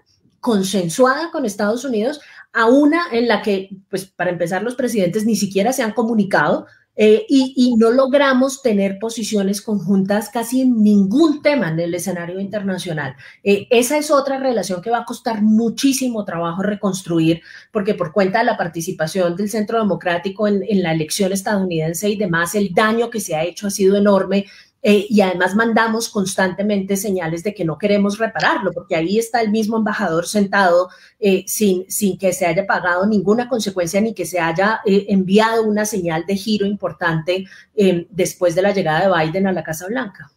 consensuada 0.41 1.31
con 1.31 1.45
Estados 1.45 1.85
Unidos, 1.85 2.21
a 2.53 2.67
una 2.67 3.03
en 3.11 3.27
la 3.29 3.43
que, 3.43 3.71
pues, 3.91 4.07
para 4.07 4.31
empezar, 4.31 4.63
los 4.63 4.77
presidentes 4.77 5.27
ni 5.27 5.37
siquiera 5.37 5.73
se 5.73 5.83
han 5.83 5.93
comunicado, 5.93 6.67
eh, 6.97 7.27
y, 7.29 7.75
no 7.77 7.91
logramos 7.91 8.63
tener 8.63 8.99
posiciones 9.01 9.61
conjuntas 9.61 10.29
casi 10.29 10.61
en 10.61 10.83
ningún 10.83 11.43
tema 11.43 11.71
en 11.71 11.81
el 11.81 11.95
escenario 11.95 12.39
internacional. 12.39 13.17
Eh, 13.43 13.67
esa 13.71 13.99
es 13.99 14.13
otra 14.13 14.39
relación 14.39 14.81
que 14.81 14.91
va 14.91 14.99
a 14.99 15.05
costar 15.05 15.43
muchísimo 15.43 16.25
trabajo 16.25 16.63
reconstruir, 16.63 17.43
porque 17.73 17.95
por 17.95 18.13
cuenta 18.13 18.39
de 18.39 18.45
la 18.45 18.57
participación 18.57 19.35
del 19.35 19.51
Centro 19.51 19.79
Democrático 19.79 20.47
en, 20.47 20.63
en 20.69 20.83
la 20.83 20.93
elección 20.93 21.33
estadounidense 21.33 22.09
y 22.09 22.17
demás, 22.17 22.55
el 22.55 22.73
daño 22.73 23.11
que 23.11 23.21
se 23.21 23.35
ha 23.35 23.43
hecho 23.43 23.67
ha 23.67 23.71
sido 23.71 23.97
enorme. 23.97 24.47
Eh, 24.87 25.07
y 25.09 25.23
además 25.23 25.55
mandamos 25.55 26.11
constantemente 26.11 26.99
señales 26.99 27.43
de 27.43 27.55
que 27.55 27.65
no 27.65 27.79
queremos 27.79 28.19
repararlo, 28.19 28.71
porque 28.71 28.95
ahí 28.95 29.19
está 29.19 29.41
el 29.41 29.51
mismo 29.51 29.79
embajador 29.79 30.27
sentado 30.27 30.91
eh, 31.19 31.43
sin, 31.47 31.91
sin 31.91 32.19
que 32.19 32.35
se 32.35 32.45
haya 32.45 32.67
pagado 32.67 33.07
ninguna 33.07 33.49
consecuencia 33.49 34.03
ni 34.03 34.13
que 34.13 34.27
se 34.27 34.39
haya 34.39 34.81
eh, 34.85 35.07
enviado 35.09 35.63
una 35.63 35.87
señal 35.87 36.27
de 36.27 36.37
giro 36.37 36.67
importante 36.67 37.47
después 38.11 38.55
de 38.55 38.61
la 38.61 38.75
llegada 38.75 39.09
de 39.09 39.27
Biden 39.27 39.47
a 39.47 39.53
la 39.53 39.65
Casa 39.65 39.87
Blanca. 39.87 40.31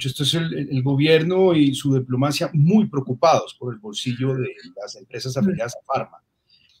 Esto 0.00 0.24
es 0.24 0.34
el, 0.34 0.82
gobierno 0.82 1.54
y 1.54 1.74
su 1.74 1.94
diplomacia 1.94 2.50
muy 2.52 2.88
preocupados 2.88 3.54
por 3.54 3.72
el 3.72 3.78
bolsillo 3.78 4.34
de 4.34 4.48
las 4.82 4.96
empresas 4.96 5.36
afiliadas 5.36 5.76
a 5.76 5.86
Pharma, 5.86 6.18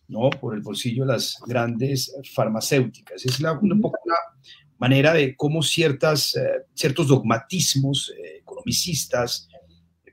¿no? 0.08 0.28
por 0.30 0.54
el 0.54 0.60
bolsillo 0.60 1.04
de 1.04 1.12
las 1.12 1.38
grandes 1.46 2.14
farmacéuticas. 2.34 3.24
Es 3.24 3.40
la, 3.40 3.52
un 3.52 3.80
poco 3.80 3.98
una 4.04 4.16
manera 4.78 5.12
de 5.12 5.36
cómo 5.36 5.62
ciertas, 5.62 6.36
eh, 6.36 6.66
ciertos 6.74 7.08
dogmatismos 7.08 8.12
eh, 8.16 8.38
economicistas 8.38 9.48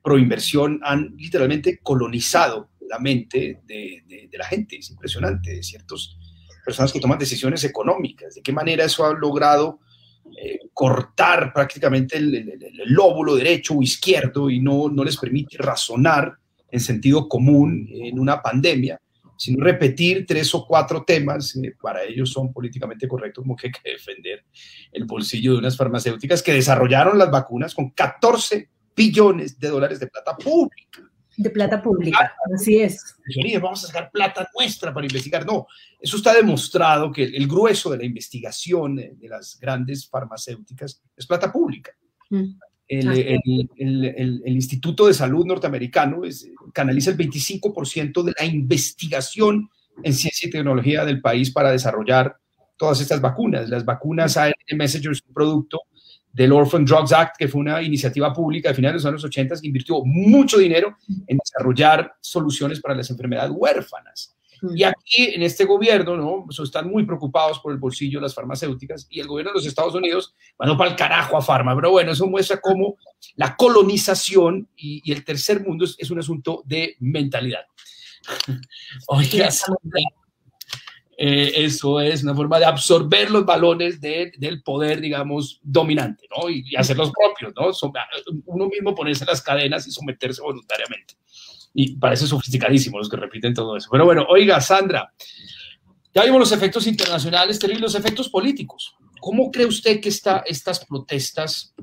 pro 0.04 0.18
inversión 0.18 0.80
han 0.84 1.16
literalmente 1.18 1.80
colonizado 1.82 2.70
la 2.88 3.00
mente 3.00 3.62
de, 3.66 4.30
la 4.34 4.46
gente. 4.46 4.78
Es 4.78 4.90
impresionante, 4.90 5.52
de 5.52 5.64
ciertas 5.64 6.18
personas 6.66 6.92
que 6.92 7.00
toman 7.00 7.20
decisiones 7.20 7.64
económicas. 7.64 8.36
De 8.36 8.42
qué 8.42 8.52
manera 8.52 8.86
eso 8.86 9.06
ha 9.06 9.14
logrado 9.14 9.80
eh, 10.42 10.60
cortar 10.74 11.54
prácticamente 11.54 12.18
el, 12.18 12.60
lóbulo 12.86 13.36
derecho 13.36 13.76
o 13.76 13.84
izquierdo 13.84 14.50
y 14.50 14.60
no, 14.60 14.90
no 14.90 15.04
les 15.04 15.18
permite 15.18 15.58
razonar 15.58 16.34
en 16.70 16.80
sentido 16.80 17.28
común 17.28 17.88
en 17.92 18.18
una 18.18 18.42
pandemia 18.42 19.00
sino 19.42 19.64
repetir 19.64 20.24
tres 20.28 20.54
o 20.54 20.68
cuatro 20.68 21.04
temas, 21.04 21.56
eh, 21.56 21.74
para 21.82 22.04
ellos 22.04 22.32
son 22.32 22.54
políticamente 22.54 23.08
correctos, 23.08 23.42
como 23.42 23.56
que 23.56 23.68
hay 23.68 23.72
que 23.72 23.92
defender 23.94 24.46
el 24.92 25.06
bolsillo 25.06 25.54
de 25.54 25.58
unas 25.58 25.76
farmacéuticas 25.76 26.44
que 26.44 26.54
desarrollaron 26.54 27.18
las 27.18 27.32
vacunas 27.32 27.74
con 27.74 27.90
14 27.90 28.70
billones 28.96 29.60
de 29.60 29.70
dólares 29.70 30.00
de 30.00 30.06
plata 30.06 30.38
pública. 30.38 31.10
De 31.36 31.50
plata 31.50 31.82
pública, 31.82 32.36
así 32.54 32.78
es. 32.78 33.16
Vamos 33.60 33.84
a 33.84 33.88
sacar 33.88 34.12
plata 34.12 34.48
nuestra 34.56 34.94
para 34.94 35.08
investigar. 35.08 35.44
No, 35.44 35.66
eso 36.00 36.18
está 36.18 36.36
demostrado 36.36 37.12
que 37.12 37.24
el, 37.24 37.48
grueso 37.48 37.90
de 37.90 37.98
la 37.98 38.06
investigación 38.06 38.98
de, 38.98 39.16
las 39.28 39.58
grandes 39.60 40.08
farmacéuticas 40.08 41.02
es 41.18 41.26
plata 41.26 41.52
pública. 41.52 41.92
Mm. 42.30 42.60
El, 42.92 44.42
Instituto 44.46 45.08
de 45.08 45.14
Salud 45.14 45.46
norteamericano 45.46 46.22
canaliza 46.74 47.12
el 47.12 47.18
25% 47.18 48.24
de 48.24 48.34
la 48.38 48.46
investigación 48.46 49.70
en 50.04 50.14
ciencia 50.14 50.48
y 50.48 50.52
tecnología 50.52 51.06
del 51.06 51.22
país 51.22 51.52
para 51.52 51.72
desarrollar 51.72 52.36
todas 52.78 53.00
estas 53.00 53.22
vacunas. 53.22 53.70
Las 53.70 53.86
vacunas 53.86 54.36
ARN 54.36 54.54
Messenger 54.76 55.12
es 55.12 55.22
un 55.26 55.34
producto 55.34 55.82
del 56.34 56.52
Orphan 56.52 56.84
Drugs 56.84 57.14
Act, 57.14 57.38
que 57.38 57.48
fue 57.48 57.62
una 57.62 57.82
iniciativa 57.82 58.34
pública 58.34 58.70
de 58.70 58.76
finales 58.76 59.04
de 59.04 59.12
los 59.12 59.14
años 59.14 59.24
80 59.24 59.56
que 59.62 59.68
invirtió 59.68 60.04
mucho 60.04 60.58
dinero 60.58 60.98
en 61.28 61.38
desarrollar 61.38 62.14
soluciones 62.20 62.82
para 62.82 62.96
las 62.96 63.10
enfermedades 63.10 63.52
huérfanas. 63.56 64.36
Y 64.76 64.84
aquí, 64.84 65.34
en 65.34 65.42
este 65.42 65.66
gobierno, 65.66 66.16
¿no? 66.16 66.46
Están 66.64 66.90
muy 66.90 67.04
preocupados 67.06 67.60
por 67.60 67.72
el 67.72 67.80
bolsillo 67.80 68.20
de 68.20 68.24
las 68.24 68.36
farmacéuticas 68.36 69.08
y 69.10 69.20
el 69.20 69.28
gobierno 69.28 69.52
de 69.52 69.58
los 69.58 69.66
Estados 69.66 69.96
Unidos 69.96 70.36
mandó 70.60 70.78
para 70.78 70.92
el 70.92 70.96
carajo 70.96 71.38
a 71.38 71.42
farma. 71.42 71.76
Pero 71.76 71.92
bueno, 71.92 72.12
eso 72.12 72.28
muestra 72.28 72.62
cómo 72.62 72.98
la 73.36 73.56
colonización 73.56 74.70
y, 74.76 75.12
el 75.12 75.26
tercer 75.26 75.66
mundo 75.66 75.86
es, 75.86 76.12
un 76.12 76.20
asunto 76.20 76.62
de 76.66 76.96
mentalidad. 77.00 77.66
Oiga, 79.08 79.50
eh, 81.18 81.52
eso 81.56 82.00
es 82.00 82.24
una 82.24 82.36
forma 82.36 82.60
de 82.60 82.66
absorber 82.66 83.32
los 83.32 83.46
balones 83.46 84.00
del 84.00 84.62
poder, 84.64 85.02
digamos, 85.02 85.60
dominante, 85.64 86.28
¿no? 86.36 86.50
Y, 86.50 86.64
y 86.68 86.76
hacerlos 86.76 87.12
propios, 87.12 87.54
¿no? 87.56 87.92
Uno 88.46 88.68
mismo 88.68 88.94
ponerse 88.94 89.26
las 89.26 89.42
cadenas 89.42 89.88
y 89.88 89.92
someterse 89.92 90.42
voluntariamente 90.42 91.16
y 91.74 91.96
parece 91.96 92.28
sofisticadísimo 92.28 92.98
los 92.98 93.10
que 93.10 93.18
repiten 93.18 93.54
todo 93.54 93.78
eso. 93.78 93.90
Pero 93.92 94.06
bueno, 94.06 94.26
oiga, 94.30 94.60
Sandra, 94.60 95.14
ya 96.14 96.24
vimos 96.24 96.40
los 96.40 96.52
efectos 96.52 96.88
internacionales, 96.88 97.60
y 97.64 97.76
los 97.76 97.96
efectos 97.96 98.30
políticos. 98.30 98.96
¿Cómo 99.20 99.52
cree 99.52 99.66
usted 99.66 100.02
que 100.02 100.10
está, 100.10 100.44
estas 100.46 100.86
protestas, 100.86 101.74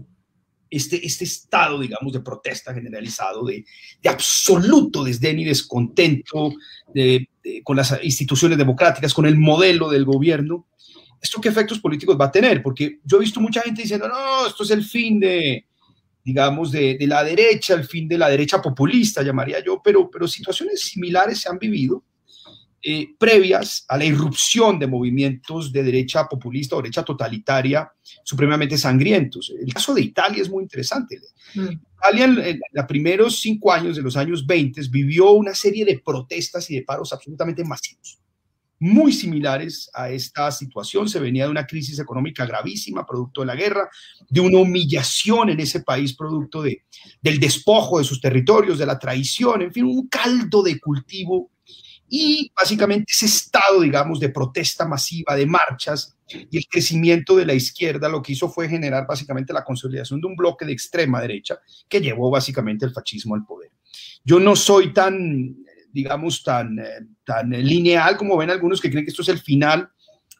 este, 0.70 1.06
este 1.06 1.24
estado, 1.24 1.80
digamos, 1.80 2.12
de 2.12 2.20
protesta 2.20 2.74
generalizado, 2.74 3.44
de, 3.46 3.64
de 4.02 4.08
absoluto 4.08 5.04
desdén 5.04 5.38
y 5.38 5.44
descontento 5.44 6.52
con 7.64 7.76
las 7.76 7.98
instituciones 8.02 8.58
democráticas, 8.58 9.14
con 9.14 9.24
el 9.24 9.38
modelo 9.38 9.88
del 9.88 10.04
gobierno, 10.04 10.66
¿esto 11.20 11.40
qué 11.40 11.48
efectos 11.48 11.78
políticos 11.78 12.18
va 12.20 12.26
a 12.26 12.32
tener? 12.32 12.62
Porque 12.62 12.98
yo 13.04 13.16
he 13.16 13.20
visto 13.20 13.40
mucha 13.40 13.62
gente 13.62 13.82
diciendo, 13.82 14.08
no, 14.08 14.46
esto 14.46 14.62
es 14.62 14.70
el 14.70 14.84
fin 14.84 15.18
de, 15.18 15.64
digamos, 16.28 16.70
de, 16.70 16.98
la 17.06 17.24
derecha, 17.24 17.72
el 17.72 17.84
fin 17.84 18.06
de 18.06 18.18
la 18.18 18.28
derecha 18.28 18.60
populista, 18.60 19.22
llamaría 19.22 19.64
yo, 19.64 19.80
pero, 19.82 20.10
pero 20.10 20.28
situaciones 20.28 20.82
similares 20.82 21.40
se 21.40 21.48
han 21.48 21.58
vivido 21.58 22.04
eh, 22.82 23.14
previas 23.18 23.86
a 23.88 23.96
la 23.96 24.04
irrupción 24.04 24.78
de 24.78 24.86
movimientos 24.86 25.72
de 25.72 25.82
derecha 25.82 26.26
populista 26.26 26.76
o 26.76 26.82
derecha 26.82 27.02
totalitaria 27.02 27.90
supremamente 28.22 28.76
sangrientos. 28.76 29.54
El 29.58 29.72
caso 29.72 29.94
de 29.94 30.02
Italia 30.02 30.42
es 30.42 30.50
muy 30.50 30.64
interesante. 30.64 31.18
Mm. 31.54 31.68
Italia 31.96 32.24
en, 32.50 32.60
los 32.72 32.84
primeros 32.84 33.40
cinco 33.40 33.72
años 33.72 33.96
de 33.96 34.02
los 34.02 34.14
años 34.14 34.46
20 34.46 34.82
vivió 34.90 35.30
una 35.30 35.54
serie 35.54 35.86
de 35.86 35.98
protestas 36.04 36.70
y 36.70 36.74
de 36.74 36.82
paros 36.82 37.10
absolutamente 37.10 37.64
masivos 37.64 38.18
muy 38.80 39.12
similares 39.12 39.90
a 39.94 40.10
esta 40.10 40.50
situación. 40.50 41.08
Se 41.08 41.20
venía 41.20 41.44
de 41.44 41.50
una 41.50 41.66
crisis 41.66 41.98
económica 41.98 42.46
gravísima, 42.46 43.06
producto 43.06 43.40
de 43.40 43.46
la 43.46 43.56
guerra, 43.56 43.88
de 44.28 44.40
una 44.40 44.58
humillación 44.58 45.50
en 45.50 45.60
ese 45.60 45.80
país, 45.80 46.14
producto 46.14 46.62
de, 46.62 46.84
del 47.20 47.40
despojo 47.40 47.98
de 47.98 48.04
sus 48.04 48.20
territorios, 48.20 48.78
de 48.78 48.86
la 48.86 48.98
traición, 48.98 49.62
en 49.62 49.72
fin, 49.72 49.84
un 49.84 50.08
caldo 50.08 50.62
de 50.62 50.78
cultivo 50.78 51.50
y 52.08 52.50
básicamente 52.56 53.12
ese 53.12 53.26
estado, 53.26 53.82
digamos, 53.82 54.18
de 54.18 54.30
protesta 54.30 54.86
masiva, 54.86 55.36
de 55.36 55.46
marchas 55.46 56.16
y 56.28 56.56
el 56.56 56.64
crecimiento 56.66 57.36
de 57.36 57.44
la 57.44 57.54
izquierda, 57.54 58.08
lo 58.08 58.22
que 58.22 58.32
hizo 58.32 58.48
fue 58.48 58.68
generar 58.68 59.06
básicamente 59.06 59.52
la 59.52 59.64
consolidación 59.64 60.20
de 60.20 60.26
un 60.26 60.36
bloque 60.36 60.64
de 60.64 60.72
extrema 60.72 61.20
derecha 61.20 61.58
que 61.88 62.00
llevó 62.00 62.30
básicamente 62.30 62.86
el 62.86 62.92
fascismo 62.92 63.34
al 63.34 63.44
poder. 63.44 63.70
Yo 64.24 64.40
no 64.40 64.56
soy 64.56 64.92
tan 64.92 65.56
digamos, 65.92 66.42
tan, 66.42 66.78
eh, 66.78 67.06
tan 67.24 67.50
lineal 67.50 68.16
como 68.16 68.36
ven 68.36 68.50
algunos 68.50 68.80
que 68.80 68.90
creen 68.90 69.04
que 69.04 69.10
esto 69.10 69.22
es 69.22 69.28
el 69.28 69.38
final 69.38 69.90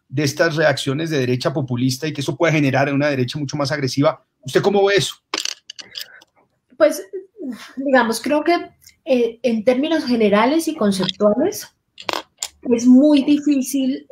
de 0.09 0.25
estas 0.25 0.57
reacciones 0.57 1.11
de 1.11 1.19
derecha 1.19 1.53
populista 1.53 2.07
y 2.07 2.13
que 2.13 2.21
eso 2.21 2.37
puede 2.37 2.53
generar 2.53 2.93
una 2.93 3.09
derecha 3.09 3.39
mucho 3.39 3.57
más 3.57 3.71
agresiva. 3.73 4.25
¿Usted 4.41 4.63
cómo 4.63 4.85
ve 4.87 4.95
eso? 4.97 5.15
Pues, 6.77 7.03
digamos, 7.77 8.21
creo 8.21 8.43
que 8.43 8.55
eh, 9.05 9.39
en 9.43 9.65
términos 9.65 10.05
generales 10.05 10.69
y 10.69 10.75
conceptuales 10.75 11.69
es 12.63 12.87
muy 12.87 13.23
difícil, 13.25 14.07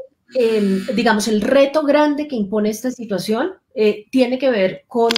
digamos, 0.95 1.29
el 1.29 1.41
reto 1.41 1.83
grande 1.83 2.29
que 2.29 2.37
impone 2.37 2.71
esta 2.71 2.91
situación 2.91 3.53
eh, 3.79 4.07
tiene 4.11 4.39
que 4.39 4.49
ver 4.49 4.85
con 4.89 5.11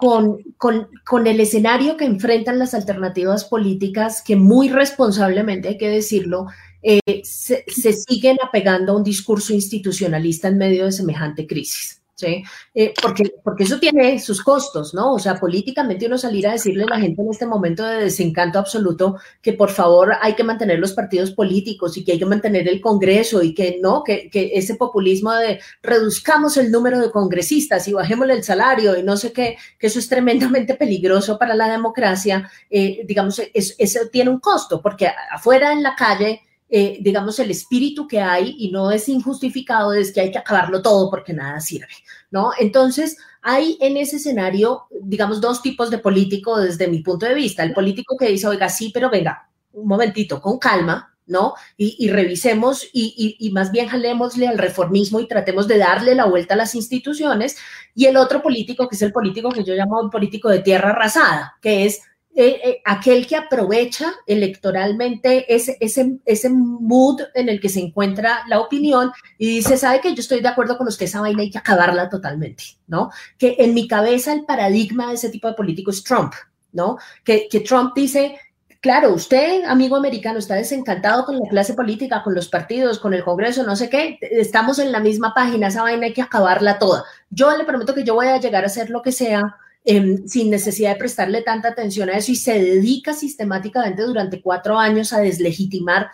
con, 0.00 0.38
con, 0.56 0.88
con, 1.04 1.26
el 1.26 1.40
escenario 1.40 1.96
que 1.96 2.06
enfrentan 2.06 2.58
las 2.58 2.74
alternativas 2.74 3.44
políticas 3.44 4.22
que 4.22 4.36
muy 4.36 4.68
responsablemente, 4.68 5.68
hay 5.68 5.78
que 5.78 5.88
decirlo, 5.88 6.46
se, 6.82 7.64
se 7.66 7.92
siguen 7.92 8.38
apegando 8.42 8.92
a 8.92 8.96
un 8.96 9.04
discurso 9.04 9.52
institucionalista 9.52 10.48
en 10.48 10.58
medio 10.58 10.86
de 10.86 10.92
semejante 10.92 11.46
crisis. 11.46 11.99
¿Sí? 12.20 12.44
Eh, 12.74 12.94
porque, 13.02 13.24
porque 13.42 13.64
eso 13.64 13.78
tiene 13.78 14.18
sus 14.20 14.42
costos, 14.42 14.94
¿no? 14.94 15.14
O 15.14 15.18
sea, 15.18 15.40
políticamente 15.40 16.06
uno 16.06 16.18
salir 16.18 16.46
a 16.46 16.52
decirle 16.52 16.84
a 16.84 16.94
la 16.94 17.00
gente 17.00 17.22
en 17.22 17.30
este 17.30 17.46
momento 17.46 17.84
de 17.84 18.04
desencanto 18.04 18.58
absoluto 18.58 19.16
que 19.42 19.54
por 19.54 19.70
favor 19.70 20.14
hay 20.20 20.34
que 20.34 20.44
mantener 20.44 20.78
los 20.78 20.92
partidos 20.92 21.30
políticos 21.32 21.96
y 21.96 22.04
que 22.04 22.12
hay 22.12 22.18
que 22.18 22.26
mantener 22.26 22.68
el 22.68 22.80
Congreso 22.80 23.42
y 23.42 23.54
que 23.54 23.78
no, 23.80 24.04
que, 24.04 24.30
que 24.30 24.52
ese 24.54 24.74
populismo 24.74 25.32
de 25.32 25.60
reduzcamos 25.82 26.56
el 26.56 26.70
número 26.70 27.00
de 27.00 27.10
congresistas 27.10 27.86
y 27.88 27.92
bajémosle 27.92 28.34
el 28.34 28.44
salario 28.44 28.96
y 28.96 29.02
no 29.02 29.16
sé 29.16 29.32
qué, 29.32 29.56
que 29.78 29.86
eso 29.86 29.98
es 29.98 30.08
tremendamente 30.08 30.74
peligroso 30.74 31.38
para 31.38 31.54
la 31.54 31.70
democracia, 31.70 32.50
eh, 32.68 33.02
digamos, 33.06 33.40
eso 33.54 34.00
tiene 34.12 34.30
un 34.30 34.40
costo, 34.40 34.80
porque 34.82 35.08
afuera 35.30 35.72
en 35.72 35.82
la 35.82 35.94
calle 35.94 36.42
eh, 36.72 36.98
digamos, 37.00 37.38
el 37.40 37.50
espíritu 37.50 38.06
que 38.06 38.20
hay 38.20 38.54
y 38.58 38.70
no 38.70 38.92
es 38.92 39.08
injustificado, 39.08 39.92
es 39.92 40.12
que 40.12 40.20
hay 40.20 40.30
que 40.30 40.38
acabarlo 40.38 40.80
todo 40.80 41.10
porque 41.10 41.32
nada 41.32 41.60
sirve, 41.60 41.88
¿no? 42.30 42.52
Entonces, 42.58 43.16
hay 43.42 43.76
en 43.80 43.96
ese 43.96 44.16
escenario, 44.16 44.86
digamos, 45.02 45.40
dos 45.40 45.62
tipos 45.62 45.90
de 45.90 45.98
político 45.98 46.58
desde 46.58 46.86
mi 46.86 47.00
punto 47.00 47.26
de 47.26 47.34
vista. 47.34 47.64
El 47.64 47.72
político 47.72 48.16
que 48.16 48.28
dice, 48.28 48.46
oiga, 48.46 48.68
sí, 48.68 48.90
pero 48.94 49.10
venga, 49.10 49.50
un 49.72 49.88
momentito, 49.88 50.40
con 50.40 50.58
calma, 50.58 51.10
¿no? 51.26 51.54
Y, 51.76 52.08
revisemos 52.08 52.86
y, 52.92 53.50
más 53.52 53.70
bien 53.70 53.88
jalémosle 53.88 54.48
al 54.48 54.58
reformismo 54.58 55.20
y 55.20 55.28
tratemos 55.28 55.68
de 55.68 55.78
darle 55.78 56.14
la 56.14 56.26
vuelta 56.26 56.54
a 56.54 56.56
las 56.56 56.74
instituciones. 56.74 57.56
Y 57.94 58.06
el 58.06 58.16
otro 58.16 58.42
político, 58.42 58.88
que 58.88 58.96
es 58.96 59.02
el 59.02 59.12
político 59.12 59.50
que 59.50 59.64
yo 59.64 59.74
llamo 59.74 60.00
un 60.00 60.10
político 60.10 60.48
de 60.48 60.58
tierra 60.58 60.90
arrasada, 60.90 61.56
que 61.62 61.86
es 61.86 62.02
eh, 62.32 62.60
eh, 62.62 62.82
aquel 62.84 63.26
que 63.26 63.34
aprovecha 63.34 64.12
electoralmente 64.24 65.52
ese, 65.52 65.76
ese, 65.80 66.20
ese 66.24 66.48
mood 66.48 67.22
en 67.34 67.48
el 67.48 67.60
que 67.60 67.68
se 67.68 67.80
encuentra 67.80 68.44
la 68.46 68.60
opinión 68.60 69.10
y 69.36 69.56
dice, 69.56 69.76
sabe 69.76 70.00
que 70.00 70.14
yo 70.14 70.20
estoy 70.20 70.40
de 70.40 70.46
acuerdo 70.46 70.78
con 70.78 70.86
usted, 70.86 71.06
esa 71.06 71.20
vaina 71.20 71.42
hay 71.42 71.50
que 71.50 71.58
acabarla 71.58 72.08
totalmente, 72.08 72.62
¿no? 72.86 73.10
Que 73.36 73.56
en 73.58 73.74
mi 73.74 73.88
cabeza 73.88 74.32
el 74.32 74.44
paradigma 74.44 75.08
de 75.08 75.14
ese 75.14 75.30
tipo 75.30 75.48
de 75.48 75.54
político 75.54 75.90
es 75.90 76.04
Trump, 76.04 76.32
¿no? 76.72 76.98
Que, 77.24 77.48
que 77.50 77.60
Trump 77.60 77.94
dice, 77.96 78.38
claro, 78.80 79.12
usted, 79.12 79.64
amigo 79.64 79.96
americano, 79.96 80.38
está 80.38 80.54
desencantado 80.54 81.24
con 81.24 81.36
la 81.36 81.48
clase 81.48 81.74
política, 81.74 82.22
con 82.22 82.36
los 82.36 82.48
partidos, 82.48 83.00
con 83.00 83.12
el 83.12 83.24
Congreso, 83.24 83.64
no 83.64 83.74
sé 83.74 83.90
qué, 83.90 84.18
estamos 84.20 84.78
en 84.78 84.92
la 84.92 85.00
misma 85.00 85.34
página, 85.34 85.66
esa 85.66 85.82
vaina 85.82 86.06
hay 86.06 86.12
que 86.12 86.22
acabarla 86.22 86.78
toda. 86.78 87.02
Yo 87.28 87.56
le 87.56 87.64
prometo 87.64 87.92
que 87.92 88.04
yo 88.04 88.14
voy 88.14 88.28
a 88.28 88.38
llegar 88.38 88.62
a 88.62 88.68
hacer 88.68 88.88
lo 88.88 89.02
que 89.02 89.10
sea 89.10 89.56
Em, 89.82 90.28
sin 90.28 90.50
necesidad 90.50 90.92
de 90.92 90.98
prestarle 90.98 91.40
tanta 91.40 91.68
atención 91.68 92.10
a 92.10 92.18
eso 92.18 92.30
y 92.32 92.36
se 92.36 92.52
dedica 92.62 93.14
sistemáticamente 93.14 94.02
durante 94.02 94.42
cuatro 94.42 94.78
años 94.78 95.14
a 95.14 95.20
deslegitimar 95.20 96.10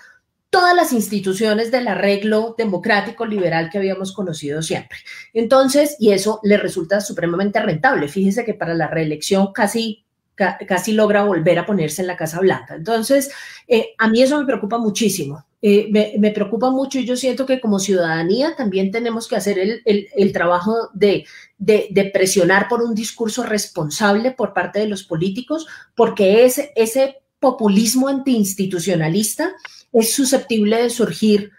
todas 0.51 0.75
las 0.77 0.93
instituciones 0.93 1.73
del 1.73 1.89
arreglo 1.89 2.55
democrático 2.57 3.27
liberal 3.27 3.69
que 3.69 3.79
habíamos 3.79 4.13
conocido 4.13 4.63
siempre. 4.63 4.99
Entonces, 5.35 5.97
y 5.99 6.13
eso 6.13 6.39
le 6.45 6.59
resulta 6.59 7.01
supremamente 7.01 7.61
rentable. 7.61 8.07
Fíjese 8.07 8.45
que 8.45 8.55
para 8.55 8.73
la 8.73 8.87
reelección 8.87 9.53
casi 9.53 10.07
casi 10.37 10.93
logra 10.93 11.25
volver 11.25 11.59
a 11.59 11.67
ponerse 11.67 12.03
en 12.03 12.09
la 12.09 12.17
Casa 12.17 12.41
Blanca. 12.41 12.75
Entonces, 12.75 13.31
eh, 13.67 13.95
a 13.99 14.09
mí 14.09 14.23
eso 14.23 14.39
me 14.39 14.45
preocupa 14.45 14.79
muchísimo. 14.79 15.47
Eh, 15.63 15.89
me, 16.19 16.31
preocupa 16.31 16.71
mucho 16.71 16.99
y 16.99 17.07
yo 17.07 17.17
siento 17.17 17.47
que 17.47 17.61
como 17.61 17.79
ciudadanía 17.79 18.55
también 18.55 18.91
tenemos 18.91 19.27
que 19.27 19.37
hacer 19.37 19.59
el, 19.85 20.33
trabajo 20.33 20.91
de, 20.93 21.25
de, 21.59 22.11
presionar 22.13 22.69
por 22.69 22.83
un 22.83 22.95
discurso 22.95 23.43
responsable 23.43 24.31
por 24.31 24.53
parte 24.53 24.81
de 24.81 24.89
los 24.89 25.03
políticos, 25.03 25.67
porque 25.95 26.45
ese, 26.45 26.73
ese 26.77 27.23
populismo 27.41 28.09
antiinstitucionalista 28.09 29.53
es 29.93 30.13
susceptible 30.13 30.83
de 30.83 30.91
surgir 30.91 31.51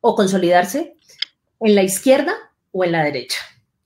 o 0.00 0.14
consolidarse 0.14 0.96
en 1.60 1.74
la 1.74 1.82
izquierda 1.82 2.34
o 2.72 2.84
en 2.84 2.92
la 2.92 3.04
derecha. 3.04 3.38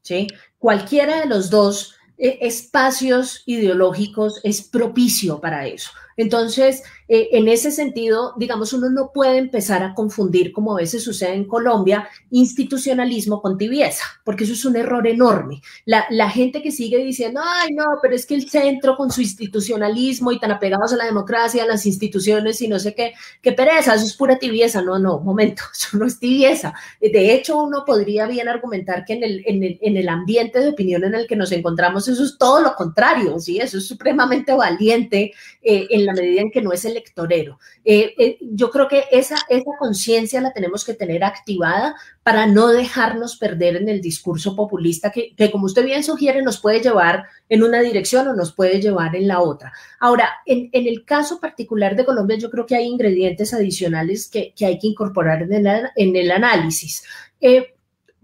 ¿sí? 0.03 0.29
Cualquiera 0.59 1.21
de 1.21 1.27
los 1.27 1.51
dos 1.51 1.95
eh, 2.19 2.39
espacios 2.43 3.43
ideológicos 3.47 4.41
es 4.43 4.63
propicio 4.63 5.41
para 5.41 5.67
eso. 5.67 5.91
Entonces, 6.17 6.83
eh, 7.09 7.31
en 7.33 7.49
ese 7.49 7.71
sentido, 7.71 8.35
digamos, 8.37 8.75
uno 8.75 8.91
no 8.91 9.13
puede 9.13 9.39
empezar 9.39 9.83
a 9.83 9.95
confundir, 9.95 10.53
como 10.53 10.73
a 10.73 10.81
veces 10.81 11.03
sucede 11.03 11.33
en 11.35 11.47
Colombia, 11.47 12.07
institucionalismo 12.31 13.41
con 13.41 13.57
tibieza, 13.57 14.05
porque 14.25 14.45
eso 14.45 14.53
es 14.53 14.65
un 14.67 14.77
error 14.77 15.07
enorme. 15.07 15.63
La, 15.87 16.05
la, 16.11 16.29
gente 16.29 16.63
que 16.63 16.71
sigue 16.71 16.99
diciendo, 16.99 17.41
ay, 17.43 17.73
no, 17.73 17.85
pero 18.03 18.15
es 18.15 18.27
que 18.27 18.35
el 18.35 18.51
centro 18.51 18.97
con 18.97 19.11
su 19.11 19.23
institucionalismo 19.23 20.33
y 20.33 20.39
tan 20.39 20.51
apegados 20.51 20.93
a 20.93 20.97
la 20.97 21.07
democracia, 21.07 21.63
a 21.63 21.67
las 21.67 21.87
instituciones 21.87 22.61
y 22.61 22.69
no 22.69 22.79
sé 22.79 22.95
qué, 22.95 23.15
qué 23.41 23.53
pereza, 23.53 23.95
eso 23.95 24.05
es 24.05 24.15
pura 24.15 24.39
tibieza. 24.39 24.83
No, 24.83 24.99
no, 24.99 25.19
momento, 25.21 25.63
eso 25.75 25.97
no 25.97 26.05
es 26.05 26.19
tibieza. 26.19 26.75
De 27.01 27.33
hecho, 27.33 27.57
uno 27.57 27.85
podría 27.87 28.27
bien 28.27 28.49
argumentar 28.49 29.07
que 29.07 29.15
en 29.15 29.25
el, 29.25 29.43
en 29.47 29.65
el, 29.65 29.79
en 29.81 29.97
el 29.97 30.09
ambiente 30.11 30.61
de 30.61 30.69
opinión 30.69 31.05
en 31.05 31.15
el 31.15 31.27
que 31.27 31.37
nos 31.37 31.53
encontramos, 31.53 32.07
eso 32.07 32.23
es 32.23 32.37
todo 32.37 32.61
lo 32.61 32.75
contrario, 32.75 33.39
¿sí? 33.39 33.59
Eso 33.59 33.79
es 33.79 33.87
supremamente 33.87 34.53
valiente 34.53 35.33
eh, 35.63 35.87
en 35.91 36.05
la 36.05 36.13
medida 36.13 36.43
en 36.43 36.51
que 36.51 36.61
no 36.61 36.73
es 36.73 36.85
el 36.85 36.98
electorero. 36.99 37.59
Eh, 37.85 38.15
eh, 38.19 38.39
yo 38.41 38.71
creo 38.71 38.89
que 38.89 39.05
esa, 39.11 39.37
esa 39.49 39.71
conciencia 39.79 40.41
la 40.41 40.53
tenemos 40.53 40.85
que 40.85 40.95
tener 40.95 41.25
activada 41.25 41.95
para 42.23 42.47
no 42.47 42.69
dejarnos 42.69 43.37
perder 43.37 43.77
en 43.77 43.89
el 43.89 44.01
discurso 44.01 44.55
populista 44.55 45.11
que, 45.11 45.35
como 45.51 45.67
usted 45.67 45.85
bien 45.85 46.05
sugiere, 46.05 46.43
nos 46.43 46.61
puede 46.61 46.81
llevar 46.81 47.25
en 47.49 47.63
una 47.63 47.81
dirección 47.81 48.29
o 48.29 48.35
nos 48.35 48.53
puede 48.53 48.81
llevar 48.81 49.17
en 49.17 49.29
la 49.29 49.41
otra. 49.41 49.73
Ahora, 50.01 50.29
en, 50.45 50.69
el 50.73 51.05
caso 51.05 51.41
particular 51.41 51.97
de 51.97 52.05
Colombia, 52.05 52.37
yo 52.37 52.51
creo 52.51 52.67
que 52.67 52.77
hay 52.77 52.87
ingredientes 52.87 53.55
adicionales 53.55 54.29
que, 54.29 54.53
hay 54.61 54.79
que 54.79 54.89
incorporar 54.89 55.43
en 55.43 55.53
el, 55.53 55.67
en 55.97 56.17
el 56.17 56.31
análisis. 56.31 57.03
Eh, 57.41 57.75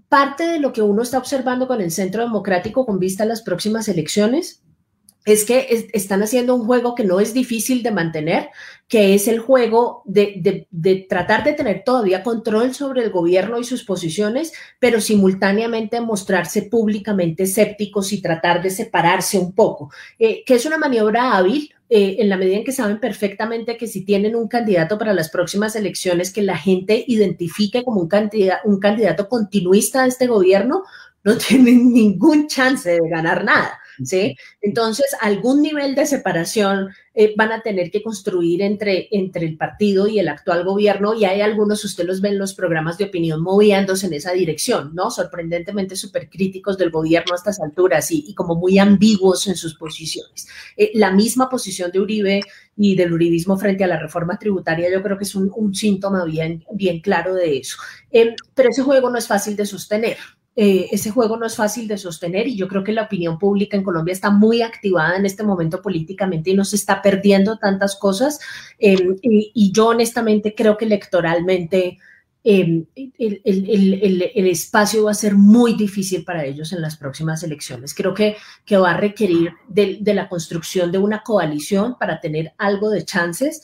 parte 0.09 0.47
de 0.47 0.59
lo 0.59 0.73
que 0.73 0.83
uno 0.83 1.03
está 1.03 1.19
observando 1.19 1.67
con 1.67 1.81
el 1.81 1.91
Centro 1.91 2.23
Democrático 2.23 2.85
con 2.85 2.99
vista 2.99 3.25
a 3.25 3.27
las 3.27 3.43
próximas 3.43 3.89
elecciones 3.89 4.64
es 5.25 5.45
que 5.45 5.89
están 5.93 6.23
haciendo 6.23 6.55
un 6.55 6.67
juego 6.67 6.95
que 6.95 7.05
no 7.05 7.19
es 7.19 7.33
difícil 7.33 7.83
de 7.83 7.91
mantener, 7.91 8.51
que 8.89 9.15
es 9.15 9.27
el 9.27 9.39
juego 9.39 10.03
de, 10.05 10.67
tratar 11.09 11.45
de 11.45 11.55
tener 11.55 11.83
todavía 11.83 12.23
control 12.23 12.75
sobre 12.75 13.03
el 13.03 13.11
gobierno 13.11 13.59
y 13.59 13.65
sus 13.65 13.85
posiciones, 13.85 14.53
pero 14.79 15.01
simultáneamente 15.01 16.01
mostrarse 16.03 16.63
públicamente 16.63 17.45
escépticos 17.45 18.13
y 18.13 18.21
tratar 18.21 18.63
de 18.63 18.69
separarse 18.69 19.39
un 19.39 19.53
poco, 19.53 19.91
eh, 20.19 20.45
que 20.45 20.55
es 20.55 20.67
una 20.67 20.79
maniobra 20.79 21.37
hábil. 21.37 21.71
Eh, 21.91 22.17
en 22.21 22.31
la 22.31 22.39
medida 22.39 22.57
en 22.57 22.65
que 22.65 22.73
saben 22.73 22.99
perfectamente 22.99 23.77
que 23.77 23.87
si 23.87 24.07
tienen 24.07 24.35
un 24.35 24.49
candidato 24.49 24.99
para 24.99 25.13
las 25.13 25.29
próximas 25.29 25.77
elecciones 25.77 26.33
que 26.33 26.41
la 26.41 26.57
gente 26.57 27.05
identifique 27.07 27.85
como 27.85 28.01
un 28.01 28.09
un 28.65 28.81
candidato 28.81 29.29
continuista 29.29 30.03
de 30.03 30.09
este 30.09 30.27
gobierno, 30.27 30.83
no 31.23 31.37
tienen 31.49 31.93
ningún 31.93 32.49
chance 32.49 32.91
de 32.91 33.09
ganar 33.09 33.45
nada. 33.45 33.79
¿Sí? 34.03 34.37
Entonces, 34.61 35.07
algún 35.21 35.63
nivel 35.63 35.95
de 35.95 36.07
separación 36.07 36.89
eh, 37.15 37.33
van 37.37 37.53
a 37.53 37.63
tener 37.63 37.91
que 37.91 38.03
construir 38.03 38.63
entre, 38.63 39.09
entre 39.13 39.47
el 39.47 39.57
partido 39.57 40.09
y 40.09 40.19
el 40.19 40.29
actual 40.29 40.65
gobierno 40.65 41.15
y 41.15 41.25
hay 41.25 41.41
algunos, 41.43 41.85
usted 41.85 42.05
los 42.05 42.21
ven 42.21 42.33
en 42.33 42.39
los 42.39 42.55
programas 42.55 42.99
de 42.99 43.05
opinión 43.05 43.41
moviéndose 43.41 44.07
en 44.07 44.15
esa 44.15 44.33
dirección, 44.33 44.95
¿no? 44.95 45.11
Sorprendentemente 45.11 45.95
súper 45.95 46.29
críticos 46.29 46.77
del 46.77 46.91
gobierno 46.91 47.33
a 47.33 47.37
estas 47.37 47.61
alturas 47.61 48.11
y, 48.11 48.35
como 48.35 48.57
muy 48.57 48.79
ambiguos 48.79 49.47
en 49.47 49.55
sus 49.55 49.75
posiciones. 49.75 50.49
Eh, 50.77 50.91
la 50.95 51.13
misma 51.13 51.49
posición 51.49 51.93
de 51.93 52.01
Uribe 52.01 52.41
y 52.77 52.97
del 52.97 53.13
uribismo 53.13 53.57
frente 53.57 53.85
a 53.85 53.87
la 53.89 54.01
reforma 54.01 54.39
tributaria, 54.39 54.91
yo 54.91 55.03
creo 55.03 55.17
que 55.17 55.25
es 55.25 55.35
un, 55.37 55.75
síntoma 55.75 56.25
bien, 56.25 56.65
bien 56.73 57.01
claro 57.01 57.35
de 57.35 57.59
eso. 57.59 57.77
Eh, 58.11 58.35
pero 58.55 58.71
ese 58.71 58.83
juego 58.83 59.09
no 59.11 59.19
es 59.19 59.29
fácil 59.29 59.55
de 59.55 59.67
sostener. 59.67 60.17
Eh, 60.57 60.89
ese 60.93 61.11
juego 61.11 61.37
no 61.37 61.47
es 61.47 61.57
fácil 61.57 61.89
de 61.89 61.99
sostener 61.99 62.47
y 62.47 62.57
yo 62.57 62.69
creo 62.69 62.85
que 62.85 62.93
la 62.93 63.03
opinión 63.03 63.39
pública 63.39 63.77
en 63.77 63.83
Colombia 63.83 64.13
está 64.13 64.31
muy 64.31 64.63
activada 64.63 65.17
en 65.17 65.27
este 65.27 65.43
momento 65.43 65.83
políticamente 65.83 66.51
y 66.51 66.55
no 66.55 66.65
se 66.65 66.77
está 66.77 67.03
perdiendo 67.03 67.59
tantas 67.59 67.97
cosas. 67.97 68.39
Em, 68.79 69.17
y, 69.23 69.73
yo 69.73 69.89
honestamente 69.89 70.55
creo 70.55 70.77
que 70.77 70.85
electoralmente 70.85 71.99
em, 72.45 72.85
el, 72.95 74.47
espacio 74.49 75.05
va 75.05 75.11
a 75.11 75.15
ser 75.15 75.35
muy 75.35 75.75
difícil 75.75 76.25
para 76.25 76.45
ellos 76.45 76.73
en 76.73 76.83
las 76.83 76.97
próximas 76.97 77.43
elecciones. 77.43 77.95
Creo 77.95 78.15
que, 78.15 78.37
que 78.65 78.77
va 78.77 78.93
a 78.93 78.97
requerir 78.97 79.55
de, 79.67 79.99
la 80.15 80.29
construcción 80.29 80.93
de 80.93 80.99
una 80.99 81.23
coalición 81.23 81.97
para 81.99 82.21
tener 82.21 82.53
algo 82.59 82.91
de 82.91 83.05
chances. 83.05 83.63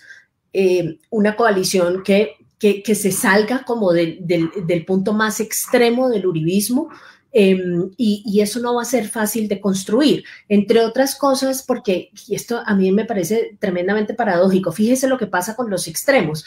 Em, 0.53 0.99
una 1.11 1.36
coalición 1.36 2.03
que 2.03 2.39
que, 2.61 2.95
se 2.95 3.11
salga 3.11 3.65
como 3.65 3.93
del, 3.93 4.85
punto 4.87 5.15
más 5.15 5.41
extremo 5.41 6.11
del 6.11 6.27
uribismo. 6.27 6.91
Em, 7.33 7.91
y, 7.97 8.41
eso 8.41 8.61
no 8.61 8.75
va 8.75 8.83
a 8.83 8.85
ser 8.85 9.09
fácil 9.09 9.49
de 9.49 9.61
construir, 9.61 10.25
entre 10.49 10.81
otras 10.81 11.15
cosas, 11.15 11.63
porque 11.63 12.11
esto 12.29 12.61
a 12.65 12.75
mí 12.75 12.93
me 12.93 13.07
parece 13.07 13.57
tremendamente 13.59 14.15
paradójico. 14.15 14.73
Fíjese 14.73 15.09
lo 15.09 15.17
que 15.17 15.27
pasa 15.27 15.57
con 15.57 15.71
los 15.71 15.89
extremos. 15.89 16.45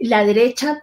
la 0.00 0.24
derecha, 0.24 0.80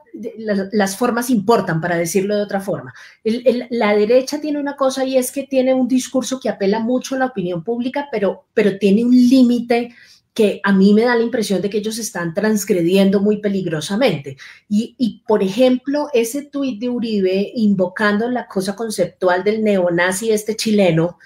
las 0.71 0.95
formas 0.95 1.29
importan, 1.29 1.81
para 1.81 1.97
decirlo 1.97 2.35
de 2.35 2.43
otra 2.43 2.61
forma. 2.61 2.93
la 3.23 3.95
derecha 3.95 4.39
tiene 4.39 4.59
una 4.59 4.77
cosa 4.77 5.03
y 5.03 5.17
es 5.17 5.31
que 5.31 5.43
tiene 5.43 5.73
un 5.73 5.87
discurso 5.87 6.39
que 6.39 6.47
apela 6.49 6.79
mucho 6.79 7.15
a 7.15 7.19
la 7.19 7.25
opinión 7.25 7.63
pública, 7.63 8.07
pero, 8.11 8.45
pero 8.53 8.77
tiene 8.77 9.03
un 9.03 9.11
límite 9.11 9.93
que 10.33 10.61
a 10.63 10.71
mí 10.71 10.93
me 10.93 11.03
da 11.03 11.15
la 11.15 11.23
impresión 11.23 11.61
de 11.61 11.69
que 11.69 11.79
ellos 11.79 11.97
están 11.97 12.33
transgrediendo 12.33 13.19
muy 13.19 13.41
peligrosamente. 13.41 14.37
Y, 14.69 15.23
por 15.27 15.43
ejemplo, 15.43 16.07
ese 16.13 16.43
tuit 16.43 16.79
de 16.79 16.89
Uribe 16.89 17.51
invocando 17.55 18.29
la 18.29 18.47
cosa 18.47 18.75
conceptual 18.75 19.43
del 19.43 19.63
neonazi 19.63 20.31
este 20.31 20.55
chileno, 20.55 21.17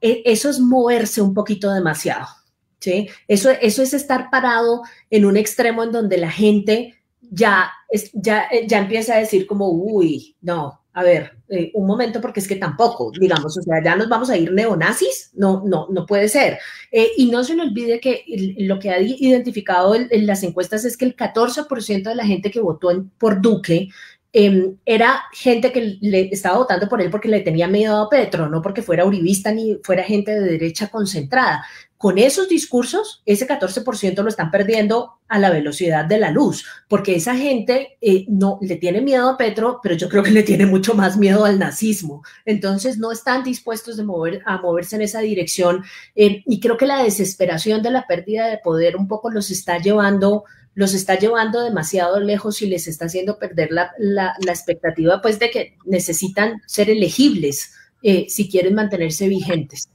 e, 0.00 0.22
eso 0.24 0.48
es 0.48 0.60
moverse 0.60 1.20
un 1.20 1.34
poquito 1.34 1.70
demasiado. 1.72 2.26
¿sí? 2.80 3.08
Eso, 3.26 3.50
eso 3.50 3.82
es 3.82 3.92
estar 3.92 4.30
parado 4.30 4.82
en 5.10 5.26
un 5.26 5.36
extremo 5.36 5.82
en 5.82 5.92
donde 5.92 6.16
la 6.16 6.30
gente 6.30 6.94
ya, 7.20 7.70
ya, 8.14 8.48
ya 8.66 8.78
empieza 8.78 9.14
a 9.14 9.18
decir 9.18 9.46
como, 9.46 9.68
uy, 9.70 10.36
no, 10.40 10.80
a 10.94 11.02
ver, 11.02 11.37
eh, 11.50 11.70
un 11.74 11.86
momento, 11.86 12.20
porque 12.20 12.40
es 12.40 12.48
que 12.48 12.56
tampoco, 12.56 13.10
digamos, 13.18 13.56
o 13.56 13.62
sea, 13.62 13.82
ya 13.82 13.96
nos 13.96 14.08
vamos 14.08 14.28
a 14.28 14.36
ir 14.36 14.52
neonazis, 14.52 15.30
no, 15.34 15.62
no, 15.64 15.86
no 15.90 16.04
puede 16.04 16.28
ser. 16.28 16.58
Eh, 16.92 17.08
y 17.16 17.30
no 17.30 17.42
se 17.42 17.54
le 17.54 17.62
olvide 17.62 18.00
que 18.00 18.24
lo 18.58 18.78
que 18.78 18.90
ha 18.90 19.00
identificado 19.00 19.94
en, 19.94 20.26
las 20.26 20.42
encuestas 20.42 20.84
es 20.84 20.96
que 20.96 21.06
el 21.06 21.16
14% 21.16 22.02
de 22.02 22.14
la 22.14 22.26
gente 22.26 22.50
que 22.50 22.60
votó 22.60 22.90
por 23.18 23.40
Duque 23.40 23.88
em, 24.32 24.76
era 24.84 25.22
gente 25.32 25.72
que 25.72 25.98
le 26.00 26.28
estaba 26.32 26.58
votando 26.58 26.88
por 26.88 27.00
él 27.00 27.10
porque 27.10 27.28
le 27.28 27.40
tenía 27.40 27.66
miedo 27.66 27.96
a 27.96 28.10
Petro, 28.10 28.48
no 28.48 28.60
porque 28.60 28.82
fuera 28.82 29.06
uribista 29.06 29.50
ni 29.50 29.78
fuera 29.82 30.02
gente 30.02 30.32
de 30.32 30.50
derecha 30.50 30.88
concentrada 30.88 31.64
con 31.98 32.16
esos 32.16 32.48
discursos, 32.48 33.22
ese 33.26 33.46
14% 33.48 34.22
lo 34.22 34.28
están 34.28 34.52
perdiendo 34.52 35.18
a 35.26 35.40
la 35.40 35.50
velocidad 35.50 36.04
de 36.04 36.18
la 36.18 36.30
luz, 36.30 36.64
porque 36.88 37.16
esa 37.16 37.36
gente 37.36 37.98
eh, 38.00 38.24
no 38.28 38.58
le 38.62 38.76
tiene 38.76 39.00
miedo 39.00 39.28
a 39.28 39.36
Petro, 39.36 39.80
pero 39.82 39.96
yo 39.96 40.08
creo 40.08 40.22
que 40.22 40.30
le 40.30 40.44
tiene 40.44 40.64
mucho 40.64 40.94
más 40.94 41.16
miedo 41.16 41.44
al 41.44 41.58
nazismo. 41.58 42.22
Entonces 42.44 42.98
no 42.98 43.10
están 43.10 43.42
dispuestos 43.42 43.96
de 43.96 44.04
mover, 44.04 44.42
a 44.46 44.58
moverse 44.58 44.94
en 44.94 45.02
esa 45.02 45.20
dirección 45.20 45.84
eh, 46.14 46.44
y 46.46 46.60
creo 46.60 46.76
que 46.76 46.86
la 46.86 47.02
desesperación 47.02 47.82
de 47.82 47.90
la 47.90 48.06
pérdida 48.06 48.46
de 48.46 48.58
poder 48.58 48.96
un 48.96 49.08
poco 49.08 49.30
los 49.30 49.50
está 49.50 49.78
llevando 49.78 50.44
los 50.74 50.94
está 50.94 51.18
llevando 51.18 51.60
demasiado 51.60 52.20
lejos 52.20 52.62
y 52.62 52.68
les 52.68 52.86
está 52.86 53.06
haciendo 53.06 53.36
perder 53.36 53.72
la, 53.72 53.90
la, 53.98 54.32
expectativa 54.46 55.20
pues 55.20 55.40
de 55.40 55.50
que 55.50 55.76
necesitan 55.84 56.62
ser 56.66 56.88
elegibles 56.88 57.72
eh, 58.00 58.26
si 58.28 58.48
quieren 58.48 58.76
mantenerse 58.76 59.26
vigentes. 59.26 59.88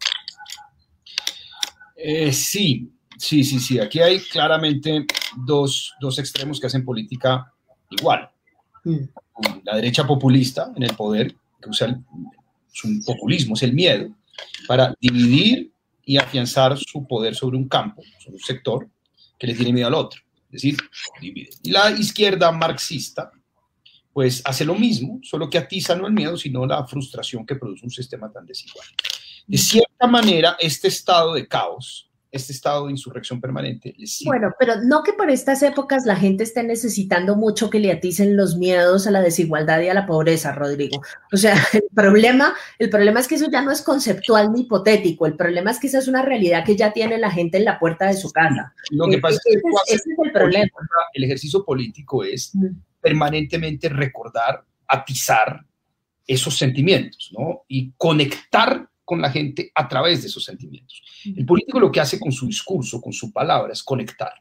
Eh, 2.06 2.34
sí, 2.34 2.92
sí, 3.18 3.46
sí, 3.46 3.62
sí. 3.62 3.80
Aquí 3.80 4.02
hay 4.02 4.20
claramente 4.20 5.06
dos, 5.38 5.96
extremos 6.18 6.60
que 6.60 6.68
hacen 6.68 6.84
política 6.84 7.50
igual. 7.90 8.30
Mm. 8.84 9.06
La 9.64 9.78
derecha 9.78 10.06
populista 10.06 10.74
en 10.76 10.84
el 10.84 10.94
poder, 10.98 11.34
que 11.62 11.70
usa 11.70 11.98
es 12.74 12.84
un 12.84 13.02
populismo, 13.04 13.56
es 13.56 13.64
el 13.64 13.72
miedo, 13.72 14.14
para 14.68 14.94
dividir 15.00 15.72
y 16.04 16.18
afianzar 16.18 16.78
su 16.78 17.08
poder 17.08 17.36
sobre 17.36 17.56
un 17.56 17.70
campo, 17.70 18.04
sobre 18.20 18.36
un 18.36 18.44
sector 18.44 18.90
que 19.40 19.48
le 19.48 19.54
tiene 19.54 19.72
miedo 19.72 19.88
al 19.88 19.94
otro. 19.94 20.20
Es 20.48 20.62
decir, 20.62 20.78
divide. 21.22 21.52
Y 21.64 21.72
la 21.72 21.90
izquierda 21.92 22.52
marxista, 22.52 23.32
pues 24.12 24.42
hace 24.44 24.66
lo 24.66 24.76
mismo, 24.76 25.22
solo 25.24 25.50
que 25.50 25.58
atiza 25.58 25.96
no 25.96 26.06
el 26.06 26.14
miedo, 26.14 26.36
sino 26.36 26.66
la 26.66 26.86
frustración 26.86 27.46
que 27.46 27.56
produce 27.56 27.86
un 27.86 27.92
sistema 27.92 28.30
tan 28.30 28.46
desigual. 28.46 28.88
De 29.48 29.58
cierta 29.58 30.08
manera, 30.08 30.56
este 30.60 30.88
estado 30.88 31.34
de 31.34 31.48
caos, 31.48 32.10
este 32.34 32.52
estado 32.52 32.88
de 32.88 32.92
insurrección 32.92 33.40
permanente. 33.40 33.96
Bueno, 34.26 34.52
pero 34.58 34.82
no 34.84 35.04
que 35.04 35.14
por 35.14 35.30
estas 35.30 35.62
épocas 35.62 36.06
la 36.06 36.16
gente 36.16 36.44
esté 36.44 36.64
necesitando 36.64 37.36
mucho 37.36 37.70
que 37.70 37.80
le 37.80 37.92
aticen 37.92 38.36
los 38.36 38.58
miedos 38.58 39.06
a 39.06 39.12
la 39.12 39.22
desigualdad 39.22 39.80
y 39.82 39.90
a 39.90 39.94
la 39.94 40.08
pobreza, 40.08 40.52
Rodrigo. 40.52 41.00
O 41.32 41.38
sea, 41.38 41.56
el 41.74 41.84
problema, 41.94 42.56
el 42.80 42.90
problema 42.90 43.20
es 43.20 43.28
que 43.28 43.36
eso 43.36 43.52
ya 43.52 43.62
no 43.62 43.72
es 43.72 43.84
conceptual 43.84 44.52
ni 44.52 44.62
hipotético. 44.62 45.28
El 45.28 45.36
problema 45.36 45.70
es 45.70 45.80
que 45.80 45.88
esa 45.88 46.00
es 46.00 46.08
una 46.08 46.24
realidad 46.24 46.66
que 46.66 46.76
ya 46.76 46.92
tiene 46.92 47.20
la 47.20 47.30
gente 47.30 47.60
en 47.60 47.66
la 47.66 47.78
puerta 47.78 48.08
de 48.08 48.16
su 48.16 48.32
casa. 48.32 48.74
Lo 48.90 49.08
que 49.08 49.20
pasa 49.20 49.36
es 49.36 49.44
que 49.44 49.92
ese, 49.92 49.96
es 49.96 50.04
el 50.08 50.32
problema. 50.32 50.72
El 51.14 51.26
ejercicio 51.26 51.64
político 51.64 52.24
es 52.24 52.52
permanentemente 53.00 53.90
recordar, 53.90 54.64
atizar 54.88 55.64
esos 56.26 56.58
sentimientos, 56.58 57.32
¿no? 57.38 57.64
Y 57.68 57.92
conectar 57.96 58.90
con 59.06 59.22
la 59.22 59.30
gente 59.30 59.72
a 59.76 59.88
través 59.88 60.22
de 60.22 60.28
esos 60.28 60.44
sentimientos. 60.44 61.02
El 61.26 61.46
político 61.46 61.80
lo 61.80 61.92
que 61.92 62.00
hace 62.00 62.20
con 62.20 62.32
su 62.32 62.48
discurso, 62.48 63.02
con 63.02 63.14
su 63.14 63.32
palabra, 63.32 63.74
es 63.74 63.84
conectar. 63.84 64.34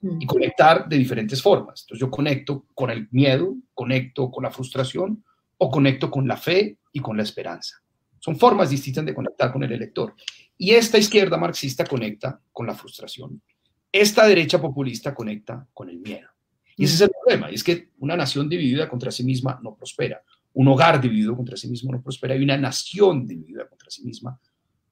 Y 0.00 0.26
conectar 0.26 0.88
de 0.88 0.96
diferentes 0.96 1.42
formas. 1.42 1.82
Entonces 1.82 2.00
yo 2.00 2.08
conecto 2.08 2.66
con 2.72 2.88
el 2.90 3.08
miedo, 3.10 3.56
conecto 3.74 4.30
con 4.30 4.44
la 4.44 4.50
frustración 4.50 5.24
o 5.56 5.70
conecto 5.70 6.08
con 6.08 6.28
la 6.28 6.36
fe 6.36 6.78
y 6.92 7.00
con 7.00 7.16
la 7.16 7.24
esperanza. 7.24 7.82
Son 8.20 8.36
formas 8.36 8.70
distintas 8.70 9.04
de 9.04 9.14
conectar 9.14 9.52
con 9.52 9.64
el 9.64 9.72
elector. 9.72 10.14
Y 10.56 10.70
esta 10.70 10.98
izquierda 10.98 11.36
marxista 11.36 11.84
conecta 11.84 12.40
con 12.52 12.68
la 12.68 12.74
frustración. 12.74 13.42
Esta 13.90 14.24
derecha 14.26 14.60
populista 14.60 15.14
conecta 15.14 15.66
con 15.74 15.88
el 15.90 15.98
miedo. 15.98 16.28
Y 16.76 16.84
ese 16.84 16.94
es 16.94 17.00
el 17.00 17.10
problema, 17.10 17.50
y 17.50 17.54
es 17.54 17.64
que 17.64 17.88
una 17.98 18.16
nación 18.16 18.48
dividida 18.48 18.88
contra 18.88 19.10
sí 19.10 19.24
misma 19.24 19.58
no 19.64 19.74
prospera 19.74 20.22
un 20.58 20.66
hogar 20.66 21.00
dividido 21.00 21.36
contra 21.36 21.56
sí 21.56 21.68
mismo 21.68 21.92
no 21.92 22.02
prospera 22.02 22.34
y 22.34 22.42
una 22.42 22.56
nación 22.56 23.28
dividida 23.28 23.68
contra 23.68 23.88
sí 23.90 24.02
misma 24.02 24.40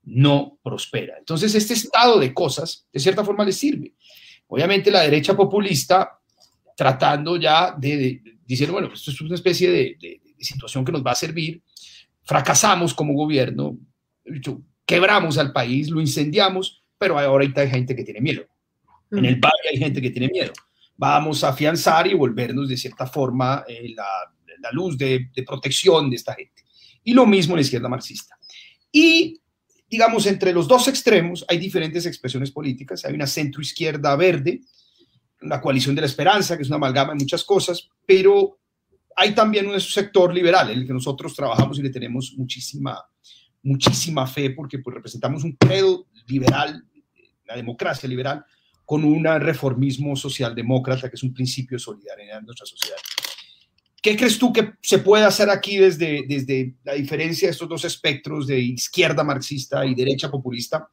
no 0.05 0.61
prospera. 0.63 1.17
Entonces, 1.19 1.53
este 1.57 1.75
estado 1.75 2.21
de 2.21 2.33
cosas, 2.33 2.87
de 2.93 3.01
cierta 3.01 3.25
forma, 3.25 3.45
les 3.45 3.57
sirve. 3.57 3.93
Obviamente, 4.47 4.93
la 4.93 5.01
derecha 5.01 5.37
populista, 5.37 6.21
tratando 6.77 7.37
ya 7.37 7.75
de, 7.77 8.23
decir, 8.47 8.71
bueno, 8.71 8.93
esto 8.95 9.11
es 9.11 9.21
una 9.21 9.35
especie 9.35 9.69
de, 9.69 10.21
situación 10.39 10.85
que 10.85 10.93
nos 10.93 11.05
va 11.05 11.11
a 11.11 11.17
servir, 11.17 11.61
fracasamos 12.23 12.95
como 12.95 13.15
gobierno, 13.15 13.77
quebramos 14.85 15.37
al 15.37 15.53
país, 15.53 15.91
lo 15.91 16.01
incendiamos, 16.01 16.85
pero 16.97 17.19
ahora 17.19 17.45
hay 17.45 17.69
gente 17.69 17.97
que 17.97 18.05
tiene 18.05 18.21
miedo. 18.21 18.45
En 19.11 19.25
el 19.25 19.41
valle 19.41 19.69
hay 19.73 19.79
gente 19.79 20.01
que 20.01 20.11
tiene 20.11 20.29
miedo. 20.29 20.53
Vamos 20.97 21.43
a 21.43 21.49
afianzar 21.49 22.07
y 22.07 22.15
volvernos 22.15 22.69
de 22.69 22.77
cierta 22.77 23.07
forma 23.07 23.65
eh, 23.67 23.93
la 23.97 24.07
la 24.61 24.71
luz 24.73 24.97
de, 24.97 25.31
protección 25.47 26.11
de 26.11 26.17
esta 26.17 26.35
gente. 26.35 26.65
Y 27.05 27.15
lo 27.15 27.27
mismo 27.27 27.55
en 27.55 27.57
la 27.57 27.63
izquierda 27.63 27.89
marxista. 27.89 28.37
Y, 28.91 29.41
digamos, 29.89 30.27
entre 30.27 30.53
los 30.53 30.67
dos 30.67 30.89
extremos 30.89 31.45
hay 31.49 31.59
diferentes 31.59 32.07
expresiones 32.07 32.51
políticas. 32.51 33.05
Hay 33.05 33.15
una 33.15 33.27
centro-izquierda 33.27 34.15
verde, 34.17 34.63
la 35.41 35.61
coalición 35.61 35.95
de 35.95 36.01
la 36.03 36.07
esperanza, 36.07 36.57
que 36.57 36.63
es 36.63 36.69
una 36.69 36.77
amalgama 36.77 37.13
de 37.13 37.21
muchas 37.21 37.45
cosas, 37.45 37.89
pero 38.07 38.59
hay 39.17 39.35
también 39.35 39.67
un 39.67 39.81
sector 39.81 40.33
liberal 40.35 40.71
en 40.71 40.81
el 40.81 40.87
que 40.87 40.93
nosotros 40.93 41.35
trabajamos 41.35 41.79
y 41.79 41.83
le 41.83 41.91
tenemos 41.91 42.35
muchísima, 42.37 43.03
muchísima 43.63 44.27
fe 44.27 44.51
porque 44.51 44.79
pues, 44.79 44.95
representamos 44.95 45.43
un 45.43 45.53
credo 45.53 46.07
liberal, 46.27 46.85
la 47.47 47.57
democracia 47.57 48.09
liberal, 48.09 48.45
con 48.85 49.05
un 49.05 49.25
reformismo 49.25 50.15
socialdemócrata, 50.15 51.09
que 51.09 51.17
es 51.17 51.23
un 51.23 51.35
principio 51.35 51.77
de 51.77 51.81
solidaridad 51.81 52.39
en 52.39 52.45
nuestra 52.45 52.67
sociedad. 52.67 52.99
¿Qué 54.07 54.17
crees 54.17 54.39
tú 54.39 54.53
que 54.53 54.75
se 54.81 54.99
puede 54.99 55.25
hacer 55.25 55.51
aquí 55.51 55.79
desde, 55.79 56.25
desde 56.29 56.77
la 56.85 56.93
diferencia 56.93 57.49
de 57.49 57.51
estos 57.51 57.69
dos 57.69 57.85
espectros 57.85 58.47
de 58.47 58.61
izquierda 58.61 59.25
marxista 59.25 59.85
y 59.85 59.97
derecha 59.97 60.31
populista 60.31 60.89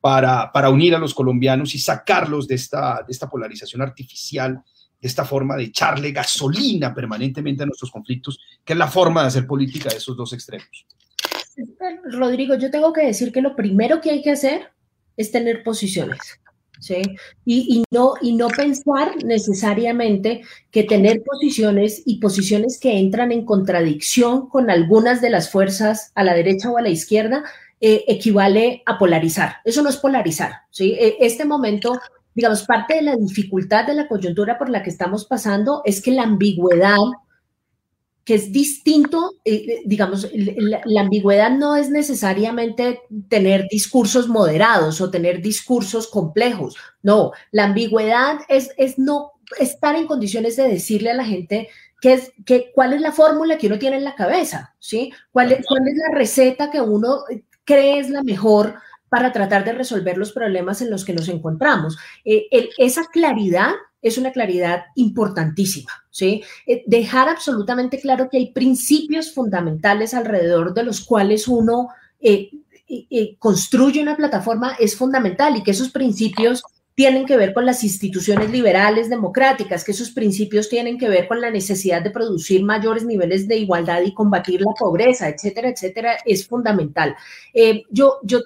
para, 0.00 0.50
para 0.50 0.68
unir 0.68 0.92
a 0.96 0.98
los 0.98 1.14
colombianos 1.14 1.76
y 1.76 1.78
sacarlos 1.78 2.48
de 2.48 2.56
esta, 2.56 3.04
de 3.06 3.12
esta 3.12 3.30
polarización 3.30 3.82
artificial, 3.82 4.64
de 5.00 5.06
esta 5.06 5.24
forma 5.24 5.54
de 5.54 5.62
echarle 5.62 6.10
gasolina 6.10 6.92
permanentemente 6.92 7.62
a 7.62 7.66
nuestros 7.66 7.92
conflictos, 7.92 8.40
que 8.64 8.72
es 8.72 8.78
la 8.80 8.88
forma 8.88 9.20
de 9.20 9.28
hacer 9.28 9.46
política 9.46 9.88
de 9.90 9.98
esos 9.98 10.16
dos 10.16 10.32
extremos? 10.32 10.88
Rodrigo, 12.10 12.56
yo 12.56 12.72
tengo 12.72 12.92
que 12.92 13.06
decir 13.06 13.30
que 13.30 13.42
lo 13.42 13.54
primero 13.54 14.00
que 14.00 14.10
hay 14.10 14.22
que 14.22 14.32
hacer 14.32 14.72
es 15.16 15.30
tener 15.30 15.62
posiciones. 15.62 16.18
¿Sí? 16.80 17.02
Y, 17.44 17.84
no, 17.90 18.14
y 18.20 18.34
no 18.34 18.48
pensar 18.48 19.22
necesariamente 19.24 20.42
que 20.70 20.82
tener 20.84 21.22
posiciones 21.22 22.02
y 22.04 22.18
posiciones 22.18 22.78
que 22.78 22.98
entran 22.98 23.32
en 23.32 23.44
contradicción 23.44 24.48
con 24.48 24.70
algunas 24.70 25.20
de 25.20 25.30
las 25.30 25.50
fuerzas 25.50 26.12
a 26.14 26.24
la 26.24 26.34
derecha 26.34 26.70
o 26.70 26.78
a 26.78 26.82
la 26.82 26.88
izquierda 26.88 27.44
eh, 27.80 28.04
equivale 28.08 28.82
a 28.86 28.98
polarizar. 28.98 29.56
Eso 29.64 29.82
no 29.82 29.90
es 29.90 29.96
polarizar, 29.96 30.62
¿sí? 30.70 30.96
E, 30.98 31.16
este 31.20 31.44
momento, 31.44 32.00
digamos, 32.34 32.64
parte 32.64 32.94
de 32.94 33.02
la 33.02 33.16
dificultad 33.16 33.86
de 33.86 33.94
la 33.94 34.08
coyuntura 34.08 34.56
por 34.58 34.70
la 34.70 34.82
que 34.82 34.90
estamos 34.90 35.26
pasando 35.26 35.82
es 35.84 36.00
que 36.00 36.12
la 36.12 36.22
ambigüedad 36.22 36.96
que 38.26 38.34
es 38.34 38.52
distinto, 38.52 39.36
eh, 39.44 39.54
eh, 39.54 39.82
digamos, 39.86 40.28
la, 40.34 41.00
ambigüedad 41.00 41.50
no 41.50 41.76
es 41.76 41.90
necesariamente 41.90 43.00
tener 43.28 43.68
discursos 43.70 44.28
moderados 44.28 45.00
o 45.00 45.10
tener 45.10 45.40
discursos 45.40 46.08
complejos, 46.08 46.76
no, 47.02 47.30
la 47.52 47.64
ambigüedad 47.64 48.40
es, 48.48 48.70
es 48.76 48.98
no 48.98 49.30
estar 49.60 49.94
en 49.94 50.08
condiciones 50.08 50.56
de 50.56 50.68
decirle 50.68 51.12
a 51.12 51.14
la 51.14 51.24
gente 51.24 51.68
qué 52.00 52.14
es, 52.14 52.32
que, 52.44 52.72
cuál 52.74 52.94
es 52.94 53.00
la 53.00 53.12
fórmula 53.12 53.58
que 53.58 53.68
uno 53.68 53.78
tiene 53.78 53.96
en 53.96 54.04
la 54.04 54.16
cabeza, 54.16 54.74
¿sí? 54.80 55.12
¿Cuál 55.30 55.52
es, 55.52 55.64
cuál 55.64 55.86
es 55.86 55.94
la 55.96 56.18
receta 56.18 56.68
que 56.68 56.80
uno 56.80 57.20
cree 57.64 58.00
es 58.00 58.10
la 58.10 58.24
mejor 58.24 58.74
para 59.08 59.30
tratar 59.30 59.64
de 59.64 59.72
resolver 59.72 60.18
los 60.18 60.32
problemas 60.32 60.82
en 60.82 60.90
los 60.90 61.04
que 61.04 61.12
nos 61.12 61.28
encontramos. 61.28 61.96
Eh, 62.24 62.48
esa 62.76 63.04
claridad 63.06 63.72
es 64.08 64.18
una 64.18 64.32
claridad 64.32 64.84
importantísima, 64.94 65.90
¿sí? 66.10 66.42
Eh, 66.66 66.84
dejar 66.86 67.28
absolutamente 67.28 68.00
claro 68.00 68.28
que 68.30 68.38
hay 68.38 68.52
principios 68.52 69.32
fundamentales 69.32 70.14
alrededor 70.14 70.74
de 70.74 70.84
los 70.84 71.04
cuales 71.04 71.48
uno 71.48 71.88
eh, 72.20 72.50
construye 73.38 74.00
una 74.00 74.16
plataforma 74.16 74.76
es 74.78 74.96
fundamental 74.96 75.56
y 75.56 75.62
que 75.62 75.72
esos 75.72 75.90
principios 75.90 76.62
tienen 76.96 77.26
que 77.26 77.36
ver 77.36 77.52
con 77.52 77.66
las 77.66 77.84
instituciones 77.84 78.50
liberales 78.50 79.10
democráticas, 79.10 79.84
que 79.84 79.92
esos 79.92 80.10
principios 80.10 80.70
tienen 80.70 80.96
que 80.96 81.10
ver 81.10 81.28
con 81.28 81.42
la 81.42 81.50
necesidad 81.50 82.00
de 82.00 82.10
producir 82.10 82.64
mayores 82.64 83.04
niveles 83.04 83.46
de 83.46 83.58
igualdad 83.58 84.00
y 84.00 84.14
combatir 84.14 84.62
la 84.62 84.72
pobreza, 84.72 85.28
etcétera, 85.28 85.68
etcétera, 85.68 86.16
es 86.24 86.48
fundamental. 86.48 87.14
Eh, 87.52 87.82
yo, 87.90 88.18
yo, 88.22 88.40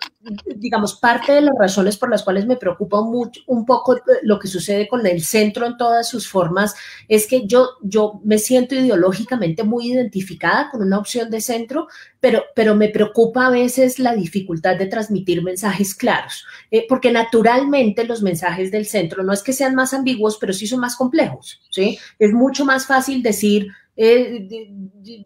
digamos, 0.57 0.97
parte 0.97 1.33
de 1.33 1.41
las 1.41 1.55
razones 1.59 1.97
por 1.97 2.11
las 2.11 2.23
cuales 2.23 2.47
me 2.47 2.57
preocupa 2.57 3.01
mucho, 3.03 3.41
un 3.47 3.65
poco 3.65 3.97
lo 4.23 4.39
que 4.39 4.49
sucede 4.49 4.87
con 4.87 5.07
el 5.07 5.23
centro 5.25 5.67
en 5.67 5.79
todas 5.79 6.09
sus 6.09 6.29
formas 6.29 6.75
es 7.09 7.27
que 7.27 7.47
yo, 7.47 7.71
yo 7.83 8.21
me 8.23 8.39
siento 8.39 8.75
ideológicamente 8.75 9.65
muy 9.65 9.93
identificada 9.93 10.71
con 10.71 10.83
una 10.83 10.99
opción 10.99 11.31
de 11.31 11.41
centro, 11.41 11.89
pero, 12.21 12.45
pero 12.55 12.75
me 12.75 12.91
preocupa 12.91 13.47
a 13.47 13.51
veces 13.51 13.99
la 13.99 14.15
dificultad 14.15 14.77
de 14.77 14.87
transmitir 14.87 15.43
mensajes 15.43 15.95
claros, 15.95 16.45
eh, 16.71 16.85
porque 16.87 17.13
naturalmente 17.13 18.05
los 18.05 18.21
mensajes 18.21 18.71
del 18.71 18.85
centro 18.85 19.23
no 19.23 19.33
es 19.33 19.43
que 19.43 19.55
sean 19.55 19.75
más 19.75 19.95
ambiguos, 19.95 20.37
pero 20.39 20.53
sí 20.53 20.67
son 20.67 20.81
más 20.81 20.97
complejos, 20.97 21.63
¿sí? 21.71 21.99
Es 22.19 22.33
mucho 22.33 22.67
más 22.67 22.87
fácil 22.87 23.23
decir, 23.23 23.69
eh, 23.97 24.49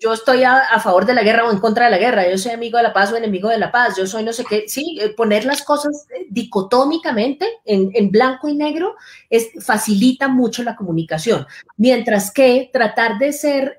yo 0.00 0.12
estoy 0.12 0.42
a, 0.44 0.78
favor 0.80 1.06
de 1.06 1.14
la 1.14 1.22
guerra 1.22 1.46
o 1.46 1.52
en 1.52 1.58
contra 1.58 1.84
de 1.84 1.90
la 1.90 1.98
guerra, 1.98 2.28
yo 2.28 2.38
soy 2.38 2.52
amigo 2.52 2.76
de 2.76 2.84
la 2.84 2.92
paz 2.92 3.12
o 3.12 3.16
enemigo 3.16 3.48
de 3.48 3.58
la 3.58 3.70
paz, 3.70 3.96
yo 3.96 4.06
soy 4.06 4.24
no 4.24 4.32
sé 4.32 4.44
qué, 4.48 4.64
sí, 4.66 4.98
eh, 5.00 5.10
poner 5.10 5.44
las 5.44 5.62
cosas 5.62 6.06
dicotómicamente 6.30 7.46
en, 7.64 8.10
blanco 8.10 8.48
y 8.48 8.54
negro 8.54 8.96
es, 9.30 9.50
facilita 9.60 10.28
mucho 10.28 10.62
la 10.62 10.76
comunicación, 10.76 11.46
mientras 11.76 12.32
que 12.32 12.70
tratar 12.72 13.18
de 13.18 13.32
ser, 13.32 13.78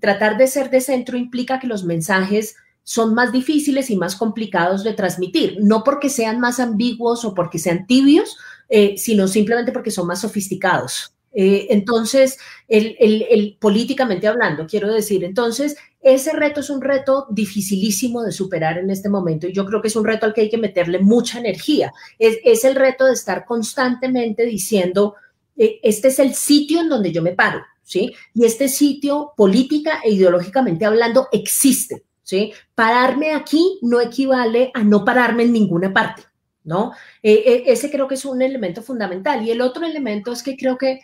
tratar 0.00 0.36
de 0.36 0.46
ser 0.46 0.70
de 0.70 0.80
centro 0.80 1.16
implica 1.16 1.58
que 1.58 1.66
los 1.66 1.84
mensajes 1.84 2.56
son 2.86 3.14
más 3.14 3.32
difíciles 3.32 3.90
y 3.90 3.96
más 3.96 4.14
complicados 4.14 4.84
de 4.84 4.92
transmitir, 4.92 5.58
no 5.60 5.82
porque 5.82 6.08
sean 6.08 6.38
más 6.38 6.60
ambiguos 6.60 7.24
o 7.24 7.34
porque 7.34 7.58
sean 7.58 7.84
tibios, 7.84 8.38
eh, 8.68 8.94
sino 8.96 9.26
simplemente 9.26 9.72
porque 9.72 9.90
son 9.90 10.06
más 10.06 10.20
sofisticados. 10.20 11.15
Eh, 11.38 11.66
entonces, 11.68 12.38
el, 12.66 13.58
políticamente 13.60 14.26
hablando, 14.26 14.66
quiero 14.66 14.90
decir, 14.90 15.22
entonces, 15.22 15.76
ese 16.00 16.32
reto 16.32 16.60
es 16.60 16.70
un 16.70 16.80
reto 16.80 17.26
dificilísimo 17.28 18.22
de 18.22 18.32
superar 18.32 18.78
en 18.78 18.88
este 18.88 19.10
momento 19.10 19.46
y 19.46 19.52
yo 19.52 19.66
creo 19.66 19.82
que 19.82 19.88
es 19.88 19.96
un 19.96 20.06
reto 20.06 20.24
al 20.24 20.32
que 20.32 20.40
hay 20.40 20.48
que 20.48 20.56
meterle 20.56 20.98
mucha 20.98 21.38
energía. 21.38 21.92
Es, 22.18 22.64
el 22.64 22.74
reto 22.74 23.04
de 23.04 23.12
estar 23.12 23.44
constantemente 23.44 24.46
diciendo, 24.46 25.16
eh, 25.58 25.78
este 25.82 26.08
es 26.08 26.18
el 26.20 26.32
sitio 26.32 26.80
en 26.80 26.88
donde 26.88 27.12
yo 27.12 27.20
me 27.20 27.32
paro, 27.32 27.60
¿sí? 27.82 28.14
Y 28.32 28.46
este 28.46 28.68
sitio, 28.68 29.34
política 29.36 30.00
e 30.02 30.12
ideológicamente 30.12 30.86
hablando, 30.86 31.28
existe. 31.32 32.02
¿sí? 32.22 32.54
Pararme 32.74 33.32
aquí 33.32 33.78
no 33.82 34.00
equivale 34.00 34.70
a 34.72 34.82
no 34.82 35.04
pararme 35.04 35.42
en 35.42 35.52
ninguna 35.52 35.92
parte, 35.92 36.22
¿no? 36.66 36.92
E, 37.22 37.32
e, 37.32 37.72
ese 37.72 37.90
creo 37.90 38.06
que 38.06 38.16
es 38.16 38.24
un 38.26 38.42
elemento 38.42 38.82
fundamental. 38.82 39.42
Y 39.46 39.50
el 39.50 39.62
otro 39.62 39.86
elemento 39.86 40.32
es 40.32 40.42
que 40.42 40.56
creo 40.56 40.76
que, 40.76 41.00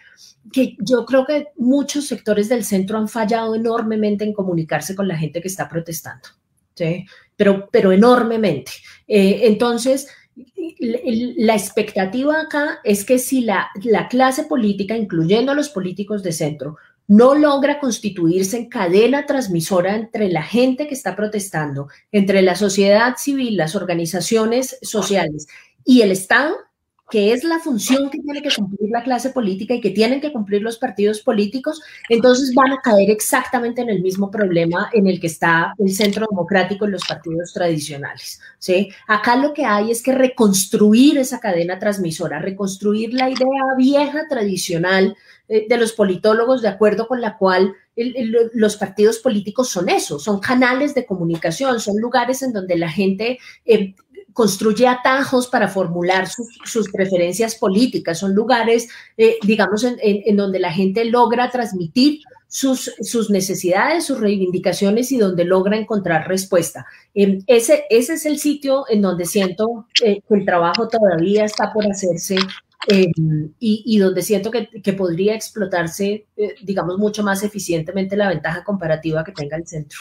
que 0.53 0.77
yo 0.79 1.07
creo 1.07 1.25
que 1.25 1.49
muchos 1.57 2.07
sectores 2.07 2.49
del 2.51 2.65
centro 2.65 2.99
han 2.99 3.09
fallado 3.09 3.55
enormemente 3.55 4.25
en 4.25 4.35
comunicarse 4.35 4.95
con 4.95 5.09
la 5.09 5.17
gente 5.17 5.41
que 5.41 5.49
está 5.49 5.69
protestando, 5.69 6.29
¿sí? 6.75 7.07
Pero, 7.37 7.69
pero 7.73 7.93
enormemente. 7.93 8.73
Eh, 9.09 9.43
entonces, 9.45 10.09
la 10.79 11.55
expectativa 11.55 12.41
acá 12.41 12.81
es 12.83 13.05
que 13.05 13.19
si 13.19 13.43
la, 13.43 13.69
la 13.85 14.09
clase 14.09 14.45
política, 14.45 14.97
incluyendo 14.97 15.53
a 15.53 15.55
los 15.55 15.69
políticos 15.69 16.23
de 16.23 16.33
centro, 16.33 16.77
no 17.09 17.35
logra 17.35 17.79
constituirse 17.79 18.57
en 18.57 18.69
cadena 18.69 19.27
transmisora 19.27 19.97
entre 19.97 20.29
la 20.29 20.43
gente 20.43 20.87
que 20.87 20.95
está 20.95 21.17
protestando, 21.17 21.89
entre 22.11 22.43
la 22.43 22.55
sociedad 22.55 23.17
civil, 23.17 23.57
las 23.57 23.75
organizaciones 23.75 24.79
sociales 24.83 25.47
y 25.85 26.03
el 26.03 26.13
Estado, 26.13 26.57
que 27.13 27.35
es 27.35 27.45
la 27.45 27.59
función 27.59 28.09
que 28.09 28.21
tiene 28.21 28.41
que 28.41 28.49
cumplir 28.57 28.89
la 28.91 29.03
clase 29.03 29.29
política 29.29 29.75
y 29.75 29.83
que 29.83 29.91
tienen 29.91 30.19
que 30.19 30.33
cumplir 30.33 30.63
los 30.63 30.79
partidos 30.79 31.21
políticos, 31.21 31.83
entonces 32.09 32.55
van 32.55 32.73
a 32.73 32.81
caer 32.81 33.11
exactamente 33.11 33.83
en 33.83 33.91
el 33.91 34.01
mismo 34.01 34.31
problema 34.31 34.89
en 34.95 35.07
el 35.07 35.21
que 35.21 35.27
está 35.27 35.75
el 35.79 35.93
centro 35.93 36.27
democrático 36.31 36.87
y 36.87 36.91
los 36.91 37.05
partidos 37.07 37.53
tradicionales. 37.53 38.41
¿sí? 38.59 38.89
Acá 39.07 39.37
lo 39.37 39.53
que 39.53 39.67
hay 39.67 39.91
es 39.91 40.03
que 40.03 40.15
reconstruir 40.15 41.19
esa 41.19 41.39
cadena 41.39 41.79
transmisora, 41.79 42.39
reconstruir 42.39 43.13
la 43.13 43.29
idea 43.29 43.63
vieja 43.77 44.23
tradicional 44.27 45.15
eh, 45.49 45.67
de 45.69 45.77
los 45.77 45.93
politólogos 45.93 46.63
de 46.63 46.69
acuerdo 46.69 47.07
con 47.09 47.21
la 47.21 47.37
cual 47.37 47.75
los 48.55 48.79
partidos 48.79 49.19
políticos 49.19 49.69
son 49.69 49.91
eso, 49.91 50.19
son 50.19 50.41
canales 50.41 50.95
de 50.95 51.05
comunicación, 51.05 51.79
son 51.79 52.01
lugares 52.01 52.43
en 52.43 52.55
donde 52.55 52.79
la 52.79 52.89
gente 52.89 53.39
eh, 53.67 53.95
construye 54.33 54.87
atajos 54.87 55.49
para 55.49 55.69
formular 55.69 56.29
sus, 56.29 56.91
preferencias 56.91 57.55
políticas, 57.55 58.19
son 58.19 58.35
lugares, 58.35 58.89
eh, 59.17 59.37
digamos, 59.43 59.85
en, 59.85 60.37
donde 60.37 60.59
la 60.59 60.73
gente 60.73 61.05
logra 61.05 61.51
transmitir 61.51 62.21
sus, 62.49 62.93
sus, 63.01 63.31
necesidades, 63.31 64.05
sus 64.05 64.21
reivindicaciones 64.21 65.11
y 65.13 65.19
donde 65.19 65.45
logra 65.45 65.77
encontrar 65.77 66.29
respuesta. 66.29 66.87
ese, 67.15 67.85
ese 67.89 68.15
es 68.15 68.27
el 68.27 68.39
sitio 68.39 68.85
en 68.89 69.03
donde 69.03 69.25
siento 69.25 69.87
que 69.95 70.23
el 70.29 70.45
trabajo 70.45 70.89
todavía 70.89 71.45
está 71.45 71.73
por 71.73 71.87
hacerse 71.87 72.37
eh, 72.89 73.13
y, 73.61 73.99
donde 73.99 74.23
siento 74.23 74.51
que, 74.51 74.93
podría 74.93 75.35
explotarse, 75.35 76.27
eh, 76.37 76.55
digamos, 76.63 76.99
mucho 76.99 77.23
más 77.23 77.45
eficientemente 77.45 78.17
la 78.17 78.29
ventaja 78.29 78.65
comparativa 78.65 79.23
que 79.23 79.33
tenga 79.33 79.57
el 79.57 79.67
centro. 79.67 80.01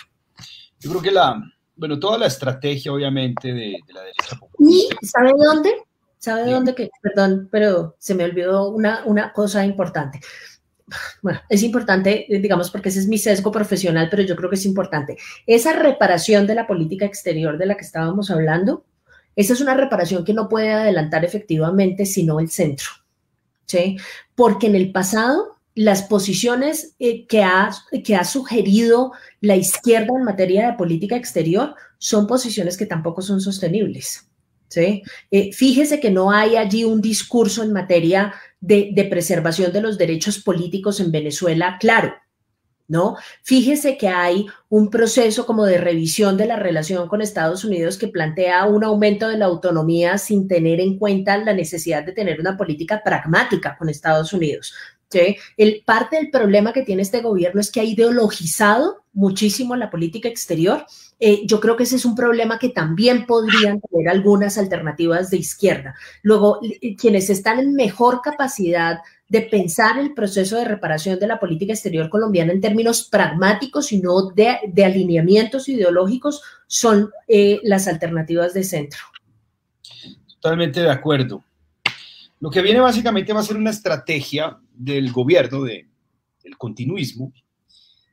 Yo 0.79 0.89
creo 0.89 1.01
que 1.01 1.11
la, 1.11 1.43
bueno, 1.81 1.99
toda 1.99 2.19
la 2.19 2.27
estrategia, 2.27 2.93
obviamente, 2.93 3.51
de, 3.51 3.79
la 3.87 4.01
derecha 4.01 4.39
¿Y 4.59 4.87
sabe 5.01 5.33
dónde? 5.35 5.73
¿Sabe 6.19 6.51
dónde? 6.51 6.75
Que, 6.75 6.91
perdón, 7.01 7.49
pero 7.51 7.95
se 7.97 8.13
me 8.13 8.23
olvidó 8.23 8.69
una, 8.69 9.01
una 9.05 9.33
cosa 9.33 9.65
importante. 9.65 10.19
Bueno, 11.23 11.39
es 11.49 11.63
importante, 11.63 12.27
digamos, 12.29 12.69
porque 12.69 12.89
ese 12.89 12.99
es 12.99 13.07
mi 13.07 13.17
sesgo 13.17 13.51
profesional, 13.51 14.09
pero 14.11 14.21
yo 14.21 14.35
creo 14.35 14.47
que 14.47 14.57
es 14.57 14.65
importante. 14.67 15.17
Esa 15.47 15.73
reparación 15.73 16.45
de 16.45 16.53
la 16.53 16.67
política 16.67 17.07
exterior 17.07 17.57
de 17.57 17.65
la 17.65 17.75
que 17.75 17.85
estábamos 17.85 18.29
hablando, 18.29 18.85
esa 19.35 19.53
es 19.53 19.61
una 19.61 19.73
reparación 19.73 20.23
que 20.23 20.35
no 20.35 20.49
puede 20.49 20.71
adelantar 20.71 21.25
efectivamente 21.25 22.05
sino 22.05 22.39
el 22.39 22.51
centro, 22.51 22.89
¿sí? 23.65 23.97
Porque 24.35 24.67
en 24.67 24.75
el 24.75 24.91
pasado 24.91 25.50
las 25.75 26.03
posiciones 26.03 26.95
eh, 26.99 27.25
que, 27.27 27.43
ha, 27.43 27.71
que 28.03 28.15
ha 28.15 28.23
sugerido 28.23 29.13
la 29.39 29.55
izquierda 29.55 30.13
en 30.17 30.23
materia 30.23 30.67
de 30.67 30.77
política 30.77 31.15
exterior 31.15 31.75
son 31.97 32.27
posiciones 32.27 32.77
que 32.77 32.85
tampoco 32.85 33.21
son 33.21 33.39
sostenibles. 33.41 34.29
¿sí? 34.67 35.03
Eh, 35.29 35.53
fíjese 35.53 35.99
que 35.99 36.11
no 36.11 36.31
hay 36.31 36.57
allí 36.57 36.83
un 36.83 37.01
discurso 37.01 37.63
en 37.63 37.73
materia 37.73 38.33
de, 38.59 38.91
de 38.93 39.05
preservación 39.05 39.71
de 39.71 39.81
los 39.81 39.97
derechos 39.97 40.39
políticos 40.39 40.99
en 40.99 41.11
Venezuela 41.11 41.77
claro. 41.79 42.13
¿no? 42.91 43.15
Fíjese 43.43 43.97
que 43.97 44.09
hay 44.09 44.47
un 44.67 44.89
proceso 44.89 45.45
como 45.45 45.63
de 45.63 45.77
revisión 45.77 46.35
de 46.35 46.45
la 46.45 46.57
relación 46.57 47.07
con 47.07 47.21
Estados 47.21 47.63
Unidos 47.63 47.97
que 47.97 48.09
plantea 48.09 48.65
un 48.65 48.83
aumento 48.83 49.29
de 49.29 49.37
la 49.37 49.45
autonomía 49.45 50.17
sin 50.17 50.45
tener 50.49 50.81
en 50.81 50.99
cuenta 50.99 51.37
la 51.37 51.53
necesidad 51.53 52.03
de 52.03 52.11
tener 52.11 52.41
una 52.41 52.57
política 52.57 53.01
pragmática 53.01 53.77
con 53.77 53.87
Estados 53.87 54.33
Unidos. 54.33 54.73
El, 55.57 55.83
parte 55.85 56.17
del 56.17 56.29
problema 56.29 56.73
que 56.73 56.83
tiene 56.83 57.01
este 57.01 57.21
gobierno 57.21 57.61
es 57.61 57.71
que 57.71 57.81
ha 57.81 57.83
ideologizado 57.83 59.03
muchísimo 59.13 59.75
la 59.75 59.89
política 59.89 60.29
exterior. 60.29 60.85
Eh, 61.19 61.41
yo 61.45 61.59
creo 61.59 61.75
que 61.75 61.83
ese 61.83 61.97
es 61.97 62.05
un 62.05 62.15
problema 62.15 62.57
que 62.57 62.69
también 62.69 63.25
podrían 63.25 63.81
tener 63.81 64.09
algunas 64.09 64.57
alternativas 64.57 65.29
de 65.29 65.37
izquierda. 65.37 65.95
Luego, 66.23 66.59
quienes 66.97 67.29
están 67.29 67.59
en 67.59 67.73
mejor 67.73 68.21
capacidad 68.21 68.99
de 69.31 69.41
pensar 69.41 69.97
el 69.97 70.13
proceso 70.13 70.57
de 70.57 70.65
reparación 70.65 71.17
de 71.17 71.27
la 71.27 71.39
política 71.39 71.71
exterior 71.71 72.09
colombiana 72.09 72.51
en 72.51 72.59
términos 72.59 73.07
pragmáticos 73.09 73.93
y 73.93 74.01
no 74.01 74.29
de, 74.31 74.59
alineamientos 74.83 75.69
ideológicos 75.69 76.41
son 76.67 77.11
eh, 77.29 77.61
las 77.63 77.87
alternativas 77.87 78.53
de 78.53 78.65
centro. 78.65 78.99
Totalmente 80.41 80.81
de 80.81 80.91
acuerdo. 80.91 81.43
Lo 82.41 82.49
que 82.49 82.61
viene 82.61 82.79
básicamente 82.79 83.31
va 83.31 83.39
a 83.39 83.43
ser 83.43 83.55
una 83.55 83.69
estrategia 83.69 84.57
del 84.73 85.11
gobierno, 85.11 85.63
de, 85.63 85.87
del 86.43 86.57
continuismo, 86.57 87.33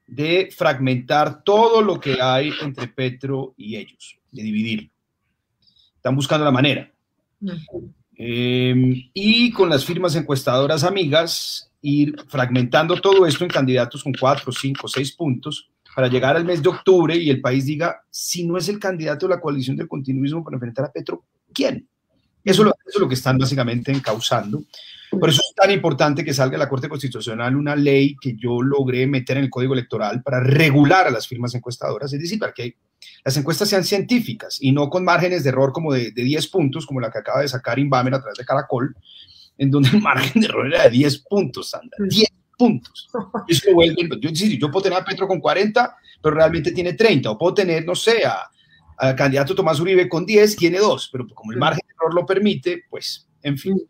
de 0.07 0.51
fragmentar 0.55 1.43
todo 1.45 1.83
lo 1.83 2.01
que 2.01 2.21
hay 2.21 2.51
entre 2.63 2.89
Petro 2.89 3.55
y 3.57 3.77
ellos, 3.77 4.19
de 4.31 4.43
dividirlo. 4.43 4.91
Están 5.97 6.17
buscando 6.17 6.45
la 6.45 6.51
manera. 6.51 6.91
Em, 8.17 9.11
y 9.13 9.53
con 9.53 9.69
las 9.69 9.85
firmas 9.85 10.17
encuestadoras 10.17 10.83
amigas, 10.83 11.71
ir 11.83 12.17
fragmentando 12.29 13.01
todo 13.01 13.27
esto 13.27 13.45
en 13.45 13.51
candidatos 13.51 14.03
con 14.03 14.13
cuatro, 14.13 14.51
cinco, 14.51 14.89
seis 14.89 15.13
puntos 15.13 15.71
para 15.95 16.09
llegar 16.09 16.37
al 16.37 16.45
mes 16.45 16.63
de 16.63 16.69
octubre 16.69 17.17
y 17.17 17.29
el 17.31 17.41
país 17.41 17.67
diga, 17.67 18.03
si 18.11 18.47
no 18.47 18.57
es 18.57 18.69
el 18.69 18.79
candidato 18.79 19.27
de 19.27 19.35
la 19.35 19.41
coalición 19.41 19.77
del 19.77 19.89
continuismo 19.89 20.45
para 20.45 20.57
enfrentar 20.57 20.85
a 20.85 20.93
Petro, 20.93 21.25
¿quién? 21.53 21.89
Eso, 22.45 22.63
eso 22.63 22.75
es 22.87 23.01
lo 23.01 23.09
que 23.09 23.15
están 23.15 23.39
básicamente 23.39 23.93
encauzando. 23.93 24.63
Por 25.11 25.31
eso 25.31 25.41
es 25.47 25.55
tan 25.55 25.71
importante 25.71 26.25
que 26.25 26.35
salga 26.35 26.59
la 26.59 26.69
Corte 26.69 26.89
Constitucional 26.89 27.57
una 27.57 27.75
ley 27.75 28.15
que 28.21 28.37
yo 28.37 28.61
logré 28.63 29.07
meter 29.07 29.39
en 29.39 29.45
el 29.45 29.51
Código 29.51 29.73
Electoral 29.73 30.23
para 30.23 30.41
regular 30.41 31.07
a 31.07 31.11
las 31.11 31.27
firmas 31.27 31.55
encuestadoras, 31.55 32.13
es 32.13 32.21
decir, 32.21 32.39
para 32.39 32.53
que 32.53 32.77
las 33.25 33.37
encuestas 33.37 33.69
sean 33.69 33.85
científicas 33.85 34.59
y 34.61 34.73
no 34.73 34.91
con 34.91 35.05
márgenes 35.05 35.45
de 35.45 35.51
error 35.51 35.73
como 35.73 35.93
de, 35.93 36.11
de 36.11 36.23
10 36.23 36.49
puntos, 36.49 36.87
como 36.87 37.01
la 37.01 37.11
que 37.11 37.19
acaba 37.19 37.41
de 37.41 37.49
sacar 37.49 37.79
Inbamer 37.79 38.15
a 38.15 38.21
través 38.21 38.39
de 38.39 38.45
Caracol, 38.45 38.95
en 39.57 39.71
donde 39.71 39.91
el 39.91 40.03
margen 40.03 40.41
de 40.41 40.47
error 40.47 40.67
era 40.67 40.85
de 40.85 40.91
10 40.91 41.19
puntos, 41.29 41.71
Sandra. 41.71 41.97
10 41.99 42.29
puntos. 42.57 43.09
Eso 43.47 43.73
vuelve, 43.73 44.09
yo, 44.21 44.31
yo 44.31 44.71
puedo 44.71 44.83
tener 44.83 44.99
a 44.99 45.05
Petro 45.05 45.27
con 45.27 45.41
40, 45.41 45.97
pero 46.21 46.35
realmente 46.35 46.73
tiene 46.73 46.93
30. 46.93 47.31
O 47.31 47.39
puedo 47.39 47.55
tener, 47.55 47.85
no 47.85 47.95
sé, 47.95 48.23
al 48.99 49.15
candidato 49.17 49.55
Tomás 49.55 49.81
Uribe 49.81 50.09
con 50.09 50.27
10, 50.27 50.57
tiene 50.57 50.79
2. 50.79 51.09
Pero 51.13 51.27
como 51.29 51.53
el 51.53 51.59
margen 51.59 51.83
de 51.87 51.95
error 51.95 52.15
lo 52.15 52.27
permite, 52.27 52.85
pues, 52.91 53.29
en 53.43 53.57
fin. 53.57 53.81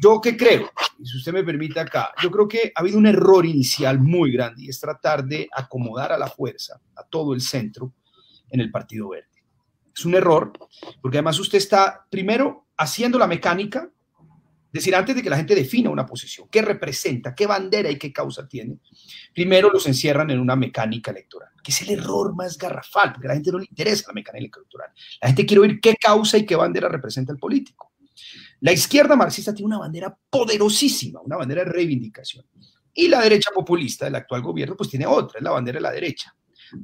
Yo 0.00 0.20
qué 0.20 0.36
creo, 0.36 0.70
y 0.98 1.06
si 1.06 1.16
usted 1.18 1.32
me 1.32 1.44
permite 1.44 1.78
acá, 1.78 2.12
yo 2.22 2.30
creo 2.30 2.48
que 2.48 2.72
ha 2.74 2.80
habido 2.80 2.98
un 2.98 3.06
error 3.06 3.46
inicial 3.46 4.00
muy 4.00 4.32
grande 4.32 4.62
y 4.62 4.68
es 4.68 4.80
tratar 4.80 5.24
de 5.24 5.48
acomodar 5.54 6.12
a 6.12 6.18
la 6.18 6.28
fuerza, 6.28 6.80
a 6.96 7.04
todo 7.04 7.34
el 7.34 7.40
centro, 7.40 7.92
en 8.50 8.60
el 8.60 8.70
Partido 8.70 9.10
Verde. 9.10 9.28
Es 9.94 10.04
un 10.04 10.14
error, 10.14 10.52
porque 11.00 11.18
además 11.18 11.38
usted 11.38 11.58
está 11.58 12.06
primero 12.10 12.66
haciendo 12.76 13.18
la 13.18 13.26
mecánica, 13.26 13.90
decir, 14.72 14.94
antes 14.94 15.14
de 15.14 15.22
que 15.22 15.30
la 15.30 15.36
gente 15.36 15.54
defina 15.54 15.90
una 15.90 16.06
posición, 16.06 16.48
qué 16.50 16.62
representa, 16.62 17.34
qué 17.34 17.46
bandera 17.46 17.90
y 17.90 17.98
qué 17.98 18.12
causa 18.12 18.48
tiene, 18.48 18.78
primero 19.34 19.70
los 19.70 19.86
encierran 19.86 20.30
en 20.30 20.40
una 20.40 20.56
mecánica 20.56 21.10
electoral, 21.10 21.50
que 21.62 21.72
es 21.72 21.82
el 21.82 21.90
error 21.90 22.34
más 22.34 22.56
garrafal, 22.56 23.12
porque 23.12 23.26
a 23.26 23.30
la 23.30 23.34
gente 23.34 23.52
no 23.52 23.58
le 23.58 23.66
interesa 23.68 24.04
la 24.08 24.14
mecánica 24.14 24.38
electoral. 24.38 24.90
La 25.20 25.28
gente 25.28 25.46
quiere 25.46 25.60
oír 25.60 25.80
qué 25.80 25.94
causa 25.96 26.38
y 26.38 26.46
qué 26.46 26.56
bandera 26.56 26.88
representa 26.88 27.32
el 27.32 27.38
político. 27.38 27.92
La 28.60 28.72
izquierda 28.72 29.16
marxista 29.16 29.52
tiene 29.52 29.66
una 29.66 29.78
bandera 29.78 30.16
poderosísima, 30.30 31.20
una 31.20 31.36
bandera 31.36 31.64
de 31.64 31.70
reivindicación. 31.70 32.46
Y 32.94 33.08
la 33.08 33.20
derecha 33.20 33.50
populista 33.54 34.04
del 34.04 34.14
actual 34.14 34.42
gobierno, 34.42 34.76
pues 34.76 34.90
tiene 34.90 35.06
otra, 35.06 35.38
es 35.38 35.44
la 35.44 35.50
bandera 35.50 35.78
de 35.78 35.82
la 35.82 35.90
derecha. 35.90 36.34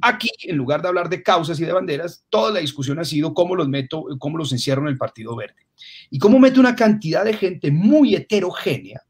Aquí, 0.03 0.31
en 0.43 0.57
lugar 0.57 0.83
de 0.83 0.89
hablar 0.89 1.09
de 1.09 1.23
causas 1.23 1.59
y 1.61 1.65
de 1.65 1.73
banderas, 1.73 2.25
toda 2.29 2.53
la 2.53 2.61
discusión 2.61 2.99
ha 2.99 3.05
sido 3.05 3.35
cómo 3.35 3.55
los 3.55 3.69
meto, 3.69 4.05
cómo 4.19 4.39
los 4.39 4.53
encierro 4.53 4.83
en 4.83 4.89
el 4.89 4.99
Partido 4.99 5.35
Verde. 5.37 5.67
Y 6.11 6.19
cómo 6.19 6.39
meto 6.39 6.61
una 6.61 6.77
cantidad 6.77 7.25
de 7.25 7.35
gente 7.35 7.71
muy 7.71 8.15
heterogénea 8.15 9.03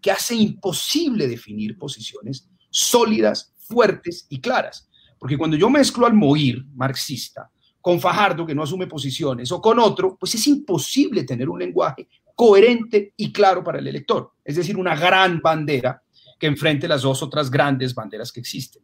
que 0.00 0.10
hace 0.10 0.34
imposible 0.34 1.26
definir 1.26 1.78
posiciones 1.78 2.48
sólidas, 2.70 3.52
fuertes 3.56 4.26
y 4.28 4.40
claras. 4.40 4.88
Porque 5.18 5.38
cuando 5.38 5.56
yo 5.56 5.70
mezclo 5.70 6.06
al 6.06 6.14
Moir 6.14 6.64
marxista 6.74 7.50
con 7.80 8.00
Fajardo, 8.00 8.44
que 8.44 8.54
no 8.54 8.64
asume 8.64 8.86
posiciones, 8.86 9.50
o 9.52 9.60
con 9.60 9.78
otro, 9.78 10.16
pues 10.18 10.34
es 10.34 10.46
imposible 10.48 11.24
tener 11.24 11.48
un 11.48 11.58
lenguaje 11.58 12.08
coherente 12.34 13.14
y 13.16 13.32
claro 13.32 13.64
para 13.64 13.78
el 13.78 13.86
elector. 13.86 14.32
Es 14.44 14.56
decir, 14.56 14.76
una 14.76 14.94
gran 14.94 15.40
bandera 15.40 16.02
que 16.38 16.46
enfrente 16.46 16.86
las 16.86 17.02
dos 17.02 17.22
otras 17.22 17.50
grandes 17.50 17.94
banderas 17.94 18.30
que 18.30 18.40
existen. 18.40 18.82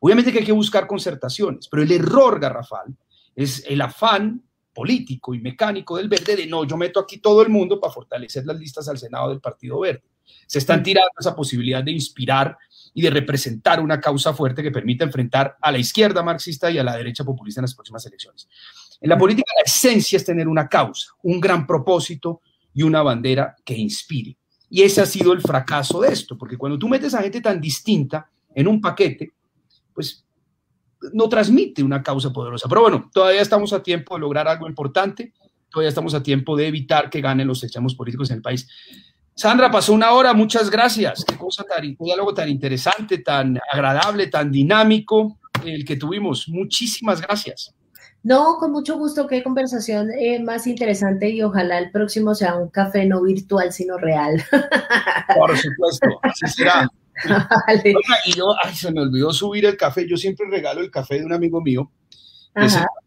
Obviamente 0.00 0.32
que 0.32 0.40
hay 0.40 0.44
que 0.44 0.52
buscar 0.52 0.86
concertaciones, 0.86 1.68
pero 1.68 1.82
el 1.82 1.92
error 1.92 2.40
garrafal 2.40 2.96
es 3.34 3.64
el 3.66 3.80
afán 3.80 4.42
político 4.72 5.34
y 5.34 5.40
mecánico 5.40 5.96
del 5.96 6.08
verde 6.08 6.36
de 6.36 6.46
no, 6.46 6.64
yo 6.64 6.76
meto 6.76 7.00
aquí 7.00 7.18
todo 7.18 7.42
el 7.42 7.48
mundo 7.48 7.80
para 7.80 7.92
fortalecer 7.92 8.44
las 8.44 8.58
listas 8.58 8.88
al 8.88 8.98
Senado 8.98 9.30
del 9.30 9.40
Partido 9.40 9.80
Verde. 9.80 10.02
Se 10.46 10.58
están 10.58 10.82
tirando 10.82 11.12
esa 11.18 11.34
posibilidad 11.34 11.82
de 11.82 11.92
inspirar 11.92 12.56
y 12.92 13.02
de 13.02 13.10
representar 13.10 13.80
una 13.80 14.00
causa 14.00 14.34
fuerte 14.34 14.62
que 14.62 14.70
permita 14.70 15.04
enfrentar 15.04 15.56
a 15.60 15.72
la 15.72 15.78
izquierda 15.78 16.22
marxista 16.22 16.70
y 16.70 16.78
a 16.78 16.84
la 16.84 16.96
derecha 16.96 17.24
populista 17.24 17.60
en 17.60 17.64
las 17.64 17.74
próximas 17.74 18.04
elecciones. 18.06 18.48
En 19.00 19.08
la 19.08 19.18
política 19.18 19.52
la 19.56 19.64
esencia 19.64 20.16
es 20.16 20.24
tener 20.24 20.48
una 20.48 20.68
causa, 20.68 21.12
un 21.22 21.40
gran 21.40 21.66
propósito 21.66 22.40
y 22.72 22.82
una 22.82 23.02
bandera 23.02 23.56
que 23.64 23.76
inspire. 23.76 24.36
Y 24.70 24.82
ese 24.82 25.00
ha 25.00 25.06
sido 25.06 25.32
el 25.32 25.40
fracaso 25.40 26.00
de 26.00 26.12
esto, 26.12 26.36
porque 26.36 26.56
cuando 26.56 26.78
tú 26.78 26.88
metes 26.88 27.14
a 27.14 27.22
gente 27.22 27.40
tan 27.40 27.60
distinta 27.60 28.28
en 28.54 28.66
un 28.66 28.80
paquete, 28.80 29.32
pues 29.94 30.24
no 31.12 31.28
transmite 31.28 31.82
una 31.82 32.02
causa 32.02 32.32
poderosa. 32.32 32.68
Pero 32.68 32.82
bueno, 32.82 33.10
todavía 33.12 33.42
estamos 33.42 33.72
a 33.72 33.82
tiempo 33.82 34.14
de 34.14 34.20
lograr 34.20 34.48
algo 34.48 34.66
importante, 34.66 35.32
todavía 35.70 35.88
estamos 35.88 36.14
a 36.14 36.22
tiempo 36.22 36.56
de 36.56 36.68
evitar 36.68 37.10
que 37.10 37.20
ganen 37.20 37.46
los 37.46 37.62
extremos 37.62 37.94
políticos 37.94 38.30
en 38.30 38.36
el 38.36 38.42
país. 38.42 38.68
Sandra, 39.36 39.70
pasó 39.70 39.92
una 39.92 40.12
hora, 40.12 40.32
muchas 40.32 40.70
gracias. 40.70 41.24
Qué 41.24 41.36
cosa 41.36 41.64
tan, 41.64 41.84
un 41.84 42.06
diálogo 42.06 42.32
tan 42.32 42.48
interesante, 42.48 43.18
tan 43.18 43.58
agradable, 43.72 44.28
tan 44.28 44.50
dinámico 44.50 45.38
el 45.64 45.84
que 45.84 45.96
tuvimos. 45.96 46.48
Muchísimas 46.48 47.20
gracias. 47.20 47.74
No, 48.22 48.56
con 48.58 48.72
mucho 48.72 48.96
gusto, 48.96 49.26
qué 49.26 49.42
conversación 49.42 50.10
eh, 50.12 50.42
más 50.42 50.66
interesante 50.66 51.28
y 51.28 51.42
ojalá 51.42 51.78
el 51.78 51.90
próximo 51.90 52.34
sea 52.34 52.56
un 52.56 52.70
café 52.70 53.04
no 53.04 53.22
virtual, 53.22 53.70
sino 53.70 53.98
real. 53.98 54.42
Por 55.36 55.58
supuesto, 55.58 56.06
así 56.22 56.46
será. 56.46 56.88
y 58.24 58.32
yo, 58.32 58.54
ay, 58.62 58.74
se 58.74 58.92
me 58.92 59.00
olvidó 59.00 59.32
subir 59.32 59.64
el 59.66 59.76
café. 59.76 60.06
Yo 60.08 60.16
siempre 60.16 60.46
regalo 60.48 60.80
el 60.80 60.90
café 60.90 61.18
de 61.18 61.24
un 61.24 61.32
amigo 61.32 61.60
mío, 61.60 61.90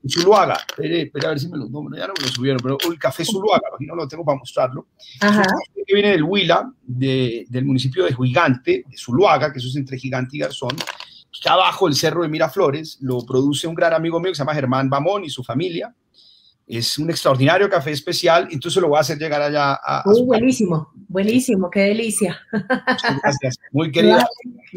Zuluaga. 0.08 0.60
Espera, 0.78 1.28
a 1.28 1.32
ver 1.32 1.39
si 1.39 1.47
me 1.47 1.58
lo 1.58 1.66
ya 1.68 2.08
no 2.08 2.14
me 2.14 2.22
lo 2.22 2.28
subieron, 2.28 2.60
pero 2.62 2.78
el 2.89 2.99
café 2.99 3.24
Zuluaga, 3.26 3.68
aquí 3.74 3.86
no 3.86 3.95
lo 3.95 4.08
tengo 4.08 4.26
para 4.26 4.38
mostrarlo. 4.38 4.88
Ajá. 5.22 5.43
que 5.74 5.93
viene 5.93 6.12
del 6.12 6.24
Huila, 6.24 6.72
del 6.84 7.66
municipio 7.66 8.05
de 8.05 8.14
Gigante, 8.14 8.84
de 8.88 8.97
Zuluaga, 8.97 9.51
que 9.51 9.60
eso 9.60 9.68
es 9.68 9.76
entre 9.76 9.97
Gigante 9.97 10.38
y 10.38 10.39
Garzón 10.39 10.76
que 11.41 11.49
abajo 11.49 11.88
el 11.88 11.95
cerro 11.95 12.24
de 12.24 12.30
Miraflores, 12.30 12.97
lo 13.01 13.20
produce 13.26 13.68
un 13.68 13.76
gran 13.76 13.93
amigo 13.93 14.20
mío 14.20 14.32
que 14.32 14.36
se 14.36 14.39
llama 14.39 14.55
Germán 14.55 14.89
Bamón 14.89 15.24
y 15.24 15.30
su 15.30 15.43
familia. 15.43 15.93
Es 16.68 16.97
un 16.97 17.09
extraordinario 17.09 17.70
café 17.70 17.91
especial, 17.91 18.49
entonces 18.51 18.82
lo 18.82 18.89
voy 18.89 18.97
a 18.97 19.01
hacer 19.01 19.18
llegar 19.18 19.41
allá 19.41 19.80
a... 19.82 20.03
buenísimo, 20.26 20.91
buenísimo, 21.07 21.70
qué 21.70 21.80
delicia. 21.82 22.38
Muchas 22.51 23.20
gracias, 23.24 23.55
muy 23.72 23.89
querida. 23.89 24.28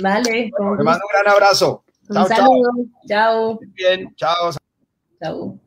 Vale. 0.01 0.51
Bueno, 0.57 0.85
mando 0.85 1.05
un 1.05 1.23
gran 1.23 1.35
abrazo. 1.35 1.85
Un 2.09 2.27
saludo, 2.29 2.71
chao. 3.09 3.59
Bien, 3.75 4.15
chao. 4.15 4.53
Chao. 5.21 5.61